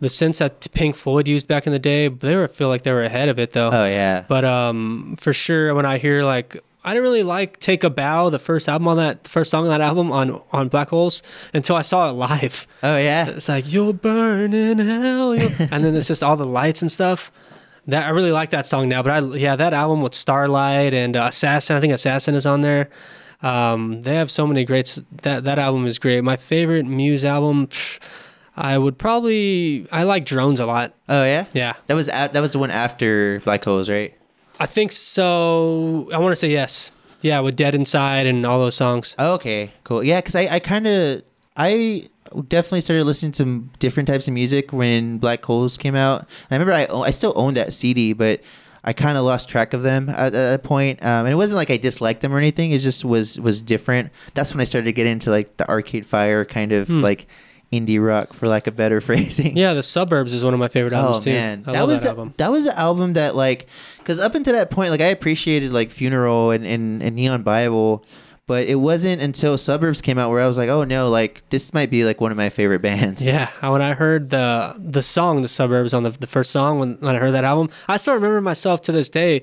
the 0.00 0.08
synths 0.08 0.38
that 0.38 0.70
Pink 0.74 0.94
Floyd 0.94 1.26
used 1.26 1.48
back 1.48 1.66
in 1.66 1.72
the 1.72 1.78
day. 1.78 2.08
They 2.08 2.36
were 2.36 2.46
feel 2.46 2.68
like 2.68 2.82
they 2.82 2.92
were 2.92 3.00
ahead 3.00 3.30
of 3.30 3.38
it 3.38 3.52
though. 3.52 3.70
Oh 3.72 3.86
yeah. 3.86 4.26
But 4.28 4.44
um, 4.44 5.16
for 5.18 5.32
sure, 5.32 5.74
when 5.74 5.86
I 5.86 5.96
hear 5.96 6.24
like, 6.24 6.58
I 6.84 6.90
didn't 6.90 7.04
really 7.04 7.22
like 7.22 7.58
"Take 7.58 7.84
a 7.84 7.90
Bow," 7.90 8.28
the 8.28 8.38
first 8.38 8.68
album 8.68 8.86
on 8.88 8.98
that, 8.98 9.24
the 9.24 9.30
first 9.30 9.50
song 9.50 9.64
on 9.64 9.70
that 9.70 9.80
album 9.80 10.12
on 10.12 10.42
on 10.52 10.68
Black 10.68 10.90
Holes, 10.90 11.22
until 11.54 11.76
I 11.76 11.82
saw 11.82 12.10
it 12.10 12.12
live. 12.12 12.66
Oh 12.82 12.98
yeah. 12.98 13.28
It's 13.28 13.48
like 13.48 13.72
you'll 13.72 13.94
burn 13.94 14.52
in 14.52 14.78
hell, 14.78 15.34
you'll-" 15.34 15.52
and 15.72 15.82
then 15.82 15.96
it's 15.96 16.08
just 16.08 16.22
all 16.22 16.36
the 16.36 16.44
lights 16.44 16.82
and 16.82 16.92
stuff. 16.92 17.32
That 17.86 18.06
I 18.06 18.10
really 18.10 18.32
like 18.32 18.50
that 18.50 18.66
song 18.66 18.88
now. 18.88 19.02
But 19.02 19.12
I 19.12 19.36
yeah, 19.36 19.56
that 19.56 19.72
album 19.74 20.00
with 20.02 20.14
Starlight 20.14 20.94
and 20.94 21.16
uh, 21.16 21.26
Assassin. 21.28 21.76
I 21.76 21.80
think 21.80 21.92
Assassin 21.92 22.34
is 22.34 22.46
on 22.46 22.60
there. 22.62 22.88
Um, 23.42 24.02
they 24.02 24.14
have 24.14 24.30
so 24.30 24.46
many 24.46 24.64
greats. 24.64 25.02
That 25.22 25.44
that 25.44 25.58
album 25.58 25.86
is 25.86 25.98
great. 25.98 26.22
My 26.24 26.36
favorite 26.36 26.86
Muse 26.86 27.24
album. 27.24 27.66
pff, 27.66 27.98
I 28.56 28.78
would 28.78 28.96
probably 28.96 29.86
I 29.92 30.04
like 30.04 30.24
Drones 30.24 30.60
a 30.60 30.66
lot. 30.66 30.94
Oh 31.08 31.24
yeah. 31.24 31.44
Yeah, 31.52 31.74
That 31.88 31.94
was 31.94 32.08
a- 32.08 32.30
that 32.32 32.40
was 32.40 32.52
the 32.52 32.58
one 32.58 32.70
after 32.70 33.40
Black 33.40 33.62
Holes, 33.64 33.90
right? 33.90 34.14
I 34.58 34.66
think 34.66 34.92
so. 34.92 36.08
I 36.12 36.18
want 36.18 36.32
to 36.32 36.36
say 36.36 36.50
yes. 36.50 36.90
Yeah, 37.20 37.40
with 37.40 37.56
Dead 37.56 37.74
Inside 37.74 38.26
and 38.26 38.44
all 38.46 38.58
those 38.58 38.74
songs. 38.76 39.16
Oh, 39.18 39.34
okay, 39.34 39.72
cool. 39.82 40.04
Yeah, 40.04 40.20
because 40.20 40.34
I, 40.36 40.46
I 40.56 40.58
kind 40.58 40.86
of 40.86 41.22
I 41.56 42.08
definitely 42.42 42.80
started 42.82 43.04
listening 43.04 43.32
to 43.32 43.68
different 43.78 44.08
types 44.08 44.28
of 44.28 44.34
music 44.34 44.72
when 44.72 45.18
Black 45.18 45.44
Holes 45.44 45.76
came 45.78 45.94
out. 45.94 46.20
And 46.20 46.28
I 46.50 46.54
remember 46.56 46.72
I 46.72 46.86
I 47.06 47.10
still 47.10 47.32
owned 47.36 47.56
that 47.56 47.72
CD, 47.72 48.12
but 48.12 48.40
I 48.86 48.92
kind 48.92 49.16
of 49.16 49.24
lost 49.24 49.48
track 49.48 49.72
of 49.72 49.82
them 49.82 50.08
at, 50.10 50.18
at 50.18 50.32
that 50.32 50.62
point. 50.62 51.02
Um, 51.02 51.24
and 51.26 51.32
it 51.32 51.36
wasn't 51.36 51.56
like 51.56 51.70
I 51.70 51.78
disliked 51.78 52.20
them 52.20 52.34
or 52.34 52.38
anything. 52.38 52.70
It 52.70 52.80
just 52.80 53.04
was 53.04 53.40
was 53.40 53.62
different. 53.62 54.10
That's 54.34 54.52
when 54.52 54.60
I 54.60 54.64
started 54.64 54.86
to 54.86 54.92
get 54.92 55.06
into 55.06 55.30
like 55.30 55.56
the 55.56 55.68
Arcade 55.68 56.04
Fire 56.06 56.44
kind 56.44 56.72
of 56.72 56.90
like 56.90 57.26
indie 57.72 58.04
rock, 58.04 58.32
for 58.32 58.46
lack 58.46 58.66
of 58.66 58.76
better 58.76 59.00
phrasing. 59.00 59.52
Hmm. 59.52 59.58
Yeah, 59.58 59.74
The 59.74 59.82
Suburbs 59.82 60.32
is 60.34 60.44
one 60.44 60.54
of 60.54 60.60
my 60.60 60.68
favorite 60.68 60.92
albums 60.92 61.18
oh 61.18 61.22
too. 61.22 61.30
man, 61.30 61.64
I 61.66 61.72
that 61.72 61.86
was 61.86 62.02
that 62.02 62.10
album. 62.10 62.34
that 62.36 62.50
was 62.52 62.66
an 62.66 62.74
album 62.76 63.14
that 63.14 63.34
like 63.34 63.66
because 63.98 64.20
up 64.20 64.34
until 64.34 64.52
that 64.52 64.70
point, 64.70 64.90
like 64.90 65.00
I 65.00 65.06
appreciated 65.06 65.72
like 65.72 65.90
Funeral 65.90 66.50
and, 66.50 66.66
and, 66.66 67.02
and 67.02 67.16
Neon 67.16 67.42
Bible, 67.42 68.04
But 68.46 68.66
it 68.68 68.74
wasn't 68.74 69.22
until 69.22 69.56
Suburbs 69.56 70.02
came 70.02 70.18
out 70.18 70.30
where 70.30 70.40
I 70.40 70.46
was 70.46 70.58
like, 70.58 70.68
oh 70.68 70.84
no, 70.84 71.08
like 71.08 71.42
this 71.48 71.72
might 71.72 71.90
be 71.90 72.04
like 72.04 72.20
one 72.20 72.30
of 72.30 72.36
my 72.36 72.50
favorite 72.50 72.82
bands. 72.82 73.24
Yeah, 73.26 73.48
when 73.66 73.80
I 73.80 73.94
heard 73.94 74.30
the 74.30 74.74
the 74.78 75.02
song 75.02 75.40
"The 75.40 75.48
Suburbs" 75.48 75.94
on 75.94 76.02
the 76.02 76.10
the 76.10 76.26
first 76.26 76.50
song 76.50 76.78
when, 76.78 76.96
when 77.00 77.16
I 77.16 77.18
heard 77.18 77.32
that 77.32 77.44
album, 77.44 77.70
I 77.88 77.96
still 77.96 78.14
remember 78.14 78.40
myself 78.40 78.82
to 78.82 78.92
this 78.92 79.08
day 79.08 79.42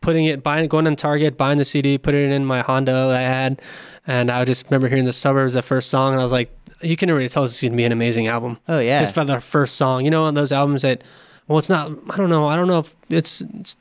putting 0.00 0.26
it 0.26 0.42
buying 0.44 0.68
going 0.68 0.86
on 0.86 0.94
Target, 0.94 1.36
buying 1.36 1.58
the 1.58 1.64
CD, 1.64 1.98
putting 1.98 2.30
it 2.30 2.32
in 2.32 2.44
my 2.44 2.60
Honda 2.60 2.92
that 2.92 3.16
I 3.16 3.22
had, 3.22 3.60
and 4.06 4.30
I 4.30 4.44
just 4.44 4.66
remember 4.66 4.88
hearing 4.88 5.04
"The 5.04 5.12
Suburbs" 5.12 5.54
the 5.54 5.62
first 5.62 5.90
song, 5.90 6.12
and 6.12 6.20
I 6.20 6.22
was 6.22 6.32
like, 6.32 6.56
you 6.80 6.96
can 6.96 7.10
already 7.10 7.28
tell 7.28 7.42
this 7.42 7.54
is 7.62 7.68
gonna 7.68 7.76
be 7.76 7.84
an 7.84 7.92
amazing 7.92 8.28
album. 8.28 8.58
Oh 8.68 8.78
yeah. 8.78 9.00
just 9.00 9.14
by 9.14 9.24
the 9.24 9.40
first 9.40 9.76
song. 9.76 10.04
You 10.04 10.10
know, 10.10 10.24
on 10.24 10.34
those 10.34 10.52
albums 10.52 10.82
that, 10.82 11.02
well, 11.46 11.58
it's 11.58 11.68
not. 11.68 11.90
I 12.10 12.16
don't 12.16 12.28
know. 12.28 12.46
I 12.46 12.56
don't 12.56 12.68
know 12.68 12.80
if 12.80 12.94
it's, 13.08 13.40
it's 13.40 13.76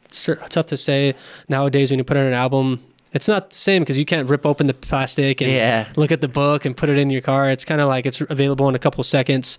tough 0.50 0.66
to 0.68 0.78
say 0.78 1.14
nowadays 1.48 1.92
when 1.92 2.00
you 2.00 2.04
put 2.04 2.18
out 2.18 2.26
an 2.26 2.34
album. 2.34 2.84
It's 3.18 3.28
not 3.28 3.50
the 3.50 3.56
same 3.56 3.82
because 3.82 3.98
you 4.00 4.06
can't 4.06 4.30
rip 4.30 4.46
open 4.46 4.68
the 4.68 4.74
plastic 4.74 5.42
and 5.42 5.52
Yeah. 5.52 5.88
look 5.98 6.12
at 6.12 6.22
the 6.22 6.28
book 6.30 6.64
and 6.66 6.76
put 6.78 6.90
it 6.90 6.98
in 6.98 7.10
your 7.10 7.22
car. 7.22 7.50
It's 7.50 7.66
kind 7.66 7.82
of 7.82 7.88
like 7.90 8.06
it's 8.06 8.22
available 8.22 8.70
in 8.70 8.76
a 8.76 8.80
couple 8.80 9.04
seconds. 9.04 9.58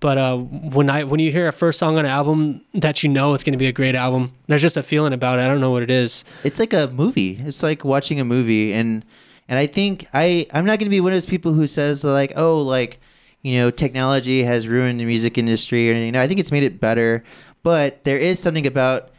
But 0.00 0.18
uh, 0.18 0.36
when 0.38 0.88
I 0.90 1.04
when 1.04 1.20
you 1.20 1.30
hear 1.30 1.46
a 1.46 1.52
first 1.52 1.78
song 1.78 1.98
on 1.98 2.04
an 2.06 2.10
album 2.10 2.62
that 2.74 3.02
you 3.04 3.08
know 3.08 3.34
it's 3.34 3.44
going 3.44 3.52
to 3.52 3.58
be 3.58 3.68
a 3.68 3.72
great 3.72 3.94
album, 3.94 4.32
there's 4.48 4.62
just 4.62 4.76
a 4.76 4.82
feeling 4.82 5.12
about 5.12 5.38
it. 5.38 5.42
I 5.42 5.48
don't 5.48 5.60
know 5.60 5.70
what 5.70 5.82
it 5.84 5.90
is. 5.92 6.24
it's 6.42 6.58
like 6.58 6.72
a 6.72 6.88
movie. 6.92 7.38
It's 7.40 7.62
like 7.62 7.84
watching 7.84 8.18
a 8.18 8.24
movie, 8.24 8.72
and 8.72 9.04
and 9.48 9.58
I 9.60 9.66
think 9.68 10.06
I 10.12 10.46
I'm 10.52 10.64
not 10.64 10.80
gonna 10.80 10.90
be 10.90 11.00
one 11.00 11.12
of 11.12 11.16
those 11.16 11.26
people 11.26 11.52
who 11.52 11.68
says 11.68 12.02
like, 12.02 12.32
oh, 12.36 12.58
like 12.62 12.98
you 13.42 13.58
know, 13.58 13.70
technology 13.70 14.42
has 14.42 14.66
ruined 14.66 14.98
the 14.98 15.04
music 15.04 15.38
industry 15.38 15.88
or 15.88 15.94
anything. 15.94 16.14
No, 16.14 16.20
I 16.22 16.26
think 16.26 16.40
it's 16.40 16.50
made 16.52 16.64
it 16.64 16.80
better, 16.80 17.22
but 17.62 18.02
there 18.02 18.18
is 18.18 18.40
something 18.40 18.66
about 18.66 19.10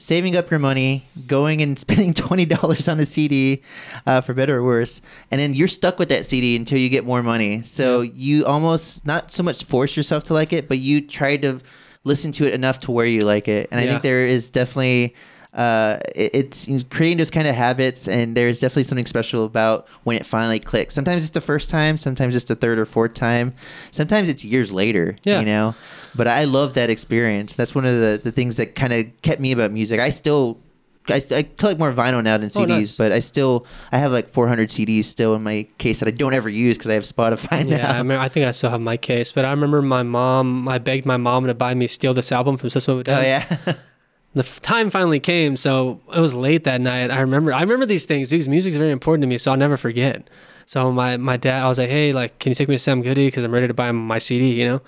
saving 0.00 0.34
up 0.34 0.50
your 0.50 0.58
money, 0.58 1.08
going 1.26 1.60
and 1.62 1.78
spending 1.86 2.14
twenty 2.14 2.46
dollars 2.46 2.88
on 2.88 2.98
a 2.98 3.06
CD, 3.06 3.62
uh, 4.06 4.20
for 4.20 4.34
better 4.34 4.58
or 4.58 4.64
worse, 4.64 5.02
and 5.30 5.40
then 5.40 5.54
you're 5.54 5.68
stuck 5.68 5.98
with 5.98 6.08
that 6.08 6.26
CD 6.26 6.56
until 6.56 6.78
you 6.78 6.88
get 6.88 7.04
more 7.04 7.22
money. 7.22 7.62
So 7.62 8.00
you 8.00 8.44
almost 8.44 9.04
not 9.06 9.30
so 9.30 9.42
much 9.42 9.64
force 9.64 9.96
yourself 9.96 10.24
to 10.24 10.34
like 10.34 10.52
it, 10.52 10.68
but 10.68 10.78
you 10.78 11.00
try 11.00 11.36
to 11.38 11.60
listen 12.04 12.32
to 12.32 12.48
it 12.48 12.54
enough 12.54 12.80
to 12.80 12.90
where 12.90 13.06
you 13.06 13.24
like 13.24 13.46
it. 13.46 13.68
And 13.70 13.78
I 13.78 13.86
think 13.86 14.02
there 14.02 14.24
is 14.24 14.50
definitely 14.50 15.14
uh, 15.52 15.98
it, 16.14 16.34
it's 16.34 16.84
creating 16.90 17.18
those 17.18 17.30
kind 17.30 17.46
of 17.48 17.54
habits, 17.54 18.06
and 18.08 18.36
there's 18.36 18.60
definitely 18.60 18.84
something 18.84 19.06
special 19.06 19.44
about 19.44 19.88
when 20.04 20.16
it 20.16 20.24
finally 20.24 20.60
clicks. 20.60 20.94
Sometimes 20.94 21.22
it's 21.22 21.32
the 21.32 21.40
first 21.40 21.70
time, 21.70 21.96
sometimes 21.96 22.36
it's 22.36 22.44
the 22.44 22.54
third 22.54 22.78
or 22.78 22.86
fourth 22.86 23.14
time, 23.14 23.54
sometimes 23.90 24.28
it's 24.28 24.44
years 24.44 24.72
later. 24.72 25.16
Yeah. 25.24 25.40
you 25.40 25.46
know. 25.46 25.74
But 26.14 26.26
I 26.28 26.44
love 26.44 26.74
that 26.74 26.90
experience. 26.90 27.54
That's 27.54 27.74
one 27.74 27.84
of 27.86 27.94
the, 28.00 28.20
the 28.22 28.32
things 28.32 28.56
that 28.56 28.74
kind 28.74 28.92
of 28.92 29.06
kept 29.22 29.40
me 29.40 29.52
about 29.52 29.70
music. 29.72 30.00
I 30.00 30.10
still. 30.10 30.58
I, 31.08 31.20
I 31.34 31.42
collect 31.42 31.80
more 31.80 31.92
vinyl 31.92 32.22
now 32.22 32.36
than 32.36 32.50
CDs, 32.50 32.56
Oh, 32.56 32.64
nice. 32.66 32.96
but 32.98 33.10
I 33.10 33.18
still 33.20 33.66
I 33.90 33.98
have 33.98 34.12
like 34.12 34.28
400 34.28 34.68
CDs 34.68 35.04
still 35.04 35.34
in 35.34 35.42
my 35.42 35.66
case 35.78 35.98
that 36.00 36.06
I 36.08 36.12
don't 36.12 36.34
ever 36.34 36.48
use 36.48 36.76
because 36.76 36.90
I 36.90 36.94
have 36.94 37.02
Spotify 37.04 37.66
Yeah, 37.68 37.90
I, 37.90 37.96
now. 37.96 38.02
mean, 38.02 38.18
I 38.18 38.28
think 38.28 38.46
I 38.46 38.52
still 38.52 38.70
have 38.70 38.82
my 38.82 38.96
case, 38.96 39.32
but 39.32 39.44
I 39.44 39.50
remember 39.50 39.82
my 39.82 40.02
mom. 40.04 40.68
I 40.68 40.78
begged 40.78 41.06
my 41.06 41.16
mom 41.16 41.46
to 41.46 41.54
buy 41.54 41.74
me 41.74 41.86
"Steal 41.88 42.14
This" 42.14 42.30
album 42.30 42.58
from 42.58 42.70
System 42.70 42.94
of 42.94 43.00
a 43.00 43.04
Down. 43.04 43.18
Oh 43.18 43.22
yeah, 43.26 43.44
the 44.34 44.40
f- 44.40 44.60
time 44.60 44.90
finally 44.90 45.18
came 45.18 45.56
so 45.56 46.00
it 46.14 46.20
was 46.20 46.34
late 46.36 46.62
that 46.62 46.80
night 46.80 47.10
i 47.10 47.18
remember 47.18 47.52
i 47.52 47.60
remember 47.62 47.84
these 47.84 48.06
things 48.06 48.30
these 48.30 48.48
music's 48.48 48.76
very 48.76 48.92
important 48.92 49.22
to 49.22 49.26
me 49.26 49.36
so 49.36 49.50
i'll 49.50 49.56
never 49.56 49.76
forget 49.76 50.28
so 50.66 50.92
my, 50.92 51.16
my 51.16 51.36
dad 51.36 51.64
i 51.64 51.68
was 51.68 51.80
like 51.80 51.90
hey 51.90 52.12
like 52.12 52.38
can 52.38 52.50
you 52.50 52.54
take 52.54 52.68
me 52.68 52.76
to 52.76 52.78
sam 52.78 53.02
goody 53.02 53.26
because 53.26 53.42
i'm 53.42 53.50
ready 53.52 53.66
to 53.66 53.74
buy 53.74 53.90
my 53.90 54.18
cd 54.18 54.52
you 54.52 54.64
know 54.64 54.80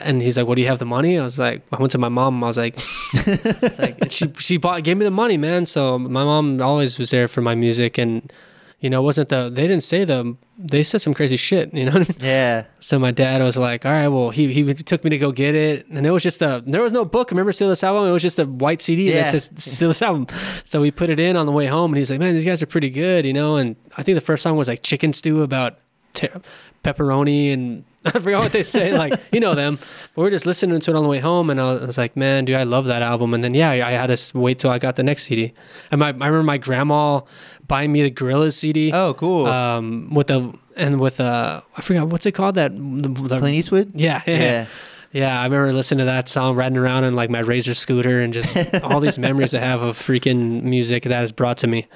and 0.00 0.22
he's 0.22 0.36
like 0.38 0.46
what 0.46 0.54
do 0.56 0.62
you 0.62 0.68
have 0.68 0.78
the 0.78 0.84
money 0.86 1.18
i 1.18 1.22
was 1.22 1.38
like 1.38 1.62
i 1.72 1.76
went 1.78 1.90
to 1.90 1.98
my 1.98 2.08
mom 2.08 2.42
i 2.42 2.46
was 2.46 2.58
like, 2.58 2.78
I 3.26 3.38
was 3.62 3.78
like 3.78 4.10
she 4.12 4.32
she 4.38 4.56
bought 4.56 4.82
gave 4.84 4.96
me 4.96 5.04
the 5.04 5.10
money 5.10 5.36
man 5.36 5.66
so 5.66 5.98
my 5.98 6.24
mom 6.24 6.60
always 6.60 6.98
was 6.98 7.10
there 7.10 7.28
for 7.28 7.40
my 7.42 7.54
music 7.54 7.98
and 7.98 8.32
you 8.80 8.90
know 8.90 9.00
it 9.00 9.04
wasn't 9.04 9.28
the 9.30 9.48
they 9.48 9.66
didn't 9.66 9.82
say 9.82 10.04
the 10.04 10.36
they 10.58 10.82
said 10.82 11.00
some 11.00 11.14
crazy 11.14 11.36
shit 11.36 11.72
you 11.74 11.84
know 11.86 11.92
I 11.92 11.98
mean? 11.98 12.14
yeah. 12.20 12.64
So 12.80 12.98
my 12.98 13.10
dad 13.10 13.42
was 13.42 13.58
like, 13.58 13.84
"All 13.84 13.92
right, 13.92 14.08
well, 14.08 14.30
he 14.30 14.50
he 14.52 14.72
took 14.72 15.04
me 15.04 15.10
to 15.10 15.18
go 15.18 15.30
get 15.30 15.54
it, 15.54 15.86
and 15.88 16.06
it 16.06 16.10
was 16.10 16.22
just 16.22 16.40
a 16.40 16.62
there 16.66 16.80
was 16.80 16.92
no 16.94 17.04
book. 17.04 17.30
Remember, 17.30 17.52
steal 17.52 17.68
this 17.68 17.84
album? 17.84 18.08
It 18.08 18.12
was 18.12 18.22
just 18.22 18.38
a 18.38 18.46
white 18.46 18.80
CD 18.80 19.10
Yeah. 19.10 19.24
that 19.24 19.30
says 19.32 19.50
steal 19.56 19.88
this 19.88 20.00
album. 20.00 20.26
So 20.64 20.80
we 20.80 20.90
put 20.90 21.10
it 21.10 21.20
in 21.20 21.36
on 21.36 21.44
the 21.44 21.52
way 21.52 21.66
home, 21.66 21.90
and 21.92 21.98
he's 21.98 22.10
like, 22.10 22.20
"Man, 22.20 22.32
these 22.32 22.44
guys 22.46 22.62
are 22.62 22.66
pretty 22.66 22.88
good, 22.88 23.26
you 23.26 23.34
know." 23.34 23.56
And 23.56 23.76
I 23.98 24.02
think 24.02 24.14
the 24.16 24.22
first 24.22 24.42
song 24.42 24.56
was 24.56 24.66
like 24.68 24.82
chicken 24.82 25.12
stew 25.12 25.42
about 25.42 25.78
ter- 26.14 26.40
pepperoni 26.82 27.52
and 27.52 27.84
I 28.14 28.18
forgot 28.20 28.42
what 28.42 28.52
they 28.52 28.62
say. 28.62 28.96
Like 28.96 29.20
you 29.32 29.40
know 29.40 29.54
them, 29.54 29.78
but 30.14 30.22
we 30.22 30.28
are 30.28 30.30
just 30.30 30.46
listening 30.46 30.78
to 30.80 30.90
it 30.90 30.96
on 30.96 31.02
the 31.02 31.08
way 31.08 31.18
home, 31.20 31.50
and 31.50 31.60
I 31.60 31.72
was, 31.72 31.82
I 31.82 31.86
was 31.86 31.98
like, 31.98 32.16
"Man, 32.16 32.44
dude, 32.44 32.56
I 32.56 32.62
love 32.62 32.86
that 32.86 33.02
album." 33.02 33.34
And 33.34 33.42
then 33.44 33.54
yeah, 33.54 33.70
I 33.70 33.90
had 33.92 34.06
to 34.16 34.38
wait 34.38 34.58
till 34.58 34.70
I 34.70 34.78
got 34.78 34.96
the 34.96 35.02
next 35.02 35.24
CD. 35.24 35.52
And 35.90 35.98
my 36.00 36.08
I 36.08 36.10
remember 36.10 36.42
my 36.42 36.58
grandma 36.58 37.20
buying 37.66 37.92
me 37.92 38.02
the 38.02 38.10
Gorillaz 38.10 38.54
CD. 38.54 38.92
Oh, 38.92 39.14
cool. 39.14 39.46
Um, 39.46 40.12
with 40.14 40.28
the 40.28 40.52
and 40.76 41.00
with 41.00 41.20
uh, 41.20 41.60
I 41.76 41.80
forgot 41.82 42.08
what's 42.08 42.26
it 42.26 42.32
called 42.32 42.54
that 42.56 42.72
the, 42.76 43.08
the 43.08 43.38
Clint 43.38 43.54
Eastwood. 43.56 43.92
yeah, 43.94 44.22
yeah, 44.26 44.36
Yeah. 44.38 44.66
yeah. 45.12 45.40
I 45.40 45.44
remember 45.44 45.72
listening 45.72 45.98
to 46.00 46.04
that 46.04 46.28
song, 46.28 46.54
riding 46.56 46.78
around 46.78 47.04
in 47.04 47.14
like 47.16 47.30
my 47.30 47.40
Razor 47.40 47.74
scooter, 47.74 48.20
and 48.20 48.32
just 48.32 48.56
all 48.84 49.00
these 49.00 49.18
memories 49.18 49.54
I 49.54 49.60
have 49.60 49.82
of 49.82 49.96
freaking 49.98 50.62
music 50.62 51.02
that 51.04 51.14
has 51.14 51.32
brought 51.32 51.58
to 51.58 51.66
me. 51.66 51.86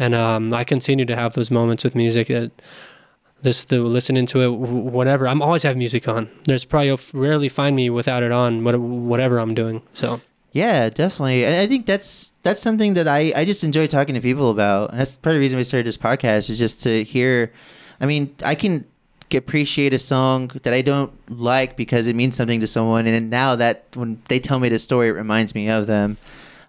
And 0.00 0.14
um, 0.14 0.54
I 0.54 0.62
continue 0.62 1.04
to 1.06 1.16
have 1.16 1.32
those 1.34 1.50
moments 1.50 1.82
with 1.82 1.96
music 1.96 2.28
that 2.28 2.52
just 3.42 3.68
the 3.68 3.80
listening 3.80 4.26
to 4.26 4.40
it, 4.40 4.48
whatever. 4.52 5.28
I'm 5.28 5.40
always 5.42 5.62
have 5.62 5.76
music 5.76 6.08
on. 6.08 6.28
There's 6.44 6.64
probably 6.64 6.88
you'll 6.88 7.00
rarely 7.12 7.48
find 7.48 7.76
me 7.76 7.88
without 7.90 8.22
it 8.22 8.32
on, 8.32 8.64
what- 8.64 8.78
whatever 8.80 9.38
I'm 9.38 9.54
doing. 9.54 9.82
So 9.92 10.20
Yeah, 10.52 10.88
definitely. 10.90 11.44
And 11.44 11.54
I 11.54 11.66
think 11.66 11.86
that's 11.86 12.32
that's 12.42 12.60
something 12.60 12.94
that 12.94 13.06
I, 13.06 13.32
I 13.36 13.44
just 13.44 13.62
enjoy 13.62 13.86
talking 13.86 14.14
to 14.14 14.20
people 14.20 14.50
about. 14.50 14.90
And 14.90 14.98
that's 15.00 15.16
part 15.18 15.34
of 15.36 15.40
the 15.40 15.44
reason 15.44 15.56
we 15.58 15.64
started 15.64 15.86
this 15.86 15.98
podcast 15.98 16.50
is 16.50 16.58
just 16.58 16.82
to 16.82 17.04
hear 17.04 17.52
I 18.00 18.06
mean, 18.06 18.34
I 18.44 18.54
can 18.54 18.84
appreciate 19.34 19.92
a 19.92 19.98
song 19.98 20.48
that 20.62 20.72
I 20.72 20.80
don't 20.80 21.12
like 21.30 21.76
because 21.76 22.06
it 22.06 22.16
means 22.16 22.34
something 22.34 22.60
to 22.60 22.66
someone 22.66 23.06
and 23.06 23.28
now 23.28 23.54
that 23.56 23.84
when 23.94 24.22
they 24.28 24.40
tell 24.40 24.58
me 24.58 24.68
the 24.70 24.78
story 24.78 25.08
it 25.08 25.12
reminds 25.12 25.54
me 25.54 25.68
of 25.68 25.86
them. 25.86 26.16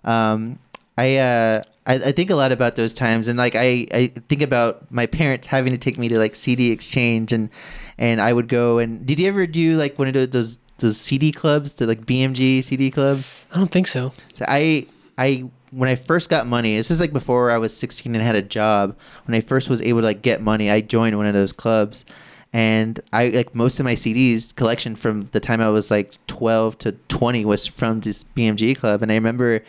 Um 0.03 0.59
I 0.97 1.15
uh 1.17 1.63
I, 1.89 1.95
I 1.95 2.11
think 2.11 2.29
a 2.29 2.35
lot 2.35 2.51
about 2.51 2.75
those 2.75 2.93
times 2.93 3.27
and 3.27 3.37
like 3.37 3.55
I, 3.55 3.87
I 3.91 4.13
think 4.29 4.43
about 4.43 4.89
my 4.91 5.07
parents 5.07 5.47
having 5.47 5.73
to 5.73 5.77
take 5.77 5.97
me 5.97 6.07
to 6.09 6.19
like 6.19 6.35
CD 6.35 6.71
exchange 6.71 7.33
and 7.33 7.49
and 7.97 8.21
I 8.21 8.31
would 8.31 8.47
go 8.47 8.77
and 8.77 9.05
did 9.05 9.19
you 9.19 9.27
ever 9.27 9.47
do 9.47 9.75
like 9.75 9.97
one 9.97 10.07
of 10.07 10.31
those 10.31 10.59
those, 10.77 10.97
CD 10.97 11.33
clubs, 11.33 11.73
the 11.73 11.87
like 11.87 12.05
BMG 12.05 12.63
CD 12.63 12.89
club? 12.91 13.19
I 13.51 13.57
don't 13.57 13.71
think 13.71 13.87
so. 13.87 14.13
So 14.33 14.45
I 14.47 14.85
I 15.17 15.49
when 15.71 15.89
I 15.89 15.95
first 15.95 16.29
got 16.29 16.47
money, 16.47 16.75
this 16.75 16.91
is 16.91 16.99
like 17.01 17.11
before 17.11 17.51
I 17.51 17.57
was 17.57 17.75
16 17.75 18.15
and 18.15 18.23
had 18.23 18.35
a 18.35 18.41
job. 18.41 18.95
When 19.25 19.35
I 19.35 19.41
first 19.41 19.69
was 19.69 19.81
able 19.81 20.01
to 20.01 20.05
like 20.05 20.21
get 20.21 20.41
money, 20.41 20.69
I 20.69 20.81
joined 20.81 21.17
one 21.17 21.25
of 21.25 21.33
those 21.33 21.51
clubs. 21.51 22.05
And 22.51 22.99
I 23.13 23.29
like 23.29 23.53
most 23.53 23.79
of 23.79 23.83
my 23.83 23.93
CDs 23.93 24.55
collection 24.55 24.95
from 24.95 25.23
the 25.27 25.39
time 25.39 25.61
I 25.61 25.69
was 25.69 25.91
like 25.91 26.15
12 26.27 26.79
to 26.79 26.91
20 26.93 27.45
was 27.45 27.67
from 27.67 27.99
this 27.99 28.23
BMG 28.35 28.75
club. 28.75 29.03
And 29.03 29.11
I 29.11 29.15
remember 29.15 29.61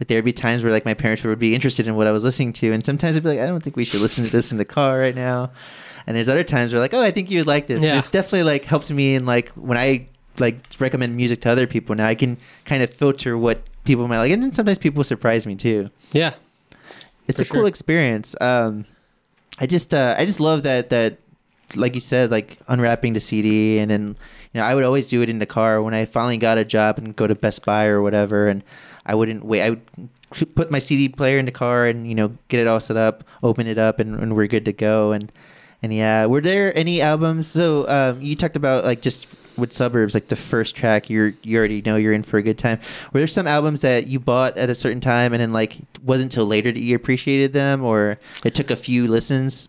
like 0.00 0.08
there'd 0.08 0.24
be 0.24 0.32
times 0.32 0.62
where 0.62 0.72
like 0.72 0.84
my 0.84 0.94
parents 0.94 1.22
would 1.24 1.38
be 1.38 1.54
interested 1.54 1.88
in 1.88 1.96
what 1.96 2.06
I 2.06 2.12
was 2.12 2.24
listening 2.24 2.52
to, 2.54 2.72
and 2.72 2.84
sometimes 2.84 3.16
I'd 3.16 3.22
be 3.22 3.30
like, 3.30 3.40
I 3.40 3.46
don't 3.46 3.62
think 3.62 3.76
we 3.76 3.84
should 3.84 4.00
listen 4.00 4.24
to 4.24 4.30
this 4.30 4.52
in 4.52 4.58
the 4.58 4.64
car 4.64 4.98
right 4.98 5.14
now. 5.14 5.50
And 6.06 6.16
there's 6.16 6.28
other 6.28 6.44
times 6.44 6.72
where 6.72 6.80
like, 6.80 6.94
oh, 6.94 7.02
I 7.02 7.10
think 7.10 7.30
you 7.30 7.38
would 7.38 7.46
like 7.46 7.66
this. 7.66 7.82
Yeah. 7.82 7.96
It's 7.96 8.08
definitely 8.08 8.44
like 8.44 8.64
helped 8.64 8.90
me 8.90 9.14
in 9.14 9.26
like 9.26 9.48
when 9.50 9.76
I 9.78 10.08
like 10.38 10.58
recommend 10.78 11.16
music 11.16 11.40
to 11.42 11.50
other 11.50 11.66
people. 11.66 11.94
Now 11.94 12.06
I 12.06 12.14
can 12.14 12.36
kind 12.64 12.82
of 12.82 12.92
filter 12.92 13.36
what 13.36 13.62
people 13.84 14.06
might 14.06 14.18
like, 14.18 14.32
and 14.32 14.42
then 14.42 14.52
sometimes 14.52 14.78
people 14.78 15.02
surprise 15.02 15.46
me 15.46 15.56
too. 15.56 15.90
Yeah. 16.12 16.34
It's 17.26 17.38
For 17.38 17.44
a 17.44 17.46
cool 17.46 17.66
experience. 17.66 18.36
Um, 18.40 18.84
I 19.58 19.66
just 19.66 19.94
uh, 19.94 20.14
I 20.18 20.26
just 20.26 20.40
love 20.40 20.62
that 20.64 20.90
that 20.90 21.18
like 21.74 21.94
you 21.94 22.00
said 22.00 22.30
like 22.30 22.58
unwrapping 22.68 23.12
the 23.12 23.20
CD 23.20 23.78
and 23.78 23.90
then 23.90 24.16
you 24.52 24.60
know 24.60 24.62
I 24.64 24.74
would 24.74 24.84
always 24.84 25.08
do 25.08 25.22
it 25.22 25.30
in 25.30 25.40
the 25.40 25.46
car 25.46 25.82
when 25.82 25.94
I 25.94 26.04
finally 26.04 26.36
got 26.36 26.58
a 26.58 26.64
job 26.64 26.98
and 26.98 27.16
go 27.16 27.26
to 27.26 27.34
Best 27.34 27.64
Buy 27.64 27.86
or 27.86 28.02
whatever 28.02 28.48
and 28.48 28.62
I 29.06 29.14
wouldn't 29.14 29.44
wait 29.44 29.62
I 29.62 29.70
would 29.70 29.80
put 30.54 30.70
my 30.70 30.78
CD 30.80 31.08
player 31.08 31.38
in 31.38 31.46
the 31.46 31.52
car 31.52 31.86
and 31.86 32.06
you 32.08 32.14
know 32.14 32.36
get 32.48 32.60
it 32.60 32.66
all 32.66 32.80
set 32.80 32.96
up 32.96 33.24
open 33.42 33.66
it 33.66 33.78
up 33.78 33.98
and, 34.00 34.18
and 34.18 34.34
we're 34.36 34.48
good 34.48 34.64
to 34.66 34.72
go 34.72 35.12
and 35.12 35.32
and 35.82 35.94
yeah 35.94 36.26
were 36.26 36.40
there 36.40 36.76
any 36.76 37.00
albums 37.00 37.46
so 37.46 37.88
um, 37.88 38.20
you 38.20 38.34
talked 38.34 38.56
about 38.56 38.84
like 38.84 39.00
just 39.02 39.28
with 39.56 39.72
suburbs 39.72 40.12
like 40.14 40.28
the 40.28 40.36
first 40.36 40.74
track 40.76 41.08
you're 41.08 41.32
you 41.42 41.56
already 41.56 41.80
know 41.82 41.96
you're 41.96 42.12
in 42.12 42.22
for 42.22 42.36
a 42.38 42.42
good 42.42 42.58
time 42.58 42.78
were 43.12 43.20
there 43.20 43.26
some 43.26 43.46
albums 43.46 43.80
that 43.82 44.06
you 44.06 44.18
bought 44.18 44.56
at 44.58 44.68
a 44.68 44.74
certain 44.74 45.00
time 45.00 45.32
and 45.32 45.40
then 45.40 45.50
like 45.52 45.76
wasn't 46.04 46.30
until 46.32 46.44
later 46.44 46.70
that 46.72 46.80
you 46.80 46.94
appreciated 46.96 47.52
them 47.52 47.82
or 47.84 48.18
it 48.44 48.54
took 48.54 48.70
a 48.70 48.76
few 48.76 49.06
listens 49.06 49.68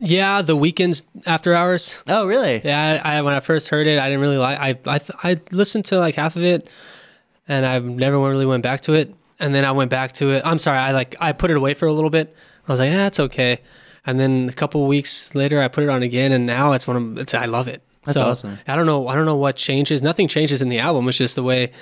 Yeah, 0.00 0.42
the 0.42 0.56
Weeknd's 0.56 1.04
after 1.26 1.54
hours. 1.54 1.98
oh 2.08 2.26
really 2.26 2.60
Yeah, 2.64 3.00
I, 3.04 3.18
I 3.18 3.22
when 3.22 3.34
I 3.34 3.40
first 3.40 3.68
heard 3.68 3.86
it, 3.86 3.98
I 4.00 4.08
didn't 4.08 4.20
really 4.22 4.38
like. 4.38 4.58
I 4.58 4.78
I 4.96 5.00
I 5.22 5.40
listened 5.52 5.84
to 5.86 5.98
like 5.98 6.16
half 6.16 6.34
of 6.34 6.42
it, 6.42 6.68
and 7.48 7.66
I 7.66 7.78
never 7.78 8.18
really 8.18 8.46
went 8.46 8.62
back 8.62 8.82
to 8.82 8.94
it. 8.94 9.14
And 9.40 9.54
then 9.54 9.64
I 9.64 9.72
went 9.72 9.90
back 9.90 10.12
to 10.14 10.30
it. 10.30 10.42
I'm 10.44 10.58
sorry, 10.58 10.78
I 10.78 10.92
like 10.92 11.16
I 11.20 11.32
put 11.32 11.50
it 11.50 11.56
away 11.56 11.74
for 11.74 11.86
a 11.86 11.92
little 11.92 12.10
bit. 12.10 12.34
I 12.68 12.72
was 12.72 12.78
like, 12.80 12.90
yeah, 12.90 13.08
it's 13.08 13.18
okay. 13.20 13.60
And 14.06 14.18
then 14.18 14.48
a 14.48 14.52
couple 14.52 14.86
weeks 14.86 15.34
later, 15.34 15.60
I 15.60 15.68
put 15.68 15.84
it 15.84 15.90
on 15.90 16.02
again, 16.02 16.32
and 16.32 16.46
now 16.46 16.72
it's 16.72 16.86
one 16.86 16.96
of 16.96 17.18
it's. 17.18 17.34
I 17.34 17.46
love 17.46 17.68
it. 17.68 17.82
That's 18.04 18.18
So, 18.18 18.26
awesome. 18.26 18.58
I 18.66 18.76
don't 18.76 18.86
know. 18.86 19.06
I 19.08 19.14
don't 19.14 19.26
know 19.26 19.36
what 19.36 19.56
changes. 19.56 20.02
Nothing 20.02 20.28
changes 20.28 20.60
in 20.62 20.68
the 20.68 20.78
album. 20.80 21.08
It's 21.08 21.18
just 21.18 21.36
the 21.36 21.42
way. 21.42 21.72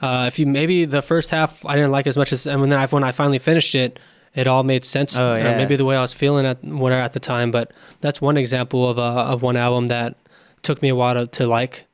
Uh, 0.00 0.24
if 0.28 0.38
you 0.38 0.46
maybe 0.46 0.84
the 0.84 1.02
first 1.02 1.30
half 1.30 1.64
I 1.66 1.74
didn't 1.74 1.90
like 1.90 2.06
as 2.06 2.16
much 2.16 2.32
as, 2.32 2.46
and 2.46 2.60
when 2.60 2.72
I 2.72 2.86
when 2.86 3.04
I 3.04 3.10
finally 3.12 3.38
finished 3.38 3.74
it, 3.74 3.98
it 4.34 4.46
all 4.46 4.62
made 4.62 4.84
sense. 4.84 5.18
Oh, 5.18 5.32
uh, 5.32 5.36
yeah. 5.36 5.56
maybe 5.56 5.76
the 5.76 5.84
way 5.84 5.96
I 5.96 6.02
was 6.02 6.14
feeling 6.14 6.46
at 6.46 6.62
whatever 6.62 7.00
at 7.02 7.14
the 7.14 7.20
time, 7.20 7.50
but 7.50 7.72
that's 8.00 8.20
one 8.20 8.36
example 8.36 8.88
of 8.88 8.98
a, 8.98 9.00
of 9.02 9.42
one 9.42 9.56
album 9.56 9.88
that 9.88 10.16
took 10.62 10.80
me 10.82 10.88
a 10.90 10.94
while 10.94 11.14
to, 11.14 11.26
to 11.38 11.46
like. 11.46 11.84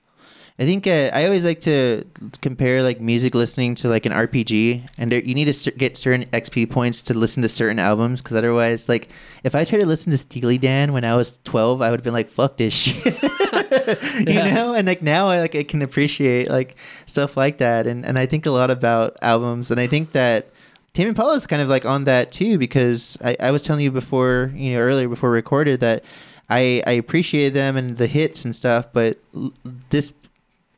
I 0.57 0.65
think 0.67 0.87
uh, 0.87 1.11
I 1.13 1.25
always 1.25 1.45
like 1.45 1.61
to 1.63 2.05
compare 2.41 2.81
like 2.85 3.01
music 3.01 3.35
listening 3.35 3.75
to 3.77 3.89
like 3.89 4.07
an 4.07 4.13
RPG, 4.13 4.89
and 4.97 5.11
there, 5.11 5.21
you 5.21 5.35
need 5.35 5.53
to 5.53 5.71
get 5.73 5.97
certain 5.97 6.27
XP 6.27 6.71
points 6.71 7.03
to 7.03 7.15
listen 7.15 7.43
to 7.43 7.49
certain 7.49 7.81
albums 7.81 8.23
because 8.23 8.37
otherwise, 8.37 8.89
like 8.89 9.09
if 9.43 9.57
I 9.57 9.65
tried 9.65 9.81
to 9.81 9.87
listen 9.87 10.13
to 10.13 10.19
Steely 10.19 10.57
Dan 10.59 10.93
when 10.93 11.03
I 11.03 11.17
was 11.17 11.41
twelve, 11.43 11.83
I 11.83 11.91
would 11.91 11.99
have 11.99 12.05
been 12.05 12.13
like, 12.13 12.29
"Fuck 12.29 12.57
this 12.57 12.73
shit," 12.73 13.21
you 14.21 14.35
know. 14.55 14.75
And 14.75 14.87
like 14.87 15.03
now, 15.03 15.27
I 15.27 15.41
like 15.41 15.57
I 15.57 15.65
can 15.65 15.83
appreciate 15.83 16.49
like 16.49 16.77
stuff 17.07 17.37
like 17.37 17.59
that, 17.59 17.89
and 17.89 18.07
and 18.07 18.17
I 18.17 18.27
think 18.27 18.47
a 18.47 18.53
lot 18.53 18.71
about 18.71 19.17
albums, 19.23 19.71
and 19.71 19.81
I 19.81 19.87
think 19.87 20.13
that. 20.13 20.51
Tame 20.93 21.09
Impala 21.09 21.35
is 21.35 21.45
kind 21.45 21.61
of 21.61 21.67
like 21.67 21.85
on 21.85 22.05
that 22.05 22.31
too 22.31 22.57
because 22.57 23.19
I, 23.21 23.35
I 23.41 23.51
was 23.51 23.65
telling 23.65 23.83
you 23.83 23.91
before, 23.91 24.53
you 24.55 24.75
know, 24.75 24.79
earlier 24.79 25.09
before 25.09 25.29
recorded 25.29 25.81
that 25.81 26.05
I 26.49 26.85
I 26.87 26.93
appreciated 26.93 27.53
them 27.53 27.77
and 27.77 27.97
the 27.97 28.07
hits 28.07 28.45
and 28.45 28.55
stuff, 28.55 28.93
but 28.93 29.19
l- 29.35 29.53
this 29.91 30.15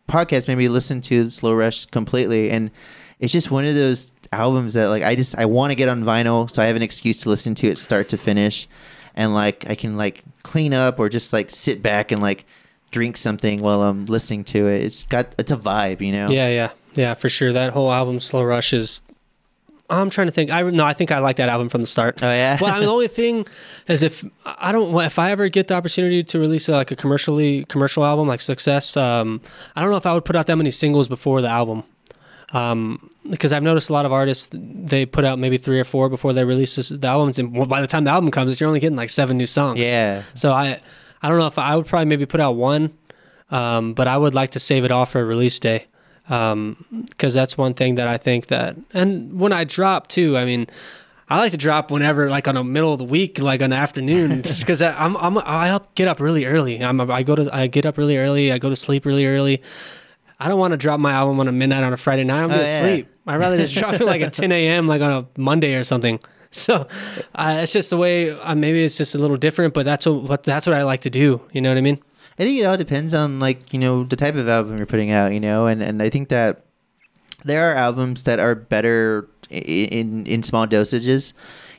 podcast 0.09 0.49
made 0.49 0.59
me 0.59 0.69
listen 0.69 1.01
to 1.03 1.31
Slow 1.31 1.55
Rush 1.55 1.87
completely, 1.87 2.51
and 2.51 2.71
it's 3.19 3.33
just 3.33 3.51
one 3.51 3.65
of 3.65 3.75
those 3.75 4.11
albums 4.33 4.75
that 4.75 4.87
like 4.89 5.03
I 5.03 5.15
just 5.15 5.37
I 5.39 5.47
want 5.47 5.71
to 5.71 5.75
get 5.75 5.89
on 5.89 6.05
vinyl, 6.05 6.51
so 6.51 6.63
I 6.63 6.67
have 6.67 6.77
an 6.77 6.83
excuse 6.83 7.19
to 7.19 7.29
listen 7.29 7.55
to 7.57 7.69
it 7.69 7.79
start 7.79 8.09
to 8.11 8.17
finish, 8.17 8.69
and 9.15 9.35
like 9.35 9.69
I 9.69 9.75
can 9.75 9.97
like 9.97 10.23
clean 10.43 10.75
up 10.75 10.99
or 10.99 11.09
just 11.09 11.33
like 11.33 11.51
sit 11.51 11.83
back 11.83 12.13
and 12.13 12.21
like 12.21 12.45
drink 12.91 13.17
something 13.17 13.61
while 13.61 13.83
I'm 13.83 14.07
listening 14.07 14.45
to 14.45 14.67
it. 14.67 14.83
It's 14.85 15.05
got 15.05 15.35
it's 15.39 15.53
a 15.53 15.57
vibe, 15.57 16.01
you 16.01 16.13
know. 16.13 16.29
Yeah, 16.31 16.49
yeah, 16.49 16.71
yeah, 16.95 17.15
for 17.15 17.29
sure. 17.29 17.53
That 17.53 17.73
whole 17.73 17.93
album, 17.93 18.21
Slow 18.21 18.43
Rush, 18.43 18.73
is. 18.73 19.03
I'm 19.89 20.11
trying 20.11 20.27
to 20.27 20.33
think. 20.33 20.51
I 20.51 20.63
no, 20.63 20.85
I 20.85 20.93
think 20.93 21.11
I 21.13 21.19
like 21.21 21.37
that 21.37 21.49
album 21.49 21.69
from 21.69 21.81
the 21.81 21.87
start. 21.87 22.23
Oh 22.23 22.27
yeah. 22.27 22.59
well, 22.61 22.71
I 22.71 22.79
mean, 22.79 22.87
the 22.87 22.93
only 22.93 23.09
thing 23.09 23.47
is 23.87 24.03
if 24.03 24.25
I 24.45 24.73
don't, 24.73 24.95
if 25.05 25.19
I 25.19 25.31
ever 25.31 25.49
get 25.49 25.69
the 25.69 25.75
opportunity 25.75 26.25
to 26.25 26.39
release 26.39 26.69
a, 26.69 26.73
like 26.73 26.91
a 26.91 26.97
commercially 26.97 27.65
commercial 27.67 28.05
album 28.05 28.27
like 28.27 28.41
Success, 28.41 28.97
um, 28.97 29.41
I 29.77 29.83
don't 29.83 29.91
know 29.91 29.97
if 29.97 30.07
I 30.07 30.15
would 30.15 30.25
put 30.25 30.37
out 30.37 30.47
that 30.47 30.57
many 30.57 30.71
singles 30.71 31.09
before 31.09 31.41
the 31.41 31.49
album, 31.49 31.85
um, 32.53 33.11
because 33.31 33.53
I've 33.53 33.63
noticed 33.63 33.91
a 33.91 33.93
lot 33.93 34.07
of 34.07 34.13
artists 34.13 34.51
they 34.53 35.07
put 35.07 35.25
out 35.25 35.39
maybe 35.39 35.57
three 35.57 35.79
or 35.79 35.85
four 35.85 36.09
before 36.09 36.33
they 36.33 36.45
release 36.45 36.77
this, 36.77 36.89
the 36.89 37.07
albums, 37.07 37.39
and 37.39 37.69
by 37.69 37.81
the 37.81 37.87
time 37.87 38.05
the 38.05 38.11
album 38.11 38.31
comes, 38.31 38.61
you're 38.61 38.69
only 38.69 38.81
getting 38.81 38.97
like 38.97 39.11
seven 39.11 39.37
new 39.37 39.47
songs. 39.47 39.81
yeah. 39.81 40.23
So 40.35 40.51
I, 40.53 40.81
I 41.23 41.29
don't 41.29 41.39
know 41.39 41.47
if 41.47 41.59
I 41.59 41.77
would 41.77 41.87
probably 41.87 42.07
maybe 42.07 42.27
put 42.27 42.41
out 42.41 42.53
one, 42.57 42.93
um, 43.51 43.95
but 43.95 44.09
I 44.09 44.17
would 44.17 44.35
like 44.35 44.51
to 44.53 44.61
save 44.61 44.85
it 44.85 44.91
off 44.91 45.13
for 45.13 45.21
a 45.21 45.25
release 45.25 45.59
day, 45.61 45.87
because 46.27 47.35
that's 47.35 47.57
one 47.57 47.75
thing 47.75 47.95
that 47.97 48.09
I 48.09 48.17
think 48.17 48.47
that, 48.49 48.77
and 48.93 49.39
when 49.39 49.53
I 49.53 49.65
drop 49.65 50.07
too, 50.09 50.37
I 50.37 50.45
mean, 50.45 50.67
I 51.29 51.39
like 51.39 51.53
to 51.53 51.57
drop 51.59 51.91
whenever, 51.91 52.29
like 52.31 52.47
on 52.49 52.57
a 52.57 52.65
middle 52.65 52.93
of 52.93 52.99
the 52.99 53.05
week, 53.05 53.39
like 53.41 53.63
on 53.63 53.71
the 53.71 53.77
afternoon, 53.77 54.43
because 54.59 54.83
I'm, 54.83 55.17
I'm 55.17 55.39
I 55.39 55.81
get 55.95 56.09
up 56.09 56.21
really 56.21 56.45
early. 56.47 56.83
I'm 56.83 57.01
I 57.11 57.23
go 57.23 57.35
to 57.35 57.49
I 57.53 57.67
get 57.67 57.87
up 57.87 57.99
really 57.99 58.17
early. 58.17 58.53
I 58.53 58.59
go 58.59 58.69
to 58.69 58.77
sleep 58.77 59.05
really 59.05 59.27
early. 59.27 59.63
I 60.39 60.49
don't 60.49 60.59
want 60.61 60.73
to 60.73 60.77
drop 60.77 61.01
my 61.01 61.13
album 61.13 61.41
on 61.41 61.49
a 61.49 61.53
midnight 61.53 61.83
on 61.83 61.93
a 61.93 61.97
Friday 61.97 62.23
night. 62.25 62.41
I'm 62.41 62.45
Oh, 62.47 62.49
gonna 62.51 62.63
yeah. 62.63 62.81
sleep. 62.81 63.09
I'd 63.27 63.41
rather 63.41 63.57
just 63.59 63.75
drop 63.75 63.95
it 63.95 64.05
like 64.05 64.21
at 64.21 64.33
10 64.35 64.53
a.m. 64.53 64.87
like 64.87 65.01
on 65.03 65.11
a 65.11 65.41
Monday 65.41 65.75
or 65.75 65.83
something. 65.85 66.21
So 66.53 66.87
uh, 67.35 67.59
it's 67.63 67.73
just 67.73 67.91
the 67.91 67.97
way. 67.97 68.31
Uh, 68.31 68.55
maybe 68.55 68.85
it's 68.85 68.97
just 68.97 69.15
a 69.15 69.19
little 69.19 69.37
different, 69.37 69.75
but 69.75 69.85
that's 69.85 70.07
what, 70.07 70.23
what 70.23 70.43
that's 70.45 70.67
what 70.67 70.75
I 70.77 70.83
like 70.85 71.01
to 71.03 71.11
do. 71.11 71.41
You 71.53 71.61
know 71.61 71.71
what 71.71 71.79
I 71.79 71.81
mean? 71.81 71.99
I 72.39 72.43
think 72.45 72.61
it 72.61 72.65
all 72.65 72.77
depends 72.77 73.15
on 73.15 73.39
like 73.39 73.73
you 73.73 73.79
know 73.79 74.05
the 74.05 74.17
type 74.17 74.35
of 74.35 74.49
album 74.49 74.77
you're 74.77 74.87
putting 74.87 75.11
out, 75.11 75.33
you 75.33 75.41
know, 75.41 75.67
and 75.67 75.83
and 75.83 76.03
I 76.03 76.11
think 76.11 76.29
that 76.29 76.63
there 77.45 77.71
are 77.71 77.75
albums 77.75 78.25
that 78.25 78.39
are 78.39 78.55
better 78.55 79.29
in 79.51 80.27
in 80.27 80.43
small 80.43 80.67
dosages, 80.67 81.33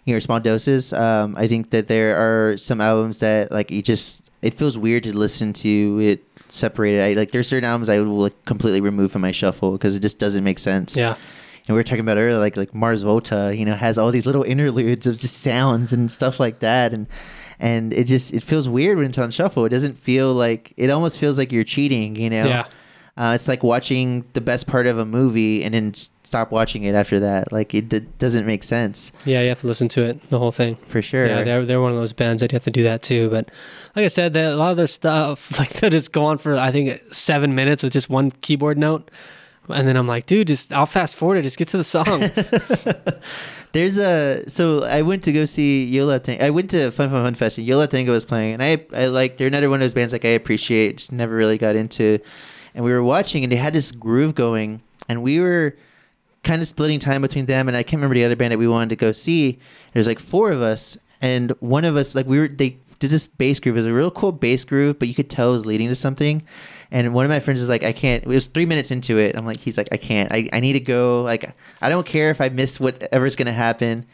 you 0.06 0.14
know, 0.14 0.20
small 0.20 0.40
doses. 0.40 0.94
Um, 0.94 1.36
I 1.38 1.48
think 1.48 1.70
that 1.72 1.88
there 1.88 2.18
are 2.18 2.58
some 2.58 2.82
albums 2.82 3.20
that 3.20 3.52
like 3.52 3.70
you 3.70 3.82
just 3.82 4.32
it 4.42 4.54
feels 4.54 4.78
weird 4.78 5.04
to 5.04 5.16
listen 5.16 5.54
to 5.54 6.00
it 6.02 6.24
separated. 6.50 7.02
I 7.02 7.14
like 7.14 7.32
there's 7.32 7.48
certain 7.48 7.68
albums 7.68 7.90
I 7.90 8.00
would 8.00 8.08
like 8.08 8.46
completely 8.46 8.82
remove 8.82 9.12
from 9.12 9.22
my 9.22 9.32
shuffle 9.32 9.74
because 9.74 9.96
it 9.96 10.00
just 10.00 10.20
doesn't 10.20 10.44
make 10.44 10.60
sense. 10.60 10.98
Yeah. 10.98 11.16
And 11.68 11.76
we 11.76 11.80
were 11.80 11.84
talking 11.84 12.00
about 12.00 12.18
earlier, 12.18 12.40
like 12.40 12.56
like 12.56 12.74
Mars 12.74 13.04
Volta, 13.04 13.54
you 13.54 13.66
know, 13.66 13.76
has 13.76 13.98
all 13.98 14.10
these 14.10 14.26
little 14.26 14.44
interludes 14.44 15.06
of 15.06 15.20
just 15.20 15.38
sounds 15.42 15.92
and 15.92 16.10
stuff 16.10 16.40
like 16.40 16.60
that, 16.60 16.94
and 16.94 17.08
and 17.60 17.94
it 17.94 18.06
just 18.06 18.34
it 18.34 18.44
feels 18.44 18.68
weird 18.70 18.98
when 18.98 19.08
it's 19.08 19.18
on 19.18 19.32
shuffle. 19.32 19.66
It 19.66 19.70
doesn't 19.70 19.98
feel 19.98 20.34
like 20.34 20.74
it 20.78 20.90
almost 20.90 21.20
feels 21.20 21.38
like 21.38 21.52
you're 21.52 21.64
cheating, 21.64 22.16
you 22.16 22.30
know. 22.30 22.46
Yeah. 22.46 22.66
Uh, 23.18 23.32
it's 23.34 23.48
like 23.48 23.64
watching 23.64 24.24
the 24.34 24.42
best 24.42 24.68
part 24.68 24.86
of 24.86 25.00
a 25.00 25.06
movie 25.06 25.64
and 25.64 25.74
then 25.74 25.92
stop 25.96 26.52
watching 26.52 26.84
it 26.84 26.94
after 26.94 27.20
that. 27.22 27.52
Like 27.52 27.74
it 27.74 27.90
d- 27.90 28.06
doesn't 28.20 28.46
make 28.46 28.64
sense 28.64 29.12
Yeah, 29.26 29.42
you 29.42 29.50
have 29.50 29.62
to 29.62 29.68
listen 29.68 29.88
to 29.90 30.04
it, 30.04 30.30
the 30.30 30.38
whole 30.38 30.52
thing. 30.52 30.76
for 30.88 31.02
sure. 31.02 31.26
Yeah, 31.26 31.44
they're 31.44 31.66
they're 31.66 31.82
one 31.82 31.90
of 31.92 31.98
those 31.98 32.14
bands 32.14 32.42
that 32.42 32.52
you 32.52 32.56
have 32.58 32.64
to 32.66 32.70
do 32.72 32.84
that 32.84 33.02
too. 33.02 33.30
But 33.32 33.50
like 33.96 34.06
I 34.06 34.08
said, 34.08 34.34
that 34.34 34.54
a 34.54 34.56
lot 34.56 34.70
of 34.72 34.78
their 34.78 34.86
stuff 34.86 35.58
like 35.60 35.74
they 35.74 35.90
just 35.90 36.12
go 36.14 36.26
on 36.26 36.38
for 36.38 36.56
I 36.56 36.72
think 36.72 37.02
seven 37.12 37.56
minutes 37.56 37.82
with 37.82 37.92
just 37.94 38.08
one 38.08 38.30
keyboard 38.30 38.78
note, 38.78 39.10
and 39.68 39.88
then 39.88 39.98
I'm 39.98 40.06
like, 40.06 40.28
dude, 40.28 40.48
just 40.48 40.72
I'll 40.72 40.86
fast 40.86 41.16
forward 41.16 41.38
it. 41.38 41.42
Just 41.42 41.58
get 41.58 41.70
to 41.70 41.78
the 41.78 41.84
song. 41.84 42.06
There's 43.74 43.98
a 43.98 44.50
so 44.50 44.84
I 44.84 45.02
went 45.02 45.24
to 45.24 45.32
go 45.32 45.46
see 45.46 45.86
Yo 45.86 46.06
La 46.06 46.18
Tengo. 46.18 46.44
I 46.44 46.50
went 46.50 46.70
to 46.72 46.90
Fun 46.92 47.10
Fun 47.10 47.24
Fun 47.24 47.36
Fest 47.36 47.58
and 47.58 47.68
Yo 47.68 47.78
La 47.78 47.86
Tengo 47.86 48.12
was 48.12 48.26
playing, 48.26 48.54
and 48.54 48.64
I 48.64 48.86
I 48.96 49.08
like 49.08 49.38
they're 49.38 49.48
another 49.48 49.70
one 49.70 49.82
of 49.82 49.84
those 49.84 49.94
bands 49.94 50.14
like 50.14 50.26
I 50.26 50.30
appreciate, 50.30 50.98
just 50.98 51.12
never 51.12 51.36
really 51.36 51.58
got 51.58 51.76
into. 51.76 52.20
And 52.74 52.86
we 52.86 52.92
were 52.92 53.04
watching, 53.04 53.44
and 53.44 53.52
they 53.52 53.58
had 53.58 53.74
this 53.74 53.92
groove 53.92 54.36
going, 54.36 54.82
and 55.10 55.24
we 55.24 55.40
were 55.40 55.76
kind 56.44 56.62
of 56.62 56.68
splitting 56.68 57.00
time 57.00 57.22
between 57.22 57.46
them, 57.46 57.68
and 57.68 57.76
I 57.76 57.84
can't 57.84 58.00
remember 58.00 58.16
the 58.16 58.24
other 58.24 58.36
band 58.36 58.52
that 58.52 58.58
we 58.58 58.68
wanted 58.68 58.90
to 58.90 58.96
go 58.96 59.12
see. 59.12 59.60
There's 59.94 60.08
like 60.08 60.20
four 60.20 60.52
of 60.52 60.62
us, 60.62 60.98
and 61.22 61.52
one 61.60 61.86
of 61.86 61.96
us 61.96 62.16
like 62.16 62.26
we 62.26 62.40
were 62.40 62.48
they 62.48 62.78
did 63.00 63.10
this 63.10 63.28
bass 63.28 63.60
groove. 63.60 63.76
It 63.76 63.80
was 63.80 63.86
a 63.86 63.94
real 63.94 64.12
cool 64.12 64.32
bass 64.32 64.66
groove, 64.66 65.00
but 65.00 65.08
you 65.08 65.14
could 65.14 65.30
tell 65.30 65.50
it 65.50 65.54
was 65.54 65.66
leading 65.66 65.88
to 65.90 65.96
something. 65.96 66.44
And 66.92 67.14
one 67.14 67.26
of 67.26 67.30
my 67.30 67.40
friends 67.40 67.62
is 67.62 67.70
like, 67.70 67.84
I 67.84 67.92
can't. 67.92 68.24
It 68.24 68.30
was 68.30 68.48
three 68.48 68.66
minutes 68.66 68.92
into 68.92 69.18
it. 69.18 69.36
I'm 69.36 69.46
like, 69.46 69.60
he's 69.60 69.78
like, 69.78 69.90
I 69.92 69.98
can't. 69.98 70.32
I, 70.32 70.50
I 70.54 70.60
need 70.60 70.74
to 70.74 70.80
go. 70.80 71.22
Like, 71.22 71.54
I 71.82 71.90
don't 71.90 72.06
care 72.06 72.30
if 72.30 72.40
I 72.40 72.50
miss 72.50 72.80
whatever's 72.80 73.36
gonna 73.36 73.52
happen. 73.52 74.06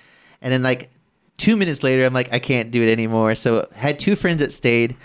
And 0.41 0.51
then 0.51 0.63
like 0.63 0.89
two 1.37 1.55
minutes 1.55 1.83
later, 1.83 2.03
I'm 2.03 2.13
like, 2.13 2.33
I 2.33 2.39
can't 2.39 2.71
do 2.71 2.81
it 2.81 2.91
anymore. 2.91 3.35
So 3.35 3.67
I 3.75 3.77
had 3.77 3.99
two 3.99 4.15
friends 4.15 4.41
that 4.41 4.51
stayed. 4.51 4.95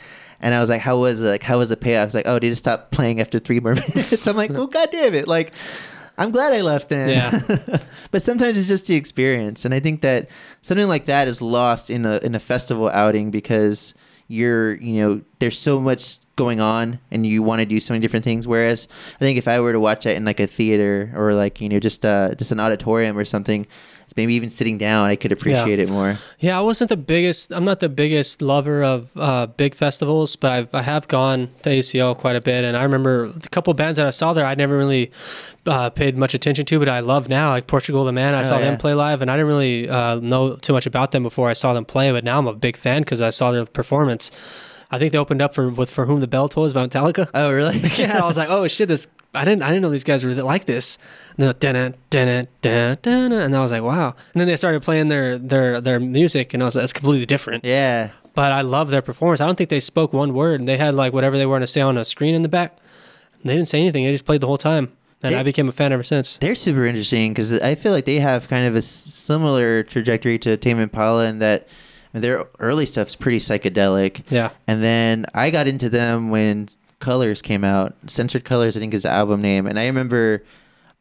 And 0.40 0.54
I 0.54 0.60
was 0.60 0.68
like, 0.70 0.80
"How 0.80 0.98
was 0.98 1.20
it? 1.20 1.26
Like, 1.26 1.42
how 1.42 1.58
was 1.58 1.70
the 1.70 1.76
payoff?" 1.76 2.02
I 2.02 2.04
was 2.04 2.14
like, 2.14 2.28
"Oh, 2.28 2.38
they 2.38 2.48
just 2.48 2.60
stopped 2.60 2.92
playing 2.92 3.20
after 3.20 3.40
three 3.40 3.58
more 3.58 3.74
minutes." 3.96 4.24
I'm 4.28 4.36
like, 4.36 4.52
"Oh, 4.52 4.68
god 4.68 4.88
damn 4.92 5.12
it!" 5.12 5.26
Like, 5.26 5.52
I'm 6.16 6.30
glad 6.30 6.52
I 6.52 6.60
left 6.60 6.90
then. 6.90 7.08
Yeah. 7.10 7.78
but 8.12 8.22
sometimes 8.22 8.56
it's 8.56 8.68
just 8.68 8.86
the 8.86 8.94
experience, 8.94 9.64
and 9.64 9.74
I 9.74 9.80
think 9.80 10.02
that 10.02 10.28
something 10.60 10.86
like 10.86 11.06
that 11.06 11.26
is 11.26 11.42
lost 11.42 11.90
in 11.90 12.06
a 12.06 12.18
in 12.18 12.36
a 12.36 12.38
festival 12.38 12.88
outing 12.88 13.32
because 13.32 13.94
you're 14.28 14.74
you 14.74 15.00
know 15.00 15.22
there's 15.38 15.58
so 15.58 15.80
much 15.80 16.18
going 16.36 16.60
on 16.60 17.00
and 17.10 17.26
you 17.26 17.42
want 17.42 17.60
to 17.60 17.66
do 17.66 17.80
so 17.80 17.92
many 17.92 18.00
different 18.00 18.24
things. 18.24 18.46
Whereas 18.46 18.86
I 19.16 19.18
think 19.18 19.38
if 19.38 19.48
I 19.48 19.58
were 19.58 19.72
to 19.72 19.80
watch 19.80 20.04
that 20.04 20.16
in 20.16 20.24
like 20.24 20.38
a 20.38 20.46
theater 20.46 21.12
or 21.16 21.34
like 21.34 21.60
you 21.60 21.68
know 21.68 21.80
just 21.80 22.04
uh 22.04 22.34
just 22.34 22.52
an 22.52 22.60
auditorium 22.60 23.18
or 23.18 23.24
something, 23.24 23.66
maybe 24.16 24.34
even 24.34 24.50
sitting 24.50 24.78
down, 24.78 25.08
I 25.08 25.16
could 25.16 25.32
appreciate 25.32 25.78
it 25.78 25.90
more. 25.90 26.18
Yeah, 26.38 26.58
I 26.58 26.60
wasn't 26.62 26.88
the 26.90 26.96
biggest. 26.96 27.52
I'm 27.52 27.64
not 27.64 27.80
the 27.80 27.88
biggest 27.88 28.40
lover 28.42 28.82
of 28.82 29.10
uh, 29.16 29.46
big 29.46 29.74
festivals, 29.74 30.36
but 30.36 30.50
I've, 30.52 30.74
I 30.74 30.82
have 30.82 31.08
gone 31.08 31.50
to 31.62 31.70
ACL 31.70 32.16
quite 32.16 32.36
a 32.36 32.40
bit, 32.40 32.64
and 32.64 32.76
I 32.76 32.82
remember 32.82 33.24
a 33.24 33.48
couple 33.50 33.72
bands 33.74 33.96
that 33.96 34.06
I 34.06 34.10
saw 34.10 34.32
there. 34.32 34.44
I 34.44 34.54
never 34.54 34.76
really 34.76 35.10
uh, 35.66 35.90
paid 35.90 36.16
much 36.16 36.34
attention 36.34 36.64
to, 36.66 36.78
but 36.78 36.88
I 36.88 37.00
love 37.00 37.28
now, 37.28 37.50
like 37.50 37.66
Portugal 37.66 38.04
the 38.04 38.12
Man. 38.12 38.34
I 38.34 38.40
Oh, 38.40 38.44
saw 38.44 38.58
yeah. 38.58 38.66
them 38.66 38.78
play 38.78 38.94
live, 38.94 39.20
and 39.22 39.30
I 39.30 39.34
didn't 39.36 39.48
really 39.48 39.88
uh, 39.88 40.16
know 40.20 40.56
too 40.56 40.72
much 40.72 40.86
about 40.86 41.10
them 41.10 41.22
before 41.22 41.48
I 41.48 41.52
saw 41.52 41.72
them 41.72 41.84
play. 41.84 42.10
But 42.12 42.24
now 42.24 42.38
I'm 42.38 42.46
a 42.46 42.54
big 42.54 42.76
fan 42.76 43.02
because 43.02 43.20
I 43.20 43.30
saw 43.30 43.50
their 43.50 43.64
performance. 43.66 44.30
I 44.90 44.98
think 44.98 45.12
they 45.12 45.18
opened 45.18 45.42
up 45.42 45.54
for 45.54 45.68
with 45.68 45.90
for 45.90 46.06
whom 46.06 46.20
the 46.20 46.26
bell 46.26 46.48
tolls 46.48 46.72
by 46.72 46.86
Metallica. 46.86 47.28
Oh, 47.34 47.52
really? 47.52 47.78
yeah, 47.96 48.22
I 48.22 48.26
was 48.26 48.38
like, 48.38 48.48
oh 48.48 48.66
shit, 48.68 48.88
this 48.88 49.06
I 49.34 49.44
didn't 49.44 49.62
I 49.62 49.68
didn't 49.68 49.82
know 49.82 49.90
these 49.90 50.04
guys 50.04 50.24
were 50.24 50.32
like 50.34 50.64
this. 50.64 50.98
And 51.36 51.54
they're 51.60 51.82
like, 51.82 53.06
and 53.06 53.56
I 53.56 53.60
was 53.60 53.72
like, 53.72 53.82
wow. 53.82 54.14
And 54.32 54.40
then 54.40 54.48
they 54.48 54.56
started 54.56 54.82
playing 54.82 55.08
their 55.08 55.38
their 55.38 55.80
their 55.80 56.00
music, 56.00 56.54
and 56.54 56.62
I 56.62 56.66
was 56.66 56.74
like, 56.76 56.82
that's 56.82 56.92
completely 56.92 57.26
different. 57.26 57.64
yeah. 57.64 58.10
But 58.34 58.52
I 58.52 58.60
love 58.60 58.90
their 58.90 59.02
performance. 59.02 59.40
I 59.40 59.46
don't 59.46 59.56
think 59.58 59.68
they 59.68 59.80
spoke 59.80 60.12
one 60.12 60.32
word. 60.32 60.60
And 60.60 60.68
they 60.68 60.76
had 60.76 60.94
like 60.94 61.12
whatever 61.12 61.36
they 61.36 61.44
were 61.44 61.52
going 61.54 61.62
to 61.62 61.66
say 61.66 61.80
on 61.80 61.98
a 61.98 62.04
screen 62.04 62.36
in 62.36 62.42
the 62.42 62.48
back. 62.48 62.78
They 63.44 63.54
didn't 63.56 63.66
say 63.68 63.80
anything. 63.80 64.04
They 64.04 64.12
just 64.12 64.24
played 64.24 64.40
the 64.40 64.46
whole 64.46 64.58
time, 64.58 64.92
and 65.22 65.34
They- 65.34 65.38
I 65.38 65.42
became 65.42 65.68
a 65.68 65.72
fan 65.72 65.92
ever 65.92 66.02
since. 66.04 66.36
They're 66.38 66.54
super 66.54 66.84
interesting 66.86 67.32
because 67.32 67.52
I 67.60 67.74
feel 67.74 67.90
like 67.92 68.04
they 68.04 68.20
have 68.20 68.48
kind 68.48 68.64
of 68.64 68.76
a 68.76 68.82
similar 68.82 69.82
trajectory 69.82 70.38
to 70.40 70.56
Tame 70.56 70.78
Impala 70.78 71.26
in 71.26 71.38
that 71.40 71.66
their 72.12 72.44
early 72.58 72.86
stuff's 72.86 73.14
pretty 73.16 73.38
psychedelic. 73.38 74.22
Yeah, 74.30 74.50
And 74.66 74.82
then 74.82 75.26
I 75.34 75.50
got 75.50 75.66
into 75.68 75.88
them 75.88 76.30
when 76.30 76.68
Colors 77.00 77.42
came 77.42 77.64
out. 77.64 77.94
Censored 78.06 78.44
Colors, 78.44 78.76
I 78.76 78.80
think, 78.80 78.94
is 78.94 79.02
the 79.02 79.10
album 79.10 79.40
name. 79.42 79.66
And 79.66 79.78
I 79.78 79.86
remember 79.86 80.42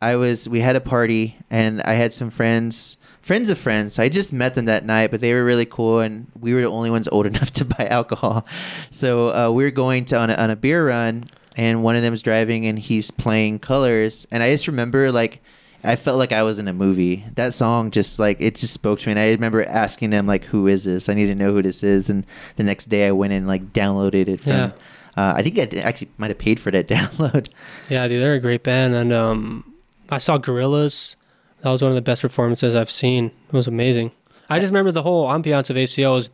I 0.02 0.16
was 0.16 0.48
we 0.48 0.60
had 0.60 0.76
a 0.76 0.82
party 0.82 1.38
and 1.50 1.82
I 1.82 1.94
had 1.94 2.14
some 2.14 2.30
friends, 2.30 2.98
friends 3.22 3.50
of 3.50 3.58
friends. 3.58 3.98
I 3.98 4.10
just 4.10 4.32
met 4.32 4.54
them 4.54 4.66
that 4.66 4.86
night, 4.86 5.12
but 5.12 5.22
they 5.22 5.34
were 5.34 5.44
really 5.44 5.66
cool, 5.66 6.00
and 6.00 6.28
we 6.40 6.54
were 6.54 6.62
the 6.62 6.68
only 6.68 6.90
ones 6.92 7.08
old 7.08 7.26
enough 7.32 7.52
to 7.54 7.66
buy 7.66 7.88
alcohol. 7.88 8.46
So 8.92 9.30
uh, 9.30 9.52
we 9.52 9.64
were 9.64 9.72
going 9.72 10.06
to 10.06 10.18
on 10.18 10.30
a, 10.30 10.36
on 10.36 10.50
a 10.50 10.56
beer 10.56 10.88
run, 10.88 11.26
and 11.56 11.84
one 11.84 11.96
of 11.96 12.04
them 12.04 12.12
was 12.12 12.22
driving, 12.22 12.66
and 12.68 12.78
he's 12.78 13.10
playing 13.10 13.60
Colors, 13.60 14.28
and 14.30 14.44
I 14.44 14.52
just 14.52 14.68
remember 14.68 15.12
like 15.12 15.42
I 15.84 15.96
felt 15.96 16.18
like 16.18 16.32
I 16.32 16.44
was 16.44 16.60
in 16.60 16.68
a 16.68 16.74
movie. 16.74 17.24
That 17.36 17.54
song 17.54 17.92
just 17.92 18.20
like 18.20 18.42
it 18.42 18.56
just 18.56 18.74
spoke 18.74 19.00
to 19.00 19.08
me. 19.08 19.12
And 19.12 19.20
I 19.20 19.30
remember 19.30 19.64
asking 19.64 20.10
them 20.10 20.28
like, 20.28 20.46
"Who 20.46 20.68
is 20.68 20.84
this? 20.84 21.08
I 21.08 21.14
need 21.14 21.28
to 21.28 21.36
know 21.36 21.54
who 21.54 21.62
this 21.62 21.82
is." 21.84 22.10
And 22.10 22.26
the 22.56 22.64
next 22.64 22.86
day, 22.88 23.08
I 23.08 23.12
went 23.12 23.34
and 23.34 23.48
like 23.48 23.74
downloaded 23.74 24.28
it 24.28 24.42
from. 24.42 24.52
Yeah. 24.52 24.72
Uh, 25.18 25.34
I 25.36 25.42
think 25.42 25.58
I 25.58 25.80
actually 25.80 26.10
might 26.18 26.30
have 26.30 26.38
paid 26.38 26.60
for 26.60 26.72
that 26.72 26.88
download. 26.88 27.50
Yeah, 27.90 28.08
dude, 28.08 28.22
they're 28.22 28.36
a 28.36 28.40
great 28.40 28.64
band, 28.64 28.94
and 28.94 29.12
um, 29.12 29.74
I 30.10 30.20
saw 30.20 30.38
Gorillaz. 30.38 31.16
That 31.62 31.72
was 31.72 31.82
one 31.82 31.90
of 31.90 31.96
the 31.96 32.04
best 32.04 32.22
performances 32.22 32.76
I've 32.76 32.92
seen. 32.92 33.32
It 33.48 33.54
was 33.54 33.68
amazing. 33.68 34.12
I 34.50 34.60
just 34.60 34.70
remember 34.70 34.92
the 34.92 35.04
whole 35.04 35.28
ambiance 35.28 35.70
of 35.70 35.76
ACL 35.76 36.14
was 36.14 36.30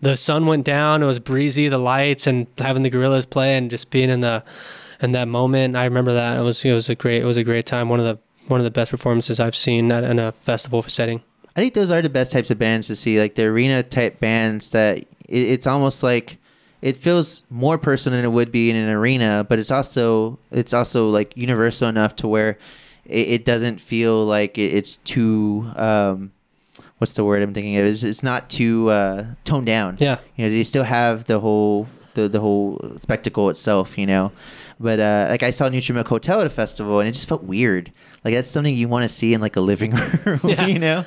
the 0.00 0.16
sun 0.16 0.46
went 0.46 0.64
down, 0.64 1.02
it 1.02 1.06
was 1.06 1.18
breezy, 1.18 1.68
the 1.68 1.78
lights, 1.78 2.26
and 2.26 2.46
having 2.56 2.82
the 2.82 2.90
Gorillaz 2.90 3.28
play, 3.28 3.56
and 3.56 3.68
just 3.68 3.90
being 3.90 4.08
in 4.08 4.20
the 4.20 4.44
in 5.02 5.12
that 5.12 5.28
moment. 5.28 5.76
I 5.76 5.84
remember 5.84 6.12
that 6.14 6.38
it 6.38 6.42
was 6.42 6.64
it 6.64 6.72
was 6.72 6.88
a 6.88 6.94
great 6.94 7.22
it 7.22 7.26
was 7.26 7.36
a 7.36 7.44
great 7.44 7.66
time. 7.66 7.88
One 7.88 7.98
of 8.00 8.06
the 8.06 8.18
one 8.50 8.60
of 8.60 8.64
the 8.64 8.70
best 8.70 8.90
performances 8.90 9.38
I've 9.40 9.56
seen 9.56 9.92
at, 9.92 10.04
in 10.04 10.18
a 10.18 10.32
festival 10.32 10.80
setting. 10.82 11.22
I 11.56 11.60
think 11.60 11.74
those 11.74 11.90
are 11.90 12.00
the 12.00 12.08
best 12.08 12.32
types 12.32 12.50
of 12.50 12.58
bands 12.58 12.86
to 12.86 12.96
see, 12.96 13.18
like 13.18 13.34
the 13.34 13.44
arena 13.44 13.82
type 13.82 14.20
bands 14.20 14.70
that 14.70 14.98
it, 14.98 15.06
it's 15.28 15.66
almost 15.66 16.02
like 16.02 16.38
it 16.80 16.96
feels 16.96 17.44
more 17.50 17.78
personal 17.78 18.16
than 18.18 18.24
it 18.24 18.32
would 18.32 18.52
be 18.52 18.70
in 18.70 18.76
an 18.76 18.88
arena, 18.88 19.44
but 19.48 19.58
it's 19.58 19.70
also 19.70 20.38
it's 20.50 20.72
also 20.72 21.08
like 21.08 21.36
universal 21.36 21.88
enough 21.88 22.14
to 22.16 22.28
where 22.28 22.58
it, 23.04 23.28
it 23.28 23.44
doesn't 23.44 23.80
feel 23.80 24.24
like 24.24 24.58
it, 24.58 24.74
it's 24.74 24.96
too 24.96 25.70
um, 25.76 26.32
what's 26.98 27.14
the 27.14 27.24
word 27.24 27.42
I'm 27.42 27.54
thinking 27.54 27.76
of? 27.76 27.86
It's, 27.86 28.02
it's 28.02 28.22
not 28.22 28.50
too 28.50 28.90
uh, 28.90 29.26
toned 29.44 29.66
down. 29.66 29.96
Yeah, 29.98 30.18
You 30.36 30.44
know, 30.44 30.50
they 30.50 30.64
still 30.64 30.84
have 30.84 31.24
the 31.24 31.40
whole 31.40 31.88
the, 32.14 32.28
the 32.28 32.40
whole 32.40 32.78
spectacle 32.98 33.48
itself, 33.50 33.96
you 33.96 34.06
know. 34.06 34.32
But 34.80 35.00
uh, 35.00 35.26
like 35.30 35.42
I 35.42 35.50
saw 35.50 35.68
Neutral 35.68 35.94
Milk 35.96 36.06
Hotel 36.08 36.40
at 36.40 36.46
a 36.46 36.50
festival, 36.50 37.00
and 37.00 37.08
it 37.08 37.12
just 37.12 37.28
felt 37.28 37.42
weird. 37.42 37.90
Like 38.24 38.34
that's 38.34 38.48
something 38.48 38.74
you 38.74 38.88
want 38.88 39.02
to 39.04 39.08
see 39.08 39.34
in 39.34 39.40
like 39.40 39.56
a 39.56 39.60
living 39.60 39.92
room, 40.24 40.40
Yeah. 40.44 40.66
you 40.66 40.78
know. 40.78 41.04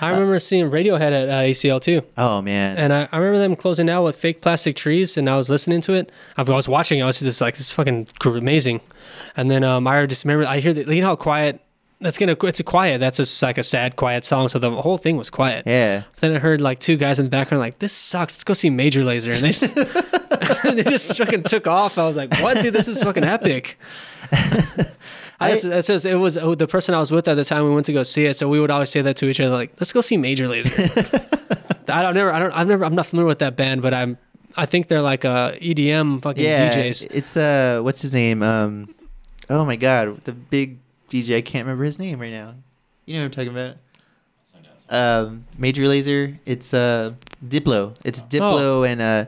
I 0.00 0.10
remember 0.10 0.38
seeing 0.38 0.70
Radiohead 0.70 1.00
at 1.12 1.28
uh, 1.28 1.32
ACL 1.42 1.80
too. 1.80 2.02
Oh 2.18 2.42
man, 2.42 2.76
And 2.76 2.92
I, 2.92 3.08
I 3.12 3.18
remember 3.18 3.38
them 3.38 3.56
closing 3.56 3.88
out 3.88 4.04
with 4.04 4.16
fake 4.16 4.40
plastic 4.42 4.76
trees, 4.76 5.16
and 5.16 5.28
I 5.30 5.36
was 5.38 5.48
listening 5.48 5.80
to 5.82 5.94
it. 5.94 6.12
I 6.36 6.42
was 6.42 6.68
watching. 6.68 7.02
I 7.02 7.06
was 7.06 7.20
just 7.20 7.40
like, 7.40 7.54
"This 7.54 7.62
is 7.68 7.72
fucking 7.72 8.08
amazing." 8.24 8.80
And 9.36 9.50
then 9.50 9.64
um, 9.64 9.86
I 9.86 10.04
just 10.06 10.24
remember 10.24 10.46
I 10.46 10.60
hear 10.60 10.72
that 10.74 10.86
you 10.88 11.00
know 11.00 11.08
how 11.08 11.16
quiet. 11.16 11.60
That's 12.04 12.18
gonna. 12.18 12.36
It's 12.42 12.60
a 12.60 12.64
quiet. 12.64 12.98
That's 13.00 13.16
just 13.16 13.42
like 13.42 13.56
a 13.56 13.62
sad, 13.62 13.96
quiet 13.96 14.26
song. 14.26 14.48
So 14.50 14.58
the 14.58 14.70
whole 14.70 14.98
thing 14.98 15.16
was 15.16 15.30
quiet. 15.30 15.66
yeah. 15.66 16.02
Then 16.20 16.36
I 16.36 16.38
heard 16.38 16.60
like 16.60 16.78
two 16.78 16.98
guys 16.98 17.18
in 17.18 17.24
the 17.24 17.30
background 17.30 17.60
like, 17.60 17.78
"This 17.78 17.94
sucks. 17.94 18.34
Let's 18.34 18.44
go 18.44 18.52
see 18.52 18.68
Major 18.68 19.00
Lazer." 19.00 19.32
And 19.32 19.42
they 19.42 19.52
just, 19.52 20.64
they 20.76 20.82
just 20.84 21.16
fucking 21.16 21.44
took 21.44 21.66
off. 21.66 21.96
I 21.96 22.06
was 22.06 22.18
like, 22.18 22.38
"What, 22.42 22.60
dude? 22.60 22.74
This 22.74 22.88
is 22.88 23.02
fucking 23.02 23.24
epic." 23.24 23.78
I, 25.40 25.50
just, 25.50 25.64
it 25.64 25.84
says 25.86 26.04
it 26.04 26.16
was 26.16 26.36
oh, 26.36 26.54
the 26.54 26.66
person 26.66 26.94
I 26.94 27.00
was 27.00 27.10
with 27.10 27.26
at 27.26 27.36
the 27.36 27.44
time. 27.44 27.64
We 27.64 27.70
went 27.70 27.86
to 27.86 27.94
go 27.94 28.02
see 28.02 28.26
it, 28.26 28.36
so 28.36 28.50
we 28.50 28.60
would 28.60 28.70
always 28.70 28.90
say 28.90 29.00
that 29.00 29.16
to 29.16 29.26
each 29.30 29.40
other, 29.40 29.54
like, 29.54 29.72
"Let's 29.80 29.94
go 29.94 30.02
see 30.02 30.18
Major 30.18 30.46
Lazer." 30.46 31.30
I 31.88 32.02
don't 32.02 32.14
never, 32.14 32.30
I 32.30 32.38
don't, 32.38 32.52
I've 32.52 32.68
never, 32.68 32.84
I'm 32.84 32.94
not 32.94 33.06
familiar 33.06 33.28
with 33.28 33.38
that 33.38 33.56
band, 33.56 33.80
but 33.80 33.94
I'm, 33.94 34.18
I 34.58 34.66
think 34.66 34.88
they're 34.88 35.02
like 35.02 35.24
uh, 35.24 35.52
EDM 35.52 36.22
fucking 36.22 36.44
Yeah, 36.44 36.70
DJs. 36.70 37.08
it's 37.10 37.36
uh, 37.36 37.80
what's 37.82 38.02
his 38.02 38.14
name? 38.14 38.42
Um, 38.42 38.94
oh 39.48 39.64
my 39.64 39.76
god, 39.76 40.22
the 40.24 40.32
big 40.32 40.78
DJ. 41.08 41.36
I 41.36 41.40
can't 41.40 41.64
remember 41.64 41.84
his 41.84 41.98
name 41.98 42.18
right 42.20 42.32
now. 42.32 42.54
You 43.06 43.14
know 43.16 43.20
what 43.20 43.24
I'm 43.26 43.30
talking 43.46 43.50
about? 43.52 43.76
Um, 44.90 45.46
Major 45.58 45.82
Lazer. 45.82 46.38
It's 46.44 46.74
uh, 46.74 47.14
Diplo. 47.46 47.96
It's 48.04 48.22
Oh. 48.22 48.26
Diplo, 48.28 48.88
and 48.88 49.00
uh, 49.00 49.24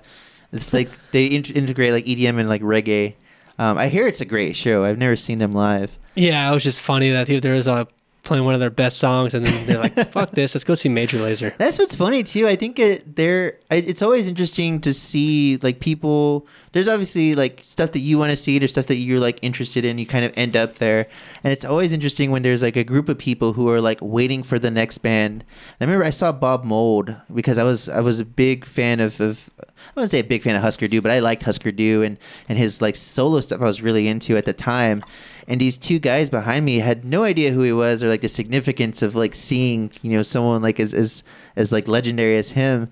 it's 0.52 0.72
like 0.72 0.90
they 1.12 1.26
int- 1.26 1.54
integrate 1.56 1.92
like 1.92 2.04
EDM 2.04 2.38
and 2.38 2.48
like 2.48 2.62
reggae. 2.62 3.14
Um, 3.58 3.78
I 3.78 3.88
hear 3.88 4.06
it's 4.06 4.20
a 4.20 4.26
great 4.26 4.54
show. 4.54 4.84
I've 4.84 4.98
never 4.98 5.16
seen 5.16 5.38
them 5.38 5.50
live. 5.52 5.96
Yeah, 6.14 6.48
it 6.50 6.52
was 6.52 6.62
just 6.64 6.80
funny 6.80 7.10
that 7.10 7.26
there 7.26 7.54
was 7.54 7.66
a 7.66 7.88
playing 8.26 8.44
one 8.44 8.54
of 8.54 8.60
their 8.60 8.70
best 8.70 8.98
songs, 8.98 9.34
and 9.34 9.46
then 9.46 9.66
they're 9.66 9.78
like, 9.78 9.94
"Fuck 10.10 10.32
this, 10.32 10.54
let's 10.54 10.64
go 10.64 10.74
see 10.74 10.88
Major 10.88 11.18
Lazer." 11.18 11.56
That's 11.56 11.78
what's 11.78 11.94
funny 11.94 12.22
too. 12.22 12.46
I 12.46 12.56
think 12.56 12.78
it 12.78 13.16
there. 13.16 13.58
It's 13.70 14.02
always 14.02 14.28
interesting 14.28 14.80
to 14.82 14.92
see 14.92 15.58
like 15.62 15.80
people. 15.80 16.46
There's 16.72 16.88
obviously 16.88 17.34
like 17.34 17.60
stuff 17.62 17.92
that 17.92 18.00
you 18.00 18.18
want 18.18 18.30
to 18.30 18.36
see. 18.36 18.58
There's 18.58 18.72
stuff 18.72 18.86
that 18.86 18.96
you're 18.96 19.20
like 19.20 19.38
interested 19.42 19.84
in. 19.84 19.98
You 19.98 20.06
kind 20.06 20.24
of 20.24 20.32
end 20.36 20.56
up 20.56 20.74
there, 20.74 21.06
and 21.42 21.52
it's 21.52 21.64
always 21.64 21.92
interesting 21.92 22.30
when 22.30 22.42
there's 22.42 22.62
like 22.62 22.76
a 22.76 22.84
group 22.84 23.08
of 23.08 23.16
people 23.16 23.54
who 23.54 23.68
are 23.70 23.80
like 23.80 23.98
waiting 24.02 24.42
for 24.42 24.58
the 24.58 24.70
next 24.70 24.98
band. 24.98 25.44
I 25.80 25.84
remember 25.84 26.04
I 26.04 26.10
saw 26.10 26.32
Bob 26.32 26.64
Mould 26.64 27.16
because 27.32 27.58
I 27.58 27.64
was 27.64 27.88
I 27.88 28.00
was 28.00 28.20
a 28.20 28.24
big 28.24 28.64
fan 28.64 29.00
of. 29.00 29.20
of 29.20 29.50
I 29.60 29.90
wouldn't 29.94 30.10
say 30.10 30.18
a 30.20 30.24
big 30.24 30.42
fan 30.42 30.56
of 30.56 30.62
Husker 30.62 30.88
Du, 30.88 31.00
but 31.00 31.10
I 31.10 31.20
liked 31.20 31.44
Husker 31.44 31.70
Du 31.70 32.02
and 32.02 32.18
and 32.48 32.58
his 32.58 32.82
like 32.82 32.96
solo 32.96 33.40
stuff. 33.40 33.60
I 33.60 33.64
was 33.64 33.82
really 33.82 34.08
into 34.08 34.36
at 34.36 34.44
the 34.44 34.52
time. 34.52 35.02
And 35.48 35.60
these 35.60 35.78
two 35.78 35.98
guys 35.98 36.28
behind 36.30 36.64
me 36.64 36.78
had 36.80 37.04
no 37.04 37.22
idea 37.24 37.52
who 37.52 37.62
he 37.62 37.72
was 37.72 38.02
or 38.02 38.08
like 38.08 38.20
the 38.22 38.28
significance 38.28 39.00
of 39.02 39.14
like 39.14 39.34
seeing 39.34 39.90
you 40.02 40.10
know 40.12 40.22
someone 40.22 40.62
like 40.62 40.80
as 40.80 40.92
as 40.94 41.22
as 41.56 41.70
like 41.72 41.86
legendary 41.88 42.36
as 42.36 42.50
him. 42.50 42.88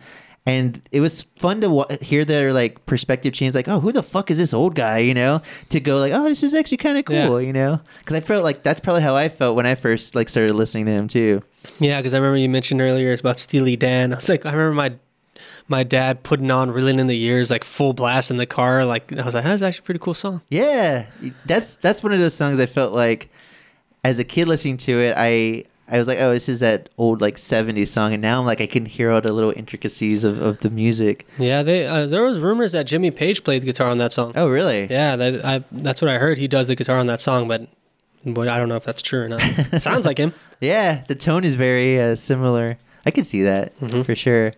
And 0.46 0.82
it 0.92 1.00
was 1.00 1.22
fun 1.36 1.62
to 1.62 1.70
wa- 1.70 1.86
hear 2.02 2.22
their 2.26 2.52
like 2.52 2.84
perspective 2.84 3.32
change, 3.32 3.54
like, 3.54 3.66
oh, 3.66 3.80
who 3.80 3.92
the 3.92 4.02
fuck 4.02 4.30
is 4.30 4.36
this 4.36 4.52
old 4.52 4.74
guy, 4.74 4.98
you 4.98 5.14
know? 5.14 5.40
To 5.70 5.80
go 5.80 5.98
like, 5.98 6.12
oh, 6.12 6.24
this 6.24 6.42
is 6.42 6.52
actually 6.52 6.76
kind 6.76 6.98
of 6.98 7.06
cool, 7.06 7.40
Yeah. 7.40 7.46
you 7.46 7.52
know? 7.54 7.80
Because 8.00 8.14
I 8.14 8.20
felt 8.20 8.44
like 8.44 8.62
that's 8.62 8.78
probably 8.78 9.00
how 9.00 9.16
I 9.16 9.30
felt 9.30 9.56
when 9.56 9.64
I 9.64 9.74
first 9.74 10.14
like 10.14 10.28
started 10.28 10.52
listening 10.52 10.84
to 10.84 10.92
him 10.92 11.08
too. 11.08 11.42
Yeah, 11.80 11.98
because 11.98 12.12
I 12.12 12.18
remember 12.18 12.36
you 12.36 12.50
mentioned 12.50 12.82
earlier 12.82 13.14
about 13.14 13.38
Steely 13.38 13.74
Dan. 13.74 14.12
I 14.12 14.16
was 14.16 14.28
like, 14.28 14.44
I 14.44 14.52
remember 14.52 14.74
my 14.74 14.92
my 15.68 15.82
dad 15.82 16.22
putting 16.22 16.50
on 16.50 16.70
"Reeling 16.70 16.98
in 16.98 17.06
the 17.06 17.16
Years" 17.16 17.50
like 17.50 17.64
full 17.64 17.92
blast 17.92 18.30
in 18.30 18.36
the 18.36 18.46
car. 18.46 18.84
Like 18.84 19.12
I 19.16 19.22
was 19.24 19.34
like, 19.34 19.44
that's 19.44 19.62
actually 19.62 19.82
a 19.82 19.86
pretty 19.86 20.00
cool 20.00 20.14
song. 20.14 20.42
Yeah, 20.50 21.06
that's 21.46 21.76
that's 21.76 22.02
one 22.02 22.12
of 22.12 22.18
those 22.20 22.34
songs 22.34 22.60
I 22.60 22.66
felt 22.66 22.92
like 22.92 23.28
as 24.04 24.18
a 24.18 24.24
kid 24.24 24.46
listening 24.48 24.76
to 24.78 25.00
it, 25.00 25.14
I 25.16 25.64
I 25.88 25.98
was 25.98 26.08
like, 26.08 26.18
oh, 26.20 26.32
this 26.32 26.48
is 26.48 26.60
that 26.60 26.88
old 26.98 27.20
like 27.20 27.36
'70s 27.36 27.88
song, 27.88 28.12
and 28.12 28.20
now 28.22 28.40
I'm 28.40 28.46
like, 28.46 28.60
I 28.60 28.66
can 28.66 28.86
hear 28.86 29.10
all 29.10 29.20
the 29.20 29.32
little 29.32 29.52
intricacies 29.56 30.24
of, 30.24 30.40
of 30.42 30.58
the 30.58 30.70
music. 30.70 31.26
Yeah, 31.38 31.62
they 31.62 31.86
uh, 31.86 32.06
there 32.06 32.22
was 32.22 32.38
rumors 32.38 32.72
that 32.72 32.84
Jimmy 32.86 33.10
Page 33.10 33.44
played 33.44 33.62
the 33.62 33.66
guitar 33.66 33.88
on 33.88 33.98
that 33.98 34.12
song. 34.12 34.32
Oh, 34.36 34.48
really? 34.48 34.86
Yeah, 34.90 35.16
that, 35.16 35.44
I, 35.44 35.64
that's 35.72 36.00
what 36.02 36.10
I 36.10 36.18
heard. 36.18 36.38
He 36.38 36.48
does 36.48 36.68
the 36.68 36.74
guitar 36.76 36.98
on 36.98 37.06
that 37.06 37.20
song, 37.20 37.48
but 37.48 37.68
but 38.26 38.48
I 38.48 38.56
don't 38.58 38.68
know 38.70 38.76
if 38.76 38.84
that's 38.84 39.02
true 39.02 39.22
or 39.24 39.28
not. 39.28 39.40
Sounds 39.80 40.06
like 40.06 40.16
him. 40.18 40.32
Yeah, 40.60 41.04
the 41.08 41.14
tone 41.14 41.44
is 41.44 41.54
very 41.56 42.00
uh, 42.00 42.16
similar. 42.16 42.78
I 43.06 43.10
can 43.10 43.24
see 43.24 43.42
that 43.42 43.78
Mm-hmm. 43.80 44.02
for 44.02 44.14
sure. 44.14 44.52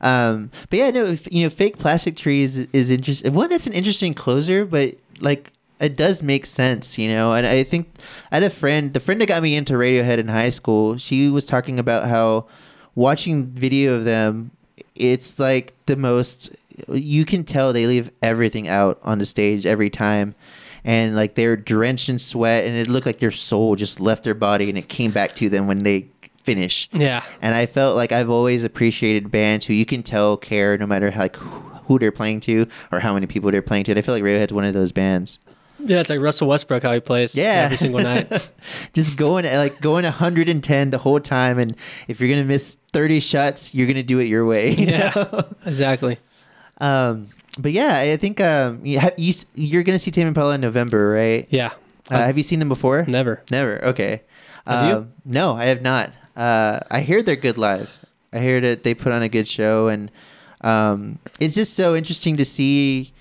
Um, 0.00 0.50
but 0.70 0.78
yeah, 0.78 0.90
no, 0.90 1.04
if, 1.04 1.30
you 1.32 1.44
know, 1.44 1.50
fake 1.50 1.78
plastic 1.78 2.16
trees 2.16 2.58
is 2.58 2.90
interesting. 2.90 3.34
One, 3.34 3.52
it's 3.52 3.66
an 3.66 3.72
interesting 3.72 4.14
closer, 4.14 4.64
but 4.64 4.96
like 5.20 5.52
it 5.80 5.96
does 5.96 6.22
make 6.22 6.46
sense, 6.46 6.98
you 6.98 7.08
know. 7.08 7.32
And 7.32 7.46
I 7.46 7.62
think 7.62 7.92
I 8.30 8.36
had 8.36 8.42
a 8.42 8.50
friend, 8.50 8.92
the 8.92 9.00
friend 9.00 9.20
that 9.20 9.26
got 9.26 9.42
me 9.42 9.56
into 9.56 9.74
Radiohead 9.74 10.18
in 10.18 10.28
high 10.28 10.50
school. 10.50 10.96
She 10.98 11.28
was 11.28 11.44
talking 11.44 11.78
about 11.78 12.08
how 12.08 12.46
watching 12.94 13.46
video 13.46 13.94
of 13.94 14.04
them, 14.04 14.50
it's 14.94 15.38
like 15.38 15.74
the 15.86 15.96
most. 15.96 16.50
You 16.88 17.24
can 17.24 17.44
tell 17.44 17.72
they 17.72 17.86
leave 17.86 18.10
everything 18.22 18.68
out 18.68 18.98
on 19.02 19.18
the 19.18 19.26
stage 19.26 19.66
every 19.66 19.90
time. 19.90 20.34
And 20.82 21.14
like 21.14 21.34
they're 21.34 21.56
drenched 21.56 22.08
in 22.08 22.18
sweat, 22.18 22.64
and 22.64 22.74
it 22.74 22.88
looked 22.88 23.04
like 23.04 23.18
their 23.18 23.30
soul 23.30 23.76
just 23.76 24.00
left 24.00 24.24
their 24.24 24.34
body, 24.34 24.70
and 24.70 24.78
it 24.78 24.88
came 24.88 25.10
back 25.10 25.34
to 25.34 25.50
them 25.50 25.66
when 25.66 25.82
they 25.82 26.08
finished. 26.44 26.94
Yeah, 26.94 27.22
And 27.42 27.54
I 27.54 27.66
felt 27.66 27.96
like 27.96 28.12
I've 28.12 28.30
always 28.30 28.64
appreciated 28.64 29.30
bands 29.30 29.66
who 29.66 29.74
you 29.74 29.84
can 29.86 30.02
tell 30.02 30.36
care 30.36 30.76
no 30.78 30.86
matter 30.86 31.10
how, 31.10 31.20
like 31.22 31.36
who 31.36 31.98
they're 31.98 32.12
playing 32.12 32.40
to 32.40 32.66
or 32.92 33.00
how 33.00 33.14
many 33.14 33.26
people 33.26 33.50
they're 33.50 33.62
playing 33.62 33.84
to. 33.84 33.92
And 33.92 33.98
I 33.98 34.02
feel 34.02 34.14
like 34.14 34.22
Radiohead's 34.22 34.52
one 34.52 34.64
of 34.64 34.72
those 34.74 34.92
bands. 34.92 35.38
yeah. 35.78 36.00
It's 36.00 36.10
like 36.10 36.20
Russell 36.20 36.48
Westbrook 36.48 36.82
how 36.82 36.92
he 36.92 37.00
plays. 37.00 37.34
Yeah. 37.36 37.62
every 37.64 37.76
single 37.76 38.00
night. 38.00 38.50
Just 38.92 39.16
going 39.16 39.44
like 39.44 39.80
going 39.80 40.04
110 40.04 40.90
the 40.90 40.98
whole 40.98 41.20
time, 41.20 41.58
and 41.58 41.76
if 42.08 42.20
you're 42.20 42.28
gonna 42.28 42.44
miss 42.44 42.76
30 42.92 43.20
shots, 43.20 43.74
you're 43.74 43.86
gonna 43.86 44.02
do 44.02 44.18
it 44.18 44.28
your 44.28 44.44
way. 44.46 44.70
you 44.74 44.86
Yeah. 44.86 45.12
know? 45.14 45.42
exactly. 45.66 46.18
Um, 46.80 47.26
but 47.58 47.72
yeah, 47.72 47.98
I 47.98 48.16
think 48.16 48.40
um, 48.40 48.84
you 48.84 48.98
have, 48.98 49.12
you 49.18 49.34
you're 49.54 49.82
gonna 49.82 49.98
see 49.98 50.10
Tame 50.10 50.28
Impala 50.28 50.54
in 50.54 50.60
November, 50.60 51.10
right? 51.10 51.46
Yeah, 51.50 51.70
Uh, 52.10 52.18
have 52.22 52.36
you 52.38 52.44
seen 52.44 52.58
them 52.60 52.68
before? 52.68 53.04
never. 53.08 53.42
Never. 53.50 53.84
Okay. 53.86 54.22
Have 54.66 54.86
you? 54.88 54.94
Um, 54.96 55.12
No, 55.24 55.54
I 55.54 55.64
have 55.66 55.82
not. 55.82 56.12
Uh, 56.40 56.80
I 56.90 57.02
hear 57.02 57.22
they're 57.22 57.36
good 57.36 57.58
live. 57.58 58.04
I 58.32 58.38
hear 58.38 58.60
that 58.62 58.82
they 58.82 58.94
put 58.94 59.12
on 59.12 59.22
a 59.22 59.28
good 59.28 59.46
show, 59.46 59.88
and 59.88 60.10
um, 60.62 61.18
it's 61.38 61.54
just 61.54 61.74
so 61.74 61.94
interesting 61.94 62.36
to 62.38 62.44
see 62.44 63.12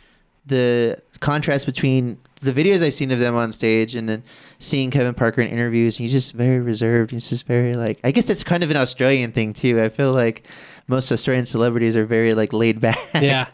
the 0.45 1.01
contrast 1.19 1.65
between 1.65 2.17
the 2.41 2.51
videos 2.51 2.81
I've 2.81 2.93
seen 2.93 3.11
of 3.11 3.19
them 3.19 3.35
on 3.35 3.51
stage 3.51 3.93
and 3.95 4.07
then 4.07 4.23
seeing 4.57 4.89
Kevin 4.89 5.13
Parker 5.13 5.41
in 5.41 5.47
interviews. 5.47 5.97
He's 5.97 6.13
just 6.13 6.33
very 6.33 6.61
reserved. 6.61 7.11
He's 7.11 7.29
just 7.29 7.45
very 7.45 7.75
like. 7.75 7.99
I 8.05 8.11
guess 8.11 8.27
that's 8.27 8.43
kind 8.43 8.63
of 8.63 8.71
an 8.71 8.77
Australian 8.77 9.33
thing 9.33 9.51
too. 9.51 9.81
I 9.81 9.89
feel 9.89 10.13
like 10.13 10.47
most 10.87 11.11
Australian 11.11 11.45
celebrities 11.45 11.97
are 11.97 12.05
very 12.05 12.33
like 12.33 12.53
laid 12.53 12.79
back. 12.79 12.97
yeah 13.13 13.47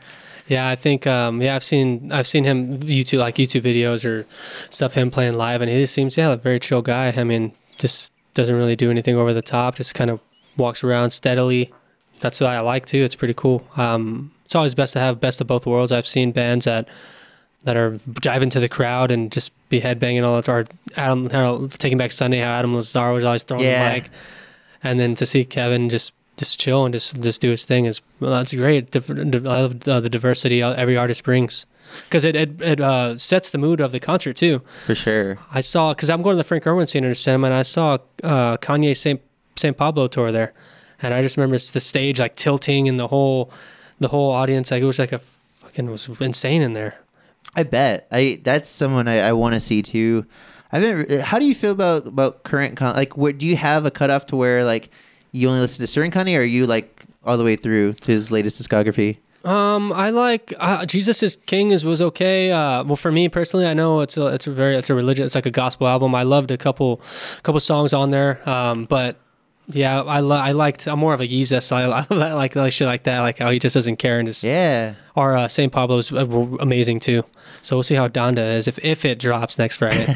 yeah 0.48 0.70
i 0.70 0.76
think 0.76 1.08
um 1.08 1.42
yeah 1.42 1.56
i've 1.56 1.64
seen 1.64 2.12
i've 2.12 2.28
seen 2.28 2.44
him 2.44 2.80
youtube 2.82 3.18
like 3.18 3.36
youtube 3.36 3.64
videos 3.64 4.06
or 4.06 4.28
stuff 4.70 4.94
him 4.94 5.10
playing 5.10 5.34
live 5.34 5.60
and 5.60 5.72
he 5.72 5.82
just 5.82 5.92
seems 5.94 6.18
yeah 6.18 6.32
a 6.34 6.38
very 6.38 6.60
chill 6.60 6.84
guy 6.84 7.12
i 7.18 7.24
mean 7.24 7.52
just 7.80 8.12
doesn't 8.36 8.56
really 8.56 8.76
do 8.76 8.92
anything 8.92 9.16
over 9.16 9.34
the 9.34 9.42
top 9.42 9.76
just 9.76 9.96
kind 9.96 10.10
of 10.12 10.20
walks 10.58 10.84
around 10.84 11.10
steadily 11.12 11.74
that's 12.20 12.40
what 12.40 12.50
i 12.50 12.60
like 12.62 12.86
too 12.86 13.00
it's 13.04 13.16
pretty 13.16 13.34
cool 13.34 13.66
um 13.76 14.32
it's 14.46 14.54
always 14.56 14.76
best 14.76 14.94
to 14.94 15.00
have 15.00 15.20
best 15.20 15.42
of 15.42 15.48
both 15.48 15.66
worlds 15.66 15.92
i've 15.92 16.06
seen 16.08 16.32
bands 16.32 16.66
that 16.66 16.88
that 17.64 17.76
are 17.76 17.98
diving 18.22 18.52
to 18.52 18.60
the 18.60 18.70
crowd 18.70 19.10
and 19.10 19.32
just 19.32 19.52
be 19.70 19.82
headbanging 19.82 20.24
all 20.24 20.36
the 20.36 20.44
time. 20.44 20.56
Or 20.58 20.66
Adam, 20.98 21.30
how, 21.32 21.66
taking 21.80 21.98
back 21.98 22.12
Sunday, 22.12 22.38
how 22.40 22.52
Adam 22.52 22.76
Lazar 22.76 23.12
was 23.12 23.24
always 23.24 23.42
throwing 23.44 23.64
Yeah. 23.64 23.90
the 23.90 23.96
mic, 24.02 24.12
and 24.84 25.00
then 25.00 25.16
to 25.16 25.26
see 25.26 25.44
Kevin 25.46 25.90
just 25.90 26.14
just 26.38 26.60
chill 26.60 26.86
and 26.86 26.94
just 26.94 27.20
just 27.24 27.42
do 27.42 27.50
his 27.50 27.66
thing 27.66 27.86
is 27.86 28.02
well, 28.20 28.30
that's 28.30 28.54
great. 28.54 28.96
I 28.96 29.00
love 29.40 29.88
uh, 29.88 30.00
the 30.00 30.10
diversity 30.10 30.62
every 30.62 30.96
artist 30.96 31.24
brings 31.24 31.66
because 32.04 32.24
it 32.24 32.36
it, 32.36 32.62
it 32.62 32.82
uh, 32.82 33.18
sets 33.18 33.50
the 33.50 33.58
mood 33.58 33.82
of 33.82 33.92
the 33.92 34.00
concert 34.00 34.36
too. 34.36 34.60
for 34.86 34.96
sure. 34.96 35.38
I 35.54 35.62
saw 35.62 35.94
because 35.94 36.10
I'm 36.10 36.22
going 36.22 36.34
to 36.34 36.38
the 36.38 36.44
Frank 36.44 36.66
Erwin 36.68 36.88
Center 36.88 37.14
Cinema, 37.16 37.48
and 37.48 37.56
I 37.56 37.64
saw 37.64 37.98
uh, 38.24 38.58
Kanye 38.58 38.96
Saint 38.96 39.22
Saint 39.56 39.78
Pablo 39.78 40.08
tour 40.08 40.32
there, 40.32 40.54
and 41.02 41.14
I 41.14 41.22
just 41.22 41.38
remember 41.38 41.56
it's 41.56 41.72
the 41.72 41.80
stage 41.82 42.20
like 42.20 42.36
tilting 42.36 42.88
and 42.88 43.00
the 43.00 43.08
whole 43.08 43.52
the 44.00 44.10
whole 44.10 44.32
audience 44.32 44.72
like 44.72 44.82
it 44.82 44.86
was 44.86 45.00
like 45.00 45.12
a 45.12 45.20
fucking 45.20 45.88
it 45.88 45.92
was 45.92 46.10
insane 46.20 46.62
in 46.62 46.74
there. 46.74 47.00
I 47.56 47.64
bet. 47.64 48.08
I 48.12 48.40
that's 48.44 48.70
someone 48.70 49.08
I, 49.08 49.20
I 49.20 49.34
want 49.34 49.54
to 49.54 49.60
see 49.60 49.82
too. 49.82 50.26
I 50.72 50.80
haven't. 50.80 51.22
How 51.22 51.40
do 51.40 51.46
you 51.46 51.56
feel 51.56 51.72
about 51.72 52.08
about 52.08 52.44
current 52.44 52.76
con? 52.76 52.96
Like, 52.96 53.16
what 53.16 53.38
do 53.38 53.46
you 53.46 53.56
have 53.56 53.86
a 53.86 53.92
cutoff 53.92 54.26
to 54.28 54.36
where 54.36 54.66
like 54.66 54.90
you 55.32 55.48
only 55.48 55.62
listen 55.62 55.82
to 55.84 55.88
certain 55.88 56.12
Kanye, 56.12 56.38
or 56.38 56.42
are 56.42 56.44
you 56.44 56.66
like 56.66 57.06
all 57.24 57.38
the 57.38 57.44
way 57.44 57.56
through 57.56 57.94
to 57.94 58.12
his 58.12 58.32
latest 58.32 58.62
discography? 58.62 59.18
Um, 59.46 59.94
I 59.94 60.10
like 60.10 60.54
uh, 60.60 60.86
Jesus 60.86 61.22
is 61.22 61.36
King 61.46 61.72
is 61.72 61.86
was 61.86 62.02
okay. 62.02 62.52
Uh, 62.52 62.84
well, 62.84 62.96
for 62.96 63.12
me 63.12 63.30
personally, 63.30 63.68
I 63.68 63.74
know 63.76 64.02
it's 64.02 64.18
a 64.18 64.28
it's 64.28 64.48
a 64.48 64.52
very 64.52 64.76
it's 64.76 64.90
a 64.90 64.96
religion. 64.96 65.26
It's 65.26 65.36
like 65.36 65.46
a 65.46 65.52
gospel 65.52 65.88
album. 65.88 66.16
I 66.16 66.24
loved 66.24 66.50
a 66.52 66.58
couple 66.58 67.00
couple 67.44 67.60
songs 67.60 67.94
on 67.94 68.10
there. 68.10 68.48
Um, 68.50 68.86
but 68.86 69.18
yeah, 69.68 70.02
I 70.02 70.20
lo- 70.20 70.38
I 70.38 70.52
liked. 70.52 70.88
I'm 70.88 71.00
more 71.00 71.14
of 71.14 71.22
a 71.22 71.28
Yeezus. 71.28 71.72
I, 71.72 71.84
I 72.10 72.34
like 72.34 72.56
like 72.56 72.74
shit 72.74 72.88
like 72.88 73.04
that. 73.04 73.20
Like 73.20 73.38
how 73.38 73.52
he 73.52 73.60
just 73.60 73.76
doesn't 73.76 73.98
care 73.98 74.18
and 74.20 74.28
just 74.28 74.44
Yeah. 74.44 74.96
Or 75.16 75.36
uh, 75.36 75.48
St. 75.48 75.72
Pablo's 75.72 76.12
uh, 76.12 76.26
amazing 76.60 77.00
too. 77.00 77.24
So 77.62 77.76
we'll 77.76 77.84
see 77.84 77.96
how 77.96 78.08
Donda 78.08 78.56
is 78.56 78.68
if 78.68 78.84
if 78.84 79.06
it 79.06 79.20
drops 79.20 79.60
next 79.60 79.78
Friday. 79.78 80.08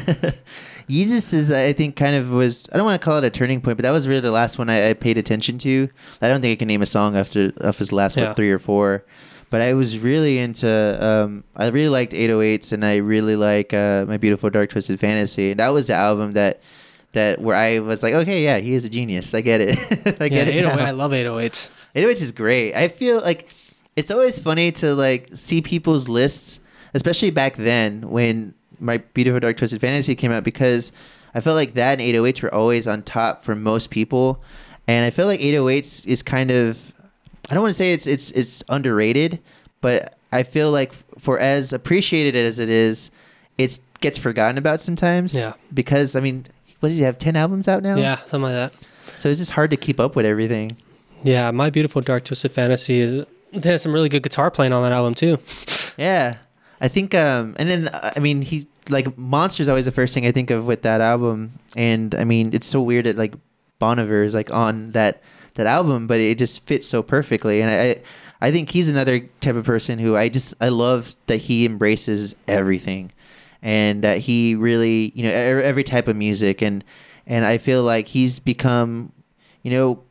Yeezus 0.90 1.32
is, 1.32 1.52
I 1.52 1.72
think, 1.72 1.96
kind 1.96 2.16
of 2.16 2.32
was. 2.32 2.68
I 2.72 2.76
don't 2.76 2.84
want 2.86 3.00
to 3.00 3.04
call 3.04 3.18
it 3.18 3.24
a 3.24 3.30
turning 3.30 3.60
point, 3.60 3.76
but 3.76 3.82
that 3.84 3.90
was 3.92 4.08
really 4.08 4.20
the 4.20 4.30
last 4.32 4.58
one 4.58 4.68
I, 4.68 4.90
I 4.90 4.94
paid 4.94 5.18
attention 5.18 5.58
to. 5.58 5.88
I 6.20 6.28
don't 6.28 6.40
think 6.40 6.56
I 6.56 6.58
can 6.58 6.68
name 6.68 6.82
a 6.82 6.86
song 6.86 7.16
after 7.16 7.52
off 7.62 7.78
his 7.78 7.92
last 7.92 8.16
Yeah. 8.16 8.28
what 8.28 8.36
three 8.36 8.50
or 8.50 8.58
four, 8.58 9.04
but 9.50 9.60
I 9.60 9.74
was 9.74 9.98
really 9.98 10.38
into. 10.38 10.68
Um, 11.06 11.44
I 11.54 11.68
really 11.68 11.88
liked 11.88 12.12
808s, 12.12 12.72
and 12.72 12.84
I 12.84 12.96
really 12.96 13.36
like 13.36 13.72
uh, 13.72 14.04
my 14.08 14.16
beautiful 14.16 14.50
dark 14.50 14.70
twisted 14.70 14.98
fantasy. 14.98 15.52
And 15.52 15.60
that 15.60 15.70
was 15.70 15.86
the 15.86 15.94
album 15.94 16.32
that 16.32 16.60
that 17.12 17.40
where 17.40 17.56
I 17.56 17.78
was 17.80 18.02
like, 18.02 18.14
okay, 18.14 18.42
yeah, 18.44 18.58
he 18.58 18.74
is 18.74 18.84
a 18.84 18.88
genius. 18.88 19.32
I 19.34 19.40
get 19.40 19.60
it. 19.60 19.78
I 20.20 20.24
yeah, 20.24 20.28
get 20.28 20.48
it. 20.48 20.56
808, 20.56 20.76
now. 20.76 20.84
I 20.84 20.90
love 20.92 21.12
808s. 21.12 21.70
808s 21.94 22.22
is 22.22 22.32
great. 22.32 22.74
I 22.74 22.88
feel 22.88 23.20
like 23.20 23.48
it's 23.96 24.10
always 24.10 24.38
funny 24.38 24.70
to 24.72 24.94
like 24.94 25.28
see 25.34 25.60
people's 25.60 26.08
lists, 26.08 26.60
especially 26.94 27.30
back 27.30 27.56
then 27.56 28.08
when 28.10 28.54
my 28.80 28.98
beautiful 28.98 29.38
dark 29.40 29.56
twisted 29.56 29.80
fantasy 29.80 30.14
came 30.14 30.32
out 30.32 30.42
because 30.44 30.90
I 31.34 31.40
felt 31.40 31.54
like 31.56 31.74
that 31.74 32.00
and 32.00 32.14
808s 32.14 32.42
were 32.42 32.54
always 32.54 32.88
on 32.88 33.02
top 33.02 33.44
for 33.44 33.54
most 33.54 33.90
people, 33.90 34.42
and 34.88 35.04
I 35.04 35.10
feel 35.10 35.26
like 35.26 35.40
808s 35.40 36.06
is 36.06 36.22
kind 36.22 36.50
of 36.50 36.92
I 37.50 37.54
don't 37.54 37.62
want 37.62 37.70
to 37.70 37.78
say 37.78 37.92
it's 37.92 38.06
it's 38.06 38.30
it's 38.32 38.62
underrated, 38.68 39.40
but 39.80 40.16
I 40.32 40.42
feel 40.42 40.70
like 40.72 40.92
for 41.18 41.38
as 41.38 41.72
appreciated 41.72 42.36
as 42.36 42.58
it 42.58 42.68
is, 42.68 43.10
it 43.58 43.78
gets 44.00 44.18
forgotten 44.18 44.56
about 44.58 44.80
sometimes. 44.80 45.34
Yeah. 45.34 45.52
Because 45.74 46.16
I 46.16 46.20
mean, 46.20 46.46
what 46.80 46.88
does 46.90 46.98
he 46.98 47.04
have? 47.04 47.18
Ten 47.18 47.36
albums 47.36 47.68
out 47.68 47.82
now. 47.82 47.96
Yeah, 47.96 48.16
something 48.16 48.42
like 48.42 48.52
that. 48.72 48.72
So 49.18 49.28
it's 49.28 49.38
just 49.40 49.50
hard 49.52 49.70
to 49.72 49.76
keep 49.76 50.00
up 50.00 50.16
with 50.16 50.24
everything. 50.24 50.76
Yeah, 51.22 51.50
My 51.50 51.68
Beautiful 51.68 52.00
Dark 52.00 52.24
Twisted 52.24 52.50
Fantasy 52.52 53.00
is- 53.00 53.26
it 53.52 53.64
has 53.64 53.82
some 53.82 53.92
really 53.92 54.08
good 54.08 54.22
guitar 54.22 54.50
playing 54.50 54.72
on 54.72 54.82
that 54.84 54.92
album 54.92 55.14
too. 55.14 55.36
Yeah, 55.98 56.36
I 56.80 56.88
think, 56.88 57.14
um, 57.14 57.54
and 57.58 57.68
then 57.68 57.88
uh, 57.88 58.12
I 58.16 58.20
mean, 58.20 58.42
he 58.42 58.66
like 58.88 59.16
Monster's 59.18 59.68
always 59.68 59.84
the 59.84 59.92
first 59.92 60.14
thing 60.14 60.26
I 60.26 60.32
think 60.32 60.50
of 60.50 60.66
with 60.66 60.82
that 60.82 61.00
album, 61.00 61.52
and 61.76 62.14
I 62.14 62.24
mean, 62.24 62.50
it's 62.52 62.66
so 62.66 62.80
weird 62.80 63.06
that 63.06 63.16
like 63.16 63.34
Bon 63.78 63.98
Iver 63.98 64.22
is 64.22 64.34
like 64.34 64.50
on 64.50 64.92
that 64.92 65.22
that 65.54 65.66
album, 65.66 66.06
but 66.06 66.20
it 66.20 66.38
just 66.38 66.66
fits 66.66 66.86
so 66.86 67.02
perfectly, 67.02 67.60
and 67.62 67.70
I. 67.70 68.02
I 68.42 68.50
think 68.50 68.70
he's 68.70 68.88
another 68.88 69.20
type 69.42 69.54
of 69.54 69.66
person 69.66 69.98
who 69.98 70.16
I 70.16 70.30
just 70.30 70.54
I 70.62 70.70
love 70.70 71.14
that 71.26 71.36
he 71.36 71.66
embraces 71.66 72.34
everything, 72.48 73.12
and 73.60 74.02
that 74.02 74.20
he 74.20 74.54
really 74.54 75.12
you 75.14 75.22
know 75.24 75.28
every 75.28 75.84
type 75.84 76.08
of 76.08 76.16
music, 76.16 76.62
and 76.62 76.82
and 77.26 77.44
I 77.44 77.58
feel 77.58 77.82
like 77.82 78.08
he's 78.08 78.38
become, 78.38 79.12
you 79.62 79.70
know, 79.70 80.02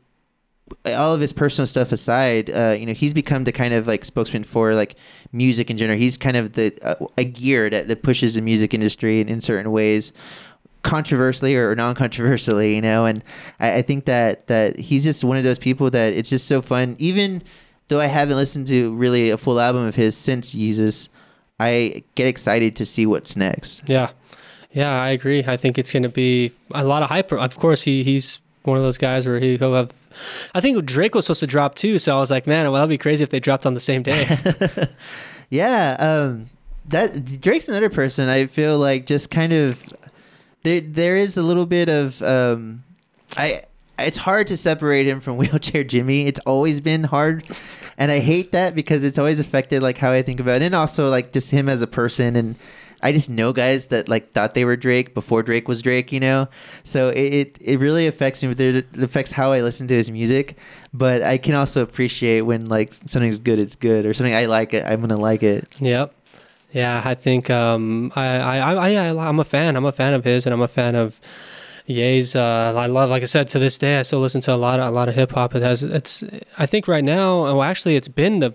all 0.85 1.13
of 1.13 1.21
his 1.21 1.33
personal 1.33 1.67
stuff 1.67 1.91
aside, 1.91 2.49
uh, 2.49 2.75
you 2.77 2.85
know, 2.85 2.93
he's 2.93 3.13
become 3.13 3.43
the 3.43 3.51
kind 3.51 3.73
of 3.73 3.87
like 3.87 4.05
spokesman 4.05 4.43
for 4.43 4.73
like 4.73 4.95
music 5.31 5.69
in 5.69 5.77
general. 5.77 5.97
He's 5.97 6.17
kind 6.17 6.37
of 6.37 6.53
the 6.53 6.77
uh, 6.83 7.05
a 7.17 7.23
gear 7.23 7.69
that, 7.69 7.87
that 7.87 8.03
pushes 8.03 8.35
the 8.35 8.41
music 8.41 8.73
industry 8.73 9.21
in, 9.21 9.29
in 9.29 9.41
certain 9.41 9.71
ways, 9.71 10.11
controversially 10.83 11.55
or 11.55 11.75
non-controversially, 11.75 12.75
you 12.75 12.81
know. 12.81 13.05
And 13.05 13.23
I, 13.59 13.77
I 13.77 13.81
think 13.81 14.05
that 14.05 14.47
that 14.47 14.79
he's 14.79 15.03
just 15.03 15.23
one 15.23 15.37
of 15.37 15.43
those 15.43 15.59
people 15.59 15.89
that 15.91 16.13
it's 16.13 16.29
just 16.29 16.47
so 16.47 16.61
fun. 16.61 16.95
Even 16.99 17.43
though 17.87 17.99
I 17.99 18.07
haven't 18.07 18.37
listened 18.37 18.67
to 18.67 18.93
really 18.95 19.29
a 19.29 19.37
full 19.37 19.59
album 19.59 19.85
of 19.85 19.95
his 19.95 20.15
since 20.15 20.55
Yeezus, 20.55 21.09
I 21.59 22.03
get 22.15 22.27
excited 22.27 22.75
to 22.77 22.85
see 22.85 23.05
what's 23.05 23.35
next. 23.35 23.83
Yeah, 23.89 24.11
yeah, 24.71 25.01
I 25.01 25.09
agree. 25.09 25.43
I 25.45 25.57
think 25.57 25.77
it's 25.77 25.91
going 25.91 26.03
to 26.03 26.09
be 26.09 26.51
a 26.71 26.83
lot 26.83 27.03
of 27.03 27.09
hype. 27.09 27.31
Of 27.31 27.57
course, 27.57 27.83
he 27.83 28.03
he's 28.03 28.41
one 28.63 28.77
of 28.77 28.83
those 28.83 28.97
guys 28.97 29.27
where 29.27 29.39
he, 29.39 29.57
he'll 29.57 29.73
have. 29.73 29.91
I 30.53 30.61
think 30.61 30.83
Drake 30.85 31.15
was 31.15 31.25
supposed 31.25 31.41
to 31.41 31.47
drop 31.47 31.75
too, 31.75 31.99
so 31.99 32.17
I 32.17 32.19
was 32.19 32.31
like, 32.31 32.47
man, 32.47 32.65
well, 32.65 32.73
that'd 32.73 32.89
be 32.89 32.97
crazy 32.97 33.23
if 33.23 33.29
they 33.29 33.39
dropped 33.39 33.65
on 33.65 33.73
the 33.73 33.79
same 33.79 34.03
day. 34.03 34.27
Yeah, 35.49 35.95
um, 35.99 36.45
that 36.85 37.41
Drake's 37.41 37.67
another 37.67 37.89
person. 37.89 38.29
I 38.29 38.45
feel 38.45 38.77
like 38.77 39.05
just 39.05 39.31
kind 39.31 39.51
of 39.51 39.83
there. 40.63 40.81
There 40.81 41.17
is 41.17 41.37
a 41.37 41.43
little 41.43 41.65
bit 41.65 41.89
of 41.89 42.21
um, 42.21 42.83
I. 43.35 43.63
It's 43.97 44.17
hard 44.17 44.47
to 44.47 44.55
separate 44.55 45.07
him 45.07 45.19
from 45.19 45.37
Wheelchair 45.37 45.83
Jimmy. 45.83 46.27
It's 46.27 46.39
always 46.41 46.79
been 46.81 47.03
hard, 47.03 47.43
and 47.97 48.11
I 48.11 48.19
hate 48.19 48.51
that 48.51 48.75
because 48.75 49.03
it's 49.03 49.17
always 49.17 49.39
affected 49.39 49.81
like 49.81 49.97
how 49.97 50.11
I 50.11 50.21
think 50.21 50.39
about 50.39 50.61
it, 50.61 50.65
and 50.65 50.75
also 50.75 51.09
like 51.09 51.33
just 51.33 51.51
him 51.51 51.67
as 51.67 51.81
a 51.81 51.87
person. 51.87 52.35
And 52.35 52.55
I 53.01 53.11
just 53.11 53.29
know 53.29 53.53
guys 53.53 53.87
that 53.87 54.09
like 54.09 54.33
thought 54.33 54.53
they 54.53 54.65
were 54.65 54.75
Drake 54.75 55.13
before 55.13 55.41
Drake 55.43 55.67
was 55.67 55.81
Drake, 55.81 56.11
you 56.11 56.19
know. 56.19 56.47
So 56.83 57.09
it 57.09 57.33
it, 57.33 57.57
it 57.61 57.79
really 57.79 58.07
affects 58.07 58.43
me. 58.43 58.51
It 58.57 58.85
affects 59.01 59.31
how 59.31 59.51
I 59.53 59.61
listen 59.61 59.87
to 59.87 59.95
his 59.95 60.11
music, 60.11 60.57
but 60.93 61.21
I 61.23 61.37
can 61.37 61.55
also 61.55 61.81
appreciate 61.81 62.41
when 62.41 62.67
like 62.67 62.93
something's 62.93 63.39
good, 63.39 63.59
it's 63.59 63.75
good, 63.75 64.05
or 64.05 64.13
something 64.13 64.33
I 64.35 64.45
like 64.45 64.73
it, 64.73 64.83
I'm 64.85 65.01
gonna 65.01 65.17
like 65.17 65.43
it. 65.43 65.67
Yep. 65.79 66.13
Yeah, 66.71 67.01
I 67.03 67.15
think 67.15 67.49
um, 67.49 68.11
I, 68.15 68.25
I, 68.37 68.57
I, 68.73 68.93
I, 69.09 69.27
I'm 69.29 69.39
a 69.39 69.43
fan. 69.43 69.75
I'm 69.75 69.85
a 69.85 69.91
fan 69.91 70.13
of 70.13 70.23
his, 70.23 70.45
and 70.45 70.53
I'm 70.53 70.61
a 70.61 70.67
fan 70.67 70.93
of 70.93 71.19
Ye's. 71.87 72.35
Uh, 72.35 72.73
I 72.77 72.85
love, 72.85 73.09
like 73.09 73.23
I 73.23 73.25
said, 73.25 73.47
to 73.49 73.59
this 73.59 73.79
day, 73.79 73.97
I 73.97 74.03
still 74.03 74.19
listen 74.19 74.39
to 74.41 74.53
a 74.53 74.55
lot 74.55 74.79
of 74.79 74.87
a 74.87 74.91
lot 74.91 75.09
of 75.09 75.15
hip 75.15 75.31
hop. 75.31 75.55
It 75.55 75.63
has, 75.63 75.81
it's. 75.81 76.23
I 76.59 76.67
think 76.67 76.87
right 76.87 77.03
now, 77.03 77.41
well, 77.43 77.63
actually, 77.63 77.95
it's 77.95 78.07
been 78.07 78.37
the 78.37 78.53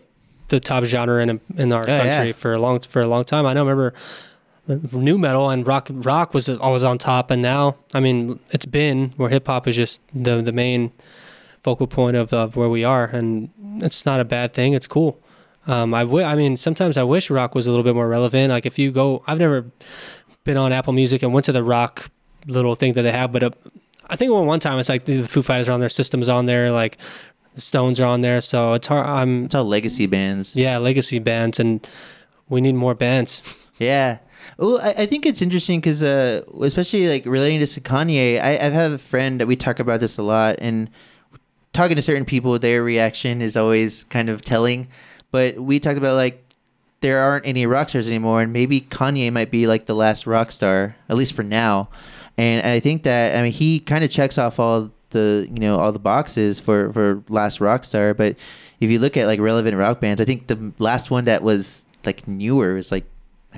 the 0.49 0.61
top 0.61 0.85
genre 0.85 1.21
in 1.23 1.41
in 1.57 1.73
our 1.73 1.83
Oh, 1.83 1.87
yeah. 1.89 2.15
country 2.15 2.31
for 2.33 2.53
a 2.53 2.59
long 2.61 2.79
for 2.81 3.03
a 3.03 3.09
long 3.09 3.25
time. 3.25 3.47
I 3.47 3.53
know. 3.53 3.63
Remember, 3.65 3.95
nu 4.69 5.19
metal 5.19 5.51
and 5.51 5.67
rock 5.67 5.89
rock 5.91 6.35
was 6.35 6.49
always 6.49 6.85
on 6.85 6.99
top, 6.99 7.31
and 7.31 7.43
now, 7.43 7.77
I 7.93 8.01
mean, 8.01 8.39
it's 8.53 8.67
been 8.67 9.13
where 9.17 9.29
hip 9.29 9.47
hop 9.47 9.67
is 9.69 9.77
just 9.77 10.03
the 10.15 10.41
the 10.43 10.53
main 10.53 10.93
focal 11.63 11.87
point 11.87 12.17
of, 12.17 12.33
of 12.33 12.57
where 12.57 12.69
we 12.69 12.85
are, 12.85 13.05
and 13.07 13.51
it's 13.83 14.05
not 14.07 14.21
a 14.21 14.25
bad 14.25 14.53
thing. 14.55 14.73
It's 14.75 14.87
cool. 14.87 15.19
Um, 15.67 15.95
I 15.95 16.03
I 16.03 16.35
mean, 16.35 16.57
sometimes 16.57 16.97
I 16.97 17.03
wish 17.03 17.31
rock 17.31 17.55
was 17.55 17.67
a 17.67 17.71
little 17.71 17.85
bit 17.85 17.95
more 17.95 18.09
relevant. 18.09 18.51
Like 18.51 18.67
if 18.67 18.79
you 18.79 18.91
go, 18.91 19.23
I've 19.27 19.39
never 19.39 19.67
been 20.45 20.57
on 20.57 20.73
Apple 20.73 20.93
Music 20.93 21.23
and 21.23 21.33
went 21.33 21.47
to 21.47 21.53
the 21.53 21.63
rock 21.63 22.11
little 22.47 22.75
thing 22.75 22.93
that 22.95 23.03
they 23.03 23.13
have, 23.13 23.33
but 23.33 23.43
uh, 23.43 23.51
I 24.09 24.17
think 24.17 24.31
one 24.33 24.47
one 24.47 24.61
time 24.61 24.79
it's 24.79 24.89
like 24.91 25.05
the 25.05 25.23
Foo 25.23 25.41
Fighters 25.43 25.69
are 25.69 25.73
on 25.73 25.81
there, 25.81 25.89
Systems 25.89 26.29
on 26.29 26.47
there, 26.47 26.71
like 26.71 26.99
the 27.55 27.61
Stones 27.61 27.99
are 28.01 28.07
on 28.07 28.21
there. 28.21 28.41
So 28.43 28.75
it's 28.75 28.87
hard. 28.87 29.07
I'm 29.07 29.47
It's 29.47 29.55
all 29.55 29.65
legacy 29.65 30.07
bands. 30.07 30.55
yeah, 30.57 30.77
legacy 30.79 31.19
bands, 31.19 31.59
and 31.61 31.87
we 32.49 32.61
need 32.61 32.75
more 32.75 32.95
bands. 32.95 33.43
Yeah. 33.79 34.19
Well, 34.59 34.81
I, 34.83 35.03
I 35.03 35.07
think 35.07 35.27
it's 35.27 35.43
interesting 35.43 35.81
because, 35.81 36.03
uh, 36.03 36.43
especially 36.63 37.09
like 37.09 37.27
relating 37.27 37.59
to 37.65 37.81
Kanye, 37.81 38.41
I, 38.41 38.59
I've 38.59 38.73
had 38.73 38.93
a 38.93 38.99
friend 38.99 39.41
that 39.41 39.47
we 39.47 39.57
talk 39.57 39.79
about 39.79 40.01
this 40.01 40.19
a 40.19 40.23
lot, 40.23 40.57
and 40.59 40.91
talking 41.73 41.97
to 41.97 42.03
certain 42.03 42.25
people, 42.25 42.59
their 42.59 42.83
reaction 42.83 43.43
is 43.43 43.57
always 43.57 44.05
kind 44.05 44.29
of 44.29 44.43
telling. 44.43 44.89
But 45.31 45.59
we 45.59 45.81
talked 45.81 45.99
about 45.99 46.17
like 46.17 46.45
there 47.01 47.19
aren't 47.19 47.47
any 47.47 47.67
rock 47.67 47.91
stars 47.91 48.09
anymore, 48.09 48.41
and 48.41 48.53
maybe 48.53 48.81
Kanye 48.81 49.31
might 49.33 49.51
be 49.51 49.67
like 49.67 49.87
the 49.87 49.95
last 49.95 50.27
rock 50.27 50.51
star, 50.51 50.97
at 51.09 51.17
least 51.17 51.35
for 51.35 51.43
now. 51.43 51.91
And 52.39 52.67
I 52.67 52.81
think 52.81 53.03
that 53.03 53.39
I 53.39 53.43
mean 53.43 53.53
he 53.53 53.81
kind 53.81 54.05
of 54.05 54.11
checks 54.11 54.39
off 54.39 54.59
all 54.59 54.91
the 55.11 55.49
you 55.53 55.61
know 55.61 55.77
all 55.77 55.93
the 55.93 55.99
boxes 55.99 56.61
for 56.61 56.93
for 56.93 57.23
last 57.29 57.61
rock 57.61 57.85
star. 57.85 58.15
But 58.15 58.37
if 58.81 58.91
you 58.91 58.99
look 58.99 59.17
at 59.17 59.27
like 59.27 59.41
relevant 59.41 59.77
rock 59.77 60.01
bands, 60.01 60.21
I 60.21 60.25
think 60.25 60.47
the 60.47 60.73
last 60.79 61.11
one 61.11 61.25
that 61.25 61.43
was 61.43 61.89
like 62.05 62.27
newer 62.27 62.75
was 62.75 62.91
like 62.93 63.05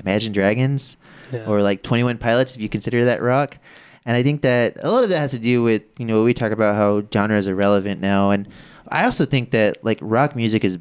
Imagine 0.04 0.32
Dragons 0.32 0.96
Yeah. 1.32 1.44
or 1.46 1.62
like 1.62 1.82
21 1.82 2.18
Pilots 2.18 2.54
if 2.54 2.60
you 2.60 2.68
consider 2.68 3.04
that 3.06 3.22
rock. 3.22 3.58
And 4.04 4.16
I 4.16 4.22
think 4.22 4.42
that 4.42 4.76
a 4.82 4.90
lot 4.90 5.02
of 5.02 5.10
that 5.10 5.18
has 5.18 5.32
to 5.32 5.38
do 5.38 5.62
with, 5.62 5.82
you 5.98 6.04
know, 6.04 6.22
we 6.22 6.32
talk 6.32 6.52
about 6.52 6.76
how 6.76 7.02
genres 7.12 7.48
are 7.48 7.56
relevant 7.56 8.00
now. 8.00 8.30
And 8.30 8.46
I 8.88 9.04
also 9.04 9.24
think 9.24 9.50
that 9.50 9.82
like 9.84 9.98
rock 10.00 10.36
music 10.36 10.64
is 10.64 10.78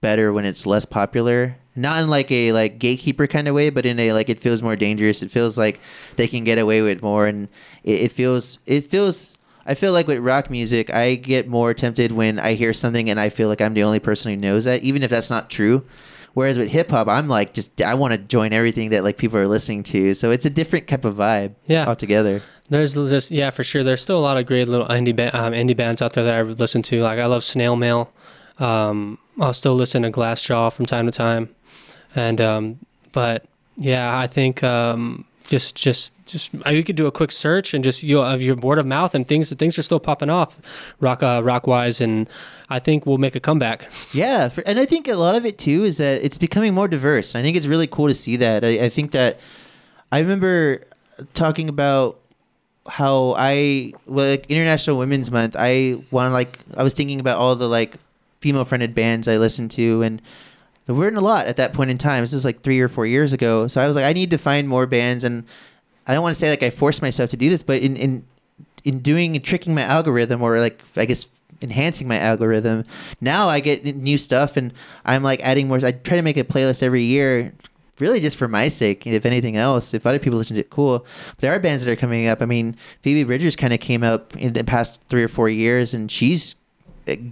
better 0.00 0.32
when 0.32 0.44
it's 0.44 0.66
less 0.66 0.84
popular. 0.84 1.56
Not 1.76 2.02
in 2.02 2.08
like 2.08 2.30
a 2.30 2.52
like 2.52 2.78
gatekeeper 2.78 3.26
kind 3.26 3.48
of 3.48 3.54
way, 3.54 3.70
but 3.70 3.86
in 3.86 3.98
a 3.98 4.12
like 4.12 4.28
it 4.28 4.38
feels 4.38 4.60
more 4.62 4.76
dangerous. 4.76 5.22
It 5.22 5.30
feels 5.30 5.56
like 5.58 5.80
they 6.16 6.26
can 6.28 6.44
get 6.44 6.58
away 6.58 6.82
with 6.82 7.00
more, 7.02 7.26
and 7.26 7.48
it, 7.84 8.00
it 8.02 8.12
feels 8.12 8.58
it 8.66 8.84
feels. 8.86 9.36
I 9.66 9.74
feel 9.74 9.92
like 9.92 10.08
with 10.08 10.18
rock 10.18 10.50
music, 10.50 10.92
I 10.92 11.14
get 11.14 11.46
more 11.46 11.72
tempted 11.74 12.10
when 12.12 12.38
I 12.40 12.54
hear 12.54 12.72
something 12.72 13.08
and 13.08 13.20
I 13.20 13.28
feel 13.28 13.48
like 13.48 13.60
I'm 13.60 13.74
the 13.74 13.84
only 13.84 14.00
person 14.00 14.30
who 14.32 14.36
knows 14.36 14.64
that, 14.64 14.82
even 14.82 15.02
if 15.02 15.10
that's 15.10 15.30
not 15.30 15.48
true. 15.48 15.84
Whereas 16.34 16.56
with 16.56 16.68
hip 16.68 16.90
hop, 16.90 17.08
I'm 17.08 17.28
like 17.28 17.54
just 17.54 17.80
I 17.82 17.94
want 17.94 18.12
to 18.12 18.18
join 18.18 18.52
everything 18.52 18.90
that 18.90 19.04
like 19.04 19.18
people 19.18 19.38
are 19.38 19.48
listening 19.48 19.82
to. 19.84 20.14
So 20.14 20.30
it's 20.30 20.46
a 20.46 20.50
different 20.50 20.86
type 20.88 21.04
of 21.04 21.16
vibe. 21.16 21.54
Yeah. 21.66 21.86
altogether. 21.86 22.42
There's 22.68 22.94
this, 22.94 23.32
yeah, 23.32 23.50
for 23.50 23.64
sure. 23.64 23.82
There's 23.82 24.00
still 24.00 24.18
a 24.18 24.20
lot 24.22 24.36
of 24.36 24.46
great 24.46 24.68
little 24.68 24.86
indie 24.86 25.14
ba- 25.14 25.36
um, 25.36 25.52
indie 25.52 25.76
bands 25.76 26.00
out 26.00 26.12
there 26.12 26.22
that 26.24 26.34
I 26.36 26.42
would 26.44 26.60
listen 26.60 26.82
to. 26.82 27.00
Like 27.00 27.18
I 27.18 27.26
love 27.26 27.42
Snail 27.42 27.74
Mail. 27.74 28.12
Um, 28.60 29.18
I'll 29.40 29.52
still 29.52 29.74
listen 29.74 30.02
to 30.02 30.10
Glassjaw 30.10 30.72
from 30.72 30.86
time 30.86 31.06
to 31.06 31.12
time, 31.12 31.48
and 32.14 32.40
um, 32.40 32.78
but 33.10 33.44
yeah, 33.76 34.16
I 34.16 34.28
think 34.28 34.62
um, 34.62 35.24
just 35.50 35.74
just 35.74 36.14
just 36.26 36.52
uh, 36.64 36.70
you 36.70 36.84
could 36.84 36.94
do 36.94 37.06
a 37.06 37.10
quick 37.10 37.32
search 37.32 37.74
and 37.74 37.82
just 37.82 38.04
you 38.04 38.20
of 38.20 38.40
your 38.40 38.54
word 38.54 38.78
of 38.78 38.86
mouth 38.86 39.16
and 39.16 39.26
things 39.26 39.52
things 39.54 39.76
are 39.78 39.82
still 39.82 39.98
popping 39.98 40.30
off, 40.30 40.94
rock 41.00 41.24
uh, 41.24 41.42
rock 41.44 41.66
wise, 41.66 42.00
and 42.00 42.30
I 42.68 42.78
think 42.78 43.04
we'll 43.04 43.18
make 43.18 43.34
a 43.34 43.40
comeback. 43.40 43.88
Yeah, 44.14 44.48
for, 44.48 44.62
and 44.64 44.78
I 44.78 44.86
think 44.86 45.08
a 45.08 45.16
lot 45.16 45.34
of 45.34 45.44
it 45.44 45.58
too 45.58 45.82
is 45.82 45.98
that 45.98 46.22
it's 46.22 46.38
becoming 46.38 46.72
more 46.72 46.86
diverse. 46.86 47.34
I 47.34 47.42
think 47.42 47.56
it's 47.56 47.66
really 47.66 47.88
cool 47.88 48.06
to 48.06 48.14
see 48.14 48.36
that. 48.36 48.64
I, 48.64 48.84
I 48.84 48.88
think 48.88 49.10
that 49.10 49.40
I 50.12 50.20
remember 50.20 50.84
talking 51.34 51.68
about 51.68 52.20
how 52.88 53.34
I 53.36 53.92
well, 54.06 54.30
like 54.30 54.48
International 54.48 54.98
Women's 54.98 55.32
Month. 55.32 55.56
I 55.58 55.96
want 56.12 56.32
like 56.32 56.60
I 56.76 56.84
was 56.84 56.94
thinking 56.94 57.18
about 57.18 57.38
all 57.38 57.56
the 57.56 57.68
like 57.68 57.96
female 58.40 58.64
fronted 58.64 58.94
bands 58.94 59.26
I 59.26 59.36
listened 59.36 59.72
to 59.72 60.02
and. 60.02 60.22
There 60.90 60.98
weren't 60.98 61.16
a 61.16 61.20
lot 61.20 61.46
at 61.46 61.56
that 61.58 61.72
point 61.72 61.88
in 61.88 61.98
time. 61.98 62.24
This 62.24 62.32
is 62.32 62.44
like 62.44 62.62
three 62.62 62.80
or 62.80 62.88
four 62.88 63.06
years 63.06 63.32
ago. 63.32 63.68
So 63.68 63.80
I 63.80 63.86
was 63.86 63.94
like, 63.94 64.04
I 64.04 64.12
need 64.12 64.32
to 64.32 64.38
find 64.38 64.68
more 64.68 64.86
bands, 64.88 65.22
and 65.22 65.44
I 66.04 66.14
don't 66.14 66.22
want 66.24 66.34
to 66.34 66.40
say 66.40 66.50
like 66.50 66.64
I 66.64 66.70
forced 66.70 67.00
myself 67.00 67.30
to 67.30 67.36
do 67.36 67.48
this, 67.48 67.62
but 67.62 67.80
in 67.80 67.96
in 67.96 68.24
in 68.82 68.98
doing 68.98 69.36
and 69.36 69.44
tricking 69.44 69.72
my 69.72 69.82
algorithm 69.82 70.42
or 70.42 70.58
like 70.58 70.82
I 70.96 71.04
guess 71.04 71.26
enhancing 71.62 72.08
my 72.08 72.18
algorithm, 72.18 72.86
now 73.20 73.46
I 73.46 73.60
get 73.60 73.84
new 73.84 74.18
stuff 74.18 74.56
and 74.56 74.74
I'm 75.04 75.22
like 75.22 75.40
adding 75.44 75.68
more. 75.68 75.76
I 75.76 75.92
try 75.92 76.16
to 76.16 76.22
make 76.22 76.36
a 76.36 76.42
playlist 76.42 76.82
every 76.82 77.02
year, 77.02 77.52
really 78.00 78.18
just 78.18 78.36
for 78.36 78.48
my 78.48 78.66
sake. 78.66 79.06
If 79.06 79.24
anything 79.24 79.56
else, 79.56 79.94
if 79.94 80.08
other 80.08 80.18
people 80.18 80.38
listen 80.38 80.56
to 80.56 80.60
it, 80.62 80.70
cool. 80.70 81.06
But 81.36 81.38
there 81.38 81.54
are 81.54 81.60
bands 81.60 81.84
that 81.84 81.92
are 81.92 81.94
coming 81.94 82.26
up. 82.26 82.42
I 82.42 82.46
mean, 82.46 82.74
Phoebe 83.02 83.22
Bridgers 83.22 83.54
kind 83.54 83.72
of 83.72 83.78
came 83.78 84.02
up 84.02 84.36
in 84.36 84.54
the 84.54 84.64
past 84.64 85.02
three 85.08 85.22
or 85.22 85.28
four 85.28 85.48
years, 85.48 85.94
and 85.94 86.10
she's 86.10 86.56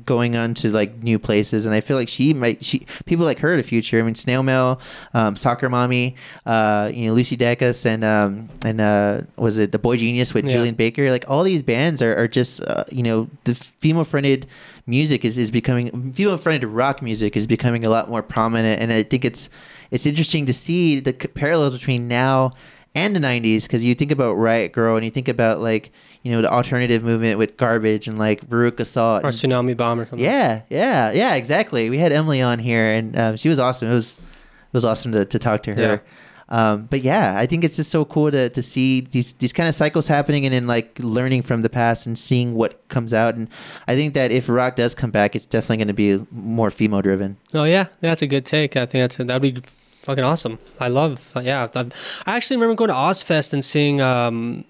going 0.05 0.37
on 0.37 0.55
to 0.55 0.71
like 0.71 1.03
new 1.03 1.19
places 1.19 1.67
and 1.67 1.75
i 1.75 1.81
feel 1.81 1.97
like 1.97 2.09
she 2.09 2.35
might 2.35 2.65
she 2.65 2.81
people 3.07 3.25
like 3.25 3.39
her 3.39 3.53
in 3.53 3.57
the 3.59 3.63
future 3.63 3.99
i 3.99 4.03
mean 4.03 4.15
snail 4.15 4.43
mail 4.43 4.81
um, 5.15 5.37
soccer 5.37 5.69
mommy 5.69 6.15
uh, 6.47 6.91
you 6.93 7.07
know 7.09 7.15
lucy 7.15 7.37
dacus 7.37 7.87
and 7.87 8.03
um, 8.05 8.49
and 8.65 8.81
uh, 8.81 9.21
was 9.37 9.59
it 9.59 9.71
the 9.73 9.79
boy 9.79 9.97
genius 9.97 10.35
with 10.35 10.45
Yeah. 10.47 10.53
julien 10.53 10.75
baker 10.75 11.11
like 11.11 11.25
all 11.29 11.43
these 11.45 11.63
bands 11.63 12.03
are, 12.03 12.17
are 12.17 12.29
just 12.29 12.63
uh, 12.65 12.85
you 12.91 13.03
know 13.03 13.29
the 13.45 13.55
female 13.55 14.05
fronted 14.05 14.47
music 14.87 15.25
is, 15.25 15.37
is 15.39 15.51
becoming 15.51 16.13
female 16.13 16.39
fronted 16.39 16.65
rock 16.65 17.03
music 17.03 17.37
is 17.37 17.47
becoming 17.47 17.85
a 17.85 17.89
lot 17.91 18.09
more 18.09 18.23
prominent 18.23 18.81
and 18.81 18.93
i 18.93 19.03
think 19.03 19.25
it's 19.25 19.49
it's 19.91 20.07
interesting 20.07 20.45
to 20.47 20.53
see 20.53 20.99
the 21.01 21.13
parallels 21.13 21.73
between 21.73 22.09
now 22.09 22.53
and 22.95 23.15
the 23.15 23.21
90s 23.21 23.63
because 23.65 23.85
you 23.85 23.95
think 23.95 24.11
about 24.11 24.33
riot 24.35 24.73
grrrl 24.73 24.97
and 24.97 25.05
you 25.05 25.11
think 25.11 25.29
about 25.29 25.61
like 25.61 25.93
you 26.23 26.33
know 26.33 26.43
the 26.43 26.51
alternative 26.51 27.03
movement 27.05 27.39
with 27.39 27.57
garbage 27.57 28.09
and 28.09 28.19
like 28.19 28.41
veruca 28.49 28.85
salt 28.85 29.23
Or 29.23 29.29
and- 29.29 29.35
Tsunami 29.37 29.77
Bomb 29.77 30.01
or 30.01 30.07
something. 30.07 30.25
yeah, 30.25 30.63
yeah, 30.71 31.13
yeah, 31.13 31.35
exactly. 31.35 31.91
We 31.91 31.99
had 31.99 32.13
Emily 32.13 32.41
on 32.43 32.59
here, 32.59 32.85
and 32.87 33.17
um, 33.19 33.37
she 33.37 33.49
was 33.49 33.59
awesome. 33.59 33.89
It 33.91 33.95
was 33.95 34.19
it 34.19 34.75
was 34.75 34.85
awesome 34.85 35.13
to, 35.13 35.25
to 35.25 35.39
talk 35.39 35.63
to 35.65 35.75
her. 35.75 36.03
Um, 36.51 36.87
but 36.91 37.03
yeah, 37.03 37.35
I 37.37 37.45
think 37.45 37.63
it's 37.63 37.77
just 37.77 37.91
so 37.91 38.07
cool 38.07 38.31
to, 38.31 38.49
to 38.49 38.63
see 38.63 39.03
these 39.03 39.35
these 39.35 39.53
kind 39.53 39.69
of 39.69 39.75
cycles 39.75 40.09
happening, 40.09 40.47
and 40.47 40.55
then 40.55 40.67
like 40.67 40.99
learning 40.99 41.43
from 41.43 41.61
the 41.63 41.69
past 41.69 42.07
and 42.07 42.19
seeing 42.19 42.55
what 42.55 42.87
comes 42.89 43.13
out. 43.13 43.35
And 43.35 43.49
I 43.87 43.95
think 43.95 44.15
that 44.15 44.33
if 44.33 44.49
rock 44.49 44.75
does 44.77 44.95
come 44.95 45.11
back, 45.11 45.37
it's 45.37 45.45
definitely 45.47 45.77
going 45.79 45.89
to 45.89 45.95
be 45.95 46.27
more 46.33 46.71
female 46.71 47.03
driven. 47.03 47.37
Oh 47.53 47.65
yeah, 47.65 47.89
that's 48.01 48.23
a 48.23 48.27
good 48.27 48.47
take. 48.47 48.77
I 48.77 48.87
think 48.87 49.03
that's 49.03 49.17
that'd 49.19 49.43
be 49.43 49.61
fucking 50.03 50.25
awesome. 50.25 50.59
I 50.81 50.89
love. 50.89 51.33
Yeah, 51.43 51.69
I, 51.75 51.87
actually 52.27 52.57
remember 52.57 52.75
going 52.75 52.89
to 52.89 52.95
Ozzfest 52.95 53.53
and 53.53 53.65
seeing. 53.65 54.01
Um, 54.01 54.65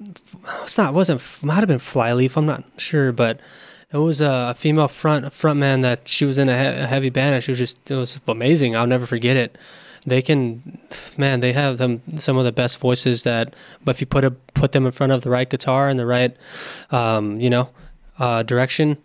it's 0.62 0.78
not. 0.78 0.90
It 0.90 0.94
wasn't. 0.94 1.44
Might 1.44 1.56
have 1.60 1.68
been 1.68 1.78
Flyleaf. 1.78 2.36
I'm 2.36 2.46
not 2.46 2.64
sure, 2.76 3.12
but 3.12 3.40
it 3.92 3.98
was 3.98 4.20
a 4.20 4.54
female 4.56 4.88
front 4.88 5.32
front 5.32 5.58
man 5.58 5.80
that 5.82 6.08
she 6.08 6.24
was 6.24 6.38
in 6.38 6.48
a, 6.48 6.58
he- 6.58 6.80
a 6.82 6.86
heavy 6.86 7.10
band 7.10 7.34
and 7.36 7.44
she 7.44 7.50
was 7.50 7.58
just. 7.58 7.90
It 7.90 7.94
was 7.96 8.20
amazing. 8.26 8.76
I'll 8.76 8.86
never 8.86 9.06
forget 9.06 9.36
it. 9.36 9.56
They 10.06 10.22
can, 10.22 10.78
man. 11.16 11.40
They 11.40 11.52
have 11.52 11.78
them 11.78 12.02
some 12.16 12.36
of 12.36 12.44
the 12.44 12.52
best 12.52 12.78
voices 12.78 13.24
that. 13.24 13.54
But 13.84 13.96
if 13.96 14.00
you 14.00 14.06
put 14.06 14.24
a 14.24 14.30
put 14.30 14.72
them 14.72 14.86
in 14.86 14.92
front 14.92 15.12
of 15.12 15.22
the 15.22 15.30
right 15.30 15.48
guitar 15.48 15.88
and 15.88 15.98
the 15.98 16.06
right, 16.06 16.36
um, 16.90 17.40
you 17.40 17.50
know, 17.50 17.70
uh, 18.18 18.42
direction, 18.42 18.96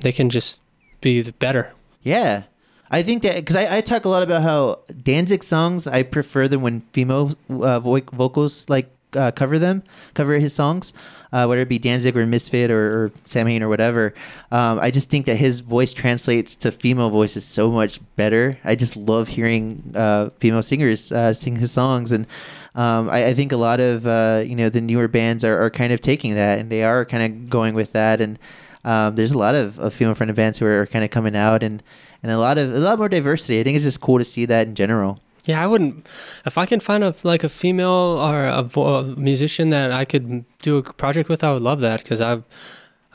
they 0.00 0.12
can 0.12 0.28
just 0.28 0.60
be 1.00 1.20
the 1.22 1.32
better. 1.32 1.72
Yeah. 2.02 2.44
I 2.90 3.02
think 3.02 3.22
that 3.22 3.36
because 3.36 3.56
I, 3.56 3.78
I 3.78 3.80
talk 3.80 4.04
a 4.04 4.08
lot 4.08 4.22
about 4.22 4.42
how 4.42 4.80
Danzig 5.02 5.44
songs 5.44 5.86
I 5.86 6.02
prefer 6.02 6.48
them 6.48 6.62
when 6.62 6.80
female 6.92 7.30
uh, 7.48 7.80
vo- 7.80 8.00
vocals 8.12 8.68
like 8.68 8.90
uh, 9.16 9.30
cover 9.30 9.58
them, 9.58 9.82
cover 10.14 10.34
his 10.34 10.54
songs, 10.54 10.92
uh, 11.32 11.46
whether 11.46 11.62
it 11.62 11.68
be 11.68 11.78
Danzig 11.78 12.16
or 12.16 12.26
Misfit 12.26 12.70
or, 12.70 13.04
or 13.04 13.12
Samhain 13.24 13.62
or 13.62 13.68
whatever. 13.68 14.14
Um, 14.50 14.78
I 14.78 14.90
just 14.90 15.10
think 15.10 15.26
that 15.26 15.36
his 15.36 15.60
voice 15.60 15.92
translates 15.92 16.56
to 16.56 16.72
female 16.72 17.10
voices 17.10 17.44
so 17.44 17.70
much 17.70 18.00
better. 18.16 18.58
I 18.64 18.74
just 18.74 18.96
love 18.96 19.28
hearing 19.28 19.92
uh, 19.94 20.30
female 20.38 20.62
singers 20.62 21.12
uh, 21.12 21.32
sing 21.32 21.56
his 21.56 21.72
songs, 21.72 22.12
and 22.12 22.26
um, 22.74 23.08
I, 23.08 23.26
I 23.26 23.34
think 23.34 23.52
a 23.52 23.56
lot 23.56 23.80
of 23.80 24.06
uh, 24.06 24.42
you 24.44 24.56
know 24.56 24.68
the 24.68 24.80
newer 24.80 25.08
bands 25.08 25.44
are, 25.44 25.62
are 25.62 25.70
kind 25.70 25.92
of 25.92 26.00
taking 26.00 26.34
that, 26.34 26.58
and 26.58 26.70
they 26.70 26.82
are 26.82 27.04
kind 27.04 27.22
of 27.22 27.50
going 27.50 27.74
with 27.74 27.92
that, 27.92 28.20
and 28.20 28.38
um, 28.84 29.14
there's 29.14 29.32
a 29.32 29.38
lot 29.38 29.54
of, 29.54 29.78
of 29.78 29.92
female 29.92 30.14
friendly 30.14 30.34
bands 30.34 30.58
who 30.58 30.66
are 30.66 30.86
kind 30.86 31.04
of 31.04 31.10
coming 31.10 31.36
out 31.36 31.62
and 31.62 31.82
and 32.22 32.32
a 32.32 32.38
lot 32.38 32.58
of 32.58 32.72
a 32.72 32.78
lot 32.78 32.98
more 32.98 33.08
diversity. 33.08 33.60
I 33.60 33.62
think 33.62 33.76
it's 33.76 33.84
just 33.84 34.00
cool 34.00 34.18
to 34.18 34.24
see 34.24 34.46
that 34.46 34.68
in 34.68 34.74
general. 34.74 35.20
Yeah, 35.46 35.62
I 35.62 35.66
wouldn't. 35.66 36.06
If 36.44 36.58
I 36.58 36.66
can 36.66 36.80
find 36.80 37.02
a 37.02 37.14
like 37.22 37.44
a 37.44 37.48
female 37.48 37.88
or 38.20 38.44
a, 38.44 38.62
vo- 38.62 38.94
a 38.94 39.02
musician 39.16 39.70
that 39.70 39.90
I 39.90 40.04
could 40.04 40.44
do 40.60 40.76
a 40.78 40.82
project 40.82 41.28
with, 41.28 41.42
I 41.42 41.52
would 41.52 41.62
love 41.62 41.80
that 41.80 42.02
because 42.02 42.20
I've. 42.20 42.44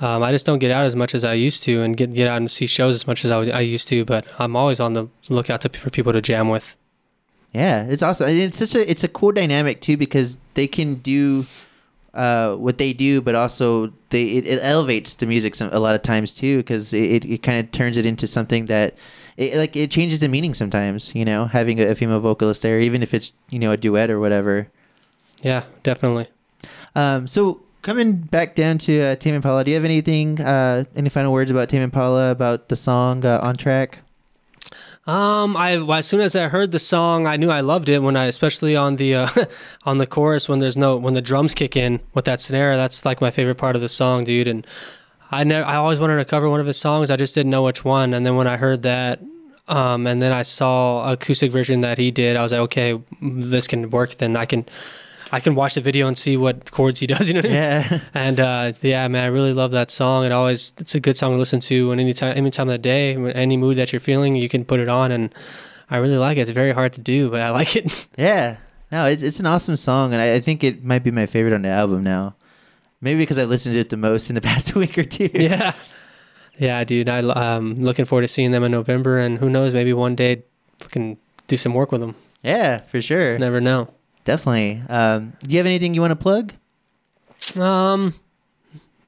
Um, 0.02 0.24
I 0.24 0.34
just 0.34 0.46
don't 0.46 0.60
get 0.60 0.72
out 0.72 0.84
as 0.84 0.94
much 0.94 1.16
as 1.16 1.24
I 1.24 1.36
used 1.36 1.64
to, 1.64 1.82
and 1.82 1.96
get 1.96 2.14
get 2.14 2.28
out 2.28 2.38
and 2.38 2.52
see 2.52 2.68
shows 2.68 2.96
as 2.96 3.08
much 3.08 3.24
as 3.24 3.32
I, 3.32 3.46
I 3.48 3.62
used 3.62 3.88
to. 3.90 4.04
But 4.04 4.26
I'm 4.40 4.56
always 4.56 4.80
on 4.80 4.94
the 4.94 5.08
lookout 5.30 5.62
to, 5.62 5.70
for 5.70 5.90
people 5.90 6.12
to 6.12 6.22
jam 6.22 6.50
with. 6.50 6.76
Yeah, 7.54 7.86
it's 7.86 8.04
awesome. 8.04 8.28
It's 8.28 8.58
such 8.58 8.76
a 8.76 8.90
it's 8.90 9.04
a 9.04 9.08
cool 9.08 9.32
dynamic 9.32 9.80
too 9.80 9.96
because 9.96 10.38
they 10.56 10.68
can 10.68 10.96
do 10.96 11.46
uh, 12.16 12.56
what 12.56 12.78
they 12.78 12.94
do, 12.94 13.22
but 13.22 13.36
also 13.36 13.94
they 14.10 14.24
it, 14.24 14.48
it 14.48 14.60
elevates 14.62 15.16
the 15.16 15.26
music 15.26 15.56
some, 15.56 15.70
a 15.72 15.80
lot 15.80 15.96
of 15.96 16.02
times 16.02 16.34
too 16.34 16.58
because 16.58 16.94
it, 16.94 17.04
it, 17.04 17.26
it 17.26 17.44
kind 17.44 17.60
of 17.60 17.72
turns 17.72 17.98
it 17.98 18.06
into 18.06 18.28
something 18.28 18.68
that 18.68 18.96
it, 19.38 19.56
like 19.56 19.76
it 19.76 19.92
changes 19.92 20.20
the 20.20 20.28
meaning 20.28 20.54
sometimes. 20.54 21.14
You 21.14 21.26
know, 21.26 21.46
having 21.46 21.80
a, 21.80 21.88
a 21.88 21.96
female 21.96 22.20
vocalist 22.20 22.62
there, 22.62 22.80
even 22.80 23.04
if 23.04 23.14
it's 23.14 23.34
you 23.50 23.60
know 23.60 23.72
a 23.72 23.78
duet 23.78 24.10
or 24.10 24.20
whatever. 24.20 24.70
Yeah, 25.42 25.64
definitely. 25.84 26.28
Um, 26.96 27.28
so 27.28 27.62
coming 27.82 28.14
back 28.14 28.56
down 28.56 28.80
to 28.80 29.02
uh, 29.02 29.16
Tame 29.16 29.36
Impala, 29.36 29.64
do 29.64 29.72
you 29.72 29.76
have 29.76 29.86
anything, 29.86 30.42
uh, 30.42 30.86
any 30.96 31.10
final 31.10 31.32
words 31.32 31.52
about 31.52 31.70
Tame 31.70 31.84
Impala 31.84 32.32
about 32.32 32.70
the 32.70 32.76
song 32.76 33.24
uh, 33.24 33.40
on 33.44 33.58
track? 33.58 34.00
Um, 35.08 35.56
I 35.56 35.78
well, 35.78 36.00
as 36.00 36.08
soon 36.08 36.22
as 36.22 36.36
I 36.36 36.48
heard 36.48 36.72
the 36.72 36.80
song, 36.80 37.28
I 37.28 37.38
knew 37.38 37.50
I 37.52 37.62
loved 37.62 37.90
it. 37.90 38.00
When 38.02 38.16
I, 38.16 38.26
especially 38.26 38.76
on 38.76 38.96
the 38.96 39.16
uh, 39.16 39.28
on 39.84 39.98
the 39.98 40.08
chorus, 40.08 40.50
when 40.50 40.60
there's 40.60 40.78
no 40.78 40.98
when 40.98 41.14
the 41.14 41.22
drums 41.22 41.54
kick 41.54 41.76
in 41.76 42.00
with 42.14 42.26
that 42.26 42.42
snare, 42.42 42.76
that's 42.76 43.06
like 43.06 43.22
my 43.22 43.32
favorite 43.32 43.56
part 43.56 43.76
of 43.76 43.82
the 43.82 43.90
song, 43.90 44.24
dude. 44.24 44.48
And 44.48 44.66
I 45.32 45.44
never, 45.44 45.66
I 45.66 45.76
always 45.76 46.00
wanted 46.00 46.18
to 46.18 46.26
cover 46.26 46.50
one 46.50 46.60
of 46.60 46.68
his 46.68 46.80
songs. 46.80 47.10
I 47.10 47.16
just 47.16 47.36
didn't 47.36 47.50
know 47.50 47.64
which 47.64 47.84
one. 47.84 48.14
And 48.14 48.26
then 48.26 48.36
when 48.36 48.48
I 48.48 48.58
heard 48.58 48.84
that, 48.84 49.20
um, 49.68 50.06
and 50.06 50.22
then 50.22 50.32
I 50.32 50.44
saw 50.44 51.12
acoustic 51.12 51.52
version 51.52 51.82
that 51.82 51.98
he 51.98 52.12
did, 52.12 52.36
I 52.36 52.44
was 52.44 52.52
like, 52.52 52.62
okay, 52.62 53.02
this 53.22 53.68
can 53.68 53.90
work. 53.90 54.16
Then 54.16 54.36
I 54.36 54.46
can, 54.46 54.66
I 55.32 55.40
can 55.40 55.56
watch 55.56 55.76
the 55.76 55.82
video 55.82 56.08
and 56.08 56.18
see 56.18 56.38
what 56.38 56.72
chords 56.72 57.00
he 57.00 57.08
does. 57.14 57.28
You 57.28 57.36
know 57.36 57.40
what 57.40 57.46
I 57.46 57.50
mean? 57.50 57.58
Yeah. 57.58 58.00
And 58.14 58.40
uh, 58.40 58.74
yeah, 58.82 59.08
man, 59.08 59.24
I 59.24 59.28
really 59.28 59.54
love 59.54 59.72
that 59.72 59.90
song. 59.92 60.26
It 60.26 60.32
always 60.32 60.74
it's 60.80 60.96
a 60.96 61.00
good 61.00 61.18
song 61.18 61.34
to 61.34 61.38
listen 61.38 61.60
to, 61.62 61.92
and 61.92 62.00
any 62.02 62.14
time, 62.14 62.38
any 62.38 62.52
time 62.52 62.68
of 62.68 62.74
the 62.74 62.78
day, 62.78 63.16
any 63.34 63.58
mood 63.58 63.78
that 63.78 63.92
you're 63.92 64.00
feeling, 64.00 64.36
you 64.36 64.50
can 64.50 64.66
put 64.66 64.80
it 64.80 64.88
on, 64.90 65.12
and 65.12 65.34
I 65.90 65.98
really 65.98 66.18
like 66.18 66.38
it. 66.38 66.42
It's 66.42 66.52
very 66.52 66.72
hard 66.72 66.94
to 66.94 67.02
do, 67.02 67.30
but 67.30 67.42
I 67.42 67.50
like 67.60 67.76
it. 67.76 68.08
Yeah. 68.18 68.58
No, 68.92 69.06
it's, 69.08 69.24
it's 69.24 69.40
an 69.40 69.46
awesome 69.48 69.78
song, 69.78 70.14
and 70.14 70.22
I, 70.22 70.36
I 70.36 70.40
think 70.40 70.64
it 70.64 70.84
might 70.84 71.04
be 71.04 71.12
my 71.12 71.26
favorite 71.26 71.54
on 71.54 71.64
the 71.64 71.70
album 71.70 72.04
now. 72.04 72.36
Maybe 73.02 73.20
because 73.20 73.38
I 73.38 73.44
listened 73.46 73.74
to 73.74 73.80
it 73.80 73.90
the 73.90 73.98
most 73.98 74.30
in 74.30 74.36
the 74.36 74.42
past 74.42 74.74
week 74.76 74.98
or 74.98 75.04
two. 75.04 75.30
yeah, 75.34 75.74
yeah, 76.58 76.84
dude. 76.84 77.10
I 77.10 77.20
um 77.20 77.82
looking 77.82 78.06
forward 78.06 78.22
to 78.22 78.28
seeing 78.28 78.52
them 78.52 78.64
in 78.64 78.72
November, 78.72 79.20
and 79.20 79.40
who 79.40 79.50
knows, 79.50 79.74
maybe 79.74 79.92
one 79.94 80.16
day 80.16 80.44
we 80.82 80.88
can 80.88 81.18
do 81.48 81.58
some 81.58 81.74
work 81.74 81.92
with 81.92 82.02
them. 82.02 82.16
Yeah, 82.42 82.82
for 82.82 83.02
sure. 83.02 83.38
Never 83.40 83.60
know. 83.60 83.90
Definitely. 84.26 84.82
Um, 84.90 85.34
do 85.40 85.52
you 85.52 85.58
have 85.58 85.66
anything 85.66 85.94
you 85.94 86.02
want 86.02 86.12
to 86.12 86.16
plug? 86.18 86.54
Um, 87.60 88.14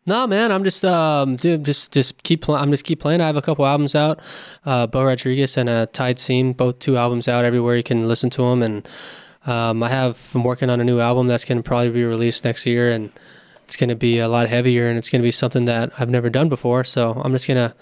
No, 0.06 0.26
man, 0.26 0.54
I'm 0.54 0.64
just 0.64 0.86
um, 0.86 1.36
dude, 1.36 1.66
just 1.66 1.92
just 1.92 2.24
keep 2.24 2.42
playing. 2.42 2.62
I'm 2.62 2.72
just 2.72 2.86
keep 2.86 3.00
playing. 3.02 3.20
I 3.20 3.28
have 3.28 3.36
a 3.36 3.42
couple 3.42 3.66
albums 3.66 3.94
out, 3.94 4.22
uh, 4.66 4.88
Bo 4.88 5.04
Rodriguez 5.04 5.58
and 5.58 5.68
uh, 5.68 5.88
Tide 5.88 6.18
Scene, 6.18 6.54
both 6.54 6.80
two 6.80 6.96
albums 6.96 7.28
out 7.28 7.44
everywhere. 7.44 7.76
You 7.76 7.84
can 7.84 8.08
listen 8.08 8.30
to 8.30 8.44
them, 8.44 8.64
and 8.64 8.88
um, 9.46 9.84
I 9.84 9.90
have 9.90 10.32
I'm 10.34 10.46
working 10.46 10.70
on 10.70 10.80
a 10.80 10.86
new 10.86 11.02
album 11.02 11.28
that's 11.28 11.44
gonna 11.44 11.62
probably 11.62 11.90
be 11.90 12.06
released 12.06 12.46
next 12.46 12.66
year, 12.66 12.90
and 12.90 13.12
it's 13.66 13.76
gonna 13.76 13.98
be 13.98 14.18
a 14.20 14.30
lot 14.30 14.48
heavier, 14.48 14.88
and 14.88 14.98
it's 14.98 15.10
gonna 15.10 15.24
be 15.24 15.32
something 15.32 15.66
that 15.66 15.92
I've 16.00 16.10
never 16.10 16.30
done 16.30 16.48
before. 16.48 16.86
So 16.86 17.22
I'm 17.26 17.34
just 17.34 17.46
gonna 17.46 17.76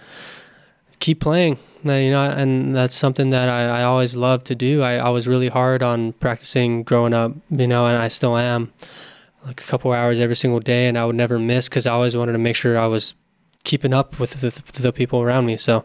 keep 1.00 1.20
playing, 1.20 1.58
uh, 1.86 1.94
you 1.94 2.12
know, 2.12 2.22
and 2.22 2.76
that's 2.76 2.96
something 2.96 3.30
that 3.30 3.50
I, 3.50 3.82
I 3.82 3.84
always 3.84 4.16
loved 4.16 4.46
to 4.48 4.56
do. 4.56 4.82
I, 4.82 4.96
I 4.96 5.10
was 5.10 5.28
really 5.28 5.50
hard 5.50 5.84
on 5.84 6.14
practicing 6.14 6.84
growing 6.84 7.14
up, 7.14 7.34
you 7.50 7.68
know, 7.68 7.86
and 7.86 7.98
I 7.98 8.08
still 8.08 8.38
am 8.38 8.74
like 9.46 9.62
a 9.62 9.66
couple 9.66 9.92
hours 9.92 10.20
every 10.20 10.36
single 10.36 10.60
day, 10.60 10.88
and 10.88 10.98
I 10.98 11.06
would 11.06 11.16
never 11.16 11.38
miss 11.38 11.70
because 11.70 11.86
I 11.86 11.92
always 11.92 12.18
wanted 12.18 12.32
to 12.34 12.40
make 12.40 12.56
sure 12.56 12.78
I 12.78 12.88
was 12.88 13.14
keeping 13.64 13.94
up 13.94 14.20
with 14.20 14.42
the, 14.42 14.82
the 14.82 14.94
people 14.94 15.22
around 15.22 15.46
me. 15.46 15.58
So 15.58 15.84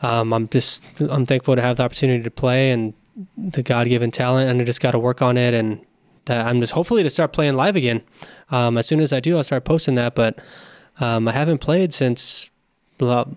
um, 0.00 0.32
I'm 0.32 0.48
just 0.48 0.84
I'm 1.00 1.26
thankful 1.26 1.56
to 1.56 1.62
have 1.62 1.78
the 1.78 1.84
opportunity 1.84 2.22
to 2.22 2.30
play 2.30 2.70
and 2.70 2.94
the 3.36 3.62
God 3.62 3.88
given 3.88 4.10
talent, 4.10 4.50
and 4.50 4.60
I 4.60 4.64
just 4.64 4.80
got 4.80 4.92
to 4.92 4.98
work 4.98 5.20
on 5.22 5.36
it, 5.36 5.54
and 5.54 5.84
that 6.26 6.46
I'm 6.46 6.60
just 6.60 6.72
hopefully 6.72 7.02
to 7.02 7.10
start 7.10 7.32
playing 7.32 7.56
live 7.56 7.76
again. 7.76 8.02
Um, 8.50 8.78
as 8.78 8.86
soon 8.86 9.00
as 9.00 9.12
I 9.12 9.20
do, 9.20 9.36
I'll 9.36 9.44
start 9.44 9.64
posting 9.64 9.94
that, 9.94 10.14
but 10.14 10.38
um, 11.00 11.26
I 11.26 11.32
haven't 11.32 11.58
played 11.58 11.92
since 11.92 12.50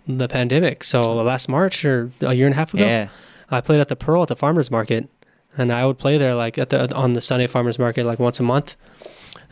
the 0.08 0.28
pandemic. 0.28 0.84
So 0.84 1.14
last 1.14 1.50
March 1.50 1.84
or 1.86 2.12
a 2.22 2.34
year 2.34 2.46
and 2.48 2.54
a 2.54 2.58
half 2.58 2.74
ago, 2.74 2.84
Yeah. 2.86 3.08
I 3.50 3.62
played 3.62 3.80
at 3.80 3.90
the 3.90 3.96
Pearl 3.96 4.24
at 4.24 4.28
the 4.28 4.36
farmers 4.36 4.72
market, 4.72 5.08
and 5.58 5.72
I 5.72 5.86
would 5.86 5.98
play 6.00 6.18
there 6.18 6.34
like 6.34 6.58
at 6.58 6.70
the 6.70 6.94
on 6.96 7.14
the 7.14 7.22
Sunday 7.22 7.48
farmers 7.48 7.78
market 7.78 8.06
like 8.06 8.20
once 8.20 8.40
a 8.40 8.44
month. 8.44 8.76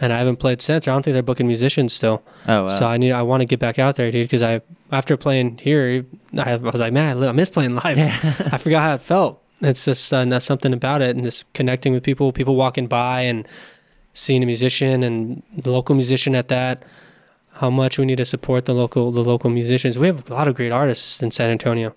And 0.01 0.11
I 0.11 0.17
haven't 0.17 0.37
played 0.37 0.59
since. 0.61 0.87
I 0.87 0.91
don't 0.93 1.03
think 1.03 1.13
they're 1.13 1.21
booking 1.21 1.45
musicians 1.47 1.93
still. 1.93 2.23
Oh, 2.47 2.63
wow. 2.63 2.67
So 2.67 2.85
I 2.87 2.97
need. 2.97 3.11
I 3.11 3.21
want 3.21 3.41
to 3.41 3.45
get 3.45 3.59
back 3.59 3.77
out 3.77 3.95
there, 3.95 4.09
dude. 4.11 4.25
Because 4.25 4.41
I 4.41 4.61
after 4.91 5.15
playing 5.17 5.59
here, 5.59 6.03
I, 6.37 6.53
I 6.53 6.55
was 6.57 6.81
like, 6.81 6.91
man, 6.93 7.21
I 7.23 7.31
miss 7.31 7.49
playing 7.51 7.75
live. 7.75 7.97
I 8.51 8.57
forgot 8.57 8.81
how 8.81 8.93
it 8.95 9.01
felt. 9.01 9.41
It's 9.61 9.85
just 9.85 10.11
uh, 10.11 10.25
that's 10.25 10.45
something 10.45 10.73
about 10.73 11.01
it, 11.03 11.15
and 11.15 11.23
just 11.23 11.51
connecting 11.53 11.93
with 11.93 12.03
people, 12.03 12.33
people 12.33 12.55
walking 12.55 12.87
by, 12.87 13.21
and 13.21 13.47
seeing 14.13 14.41
a 14.43 14.45
musician 14.47 15.03
and 15.03 15.43
the 15.55 15.69
local 15.71 15.93
musician 15.95 16.33
at 16.35 16.47
that. 16.47 16.83
How 17.53 17.69
much 17.69 17.99
we 17.99 18.05
need 18.05 18.17
to 18.17 18.25
support 18.25 18.65
the 18.65 18.73
local 18.73 19.11
the 19.11 19.23
local 19.23 19.49
musicians. 19.49 19.97
We 19.97 20.07
have 20.07 20.29
a 20.29 20.33
lot 20.33 20.47
of 20.47 20.55
great 20.55 20.71
artists 20.71 21.21
in 21.21 21.31
San 21.31 21.49
Antonio, 21.49 21.95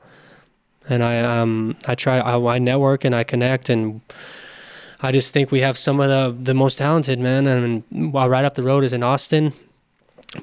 and 0.88 1.02
I 1.02 1.18
um 1.20 1.76
I 1.86 1.94
try 1.94 2.18
I, 2.18 2.56
I 2.56 2.58
network 2.58 3.04
and 3.04 3.14
I 3.14 3.24
connect 3.24 3.70
and. 3.70 4.00
I 4.98 5.12
just 5.12 5.30
think 5.30 5.50
we 5.50 5.60
have 5.60 5.76
some 5.76 6.00
of 6.00 6.08
the 6.08 6.34
the 6.42 6.54
most 6.54 6.78
talented 6.78 7.18
men, 7.20 7.46
and 7.46 7.84
while 8.12 8.30
right 8.30 8.46
up 8.46 8.54
the 8.54 8.62
road 8.62 8.82
is 8.82 8.94
in 8.94 9.02
Austin, 9.02 9.52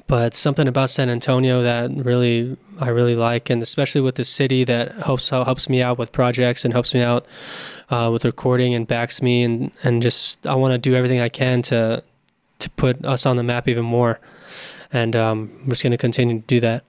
but 0.06 0.32
something 0.34 0.68
about 0.68 0.90
San 0.90 1.10
Antonio 1.10 1.60
that 1.62 1.90
really 1.90 2.56
I 2.80 2.88
really 2.90 3.16
like, 3.16 3.50
and 3.50 3.60
especially 3.62 4.00
with 4.00 4.14
the 4.14 4.24
city 4.24 4.62
that 4.64 4.92
helps 4.92 5.30
helps 5.30 5.68
me 5.68 5.82
out 5.82 5.98
with 5.98 6.12
projects 6.12 6.64
and 6.64 6.72
helps 6.72 6.94
me 6.94 7.02
out 7.02 7.26
uh, 7.90 8.10
with 8.12 8.24
recording 8.24 8.74
and 8.74 8.86
backs 8.86 9.20
me, 9.20 9.42
and 9.42 9.72
and 9.82 10.00
just 10.00 10.46
I 10.46 10.54
want 10.54 10.72
to 10.72 10.78
do 10.78 10.94
everything 10.94 11.18
I 11.18 11.28
can 11.28 11.60
to 11.62 12.04
to 12.60 12.70
put 12.70 13.04
us 13.04 13.26
on 13.26 13.36
the 13.36 13.42
map 13.42 13.66
even 13.66 13.84
more, 13.84 14.20
and 14.94 15.14
um, 15.14 15.50
I'm 15.62 15.68
just 15.68 15.82
going 15.82 15.90
to 15.90 15.98
continue 15.98 16.40
to 16.40 16.46
do 16.46 16.60
that. 16.60 16.84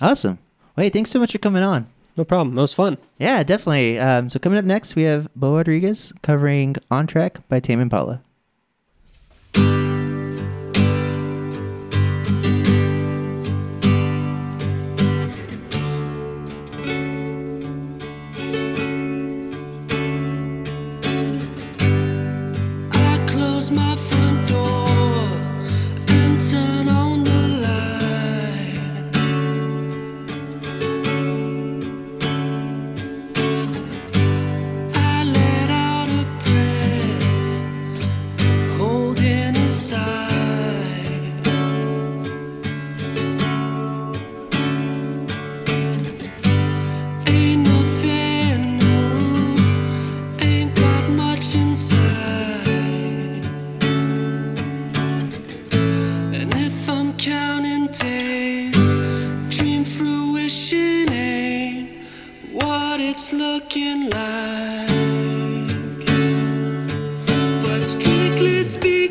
Awesome. 0.00 0.38
Wait, 0.76 0.92
thanks 0.92 1.10
so 1.10 1.20
much 1.20 1.32
for 1.32 1.38
coming 1.38 1.62
on. 1.62 1.86
No 2.16 2.24
problem. 2.24 2.58
It 2.58 2.60
was 2.60 2.74
fun. 2.74 2.98
Yeah, 3.18 3.44
definitely. 3.44 3.98
Um, 4.00 4.28
so 4.28 4.40
coming 4.40 4.58
up 4.58 4.64
next, 4.64 4.96
we 4.96 5.04
have 5.04 5.32
Bo 5.36 5.54
Rodriguez 5.54 6.12
covering 6.22 6.74
"On 6.90 7.06
Track" 7.06 7.46
by 7.48 7.60
Tame 7.60 7.80
Impala. 7.80 8.22
If 56.68 56.88
I'm 56.88 57.16
counting 57.16 57.86
days, 57.86 58.88
dream 59.48 59.84
fruition 59.84 61.10
ain't 61.10 62.04
what 62.52 63.00
it's 63.00 63.32
looking 63.32 64.10
like. 64.10 64.88
But 67.62 67.82
strictly 67.84 68.62
speaking, 68.64 69.07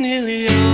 nearly 0.00 0.46
August. 0.48 0.69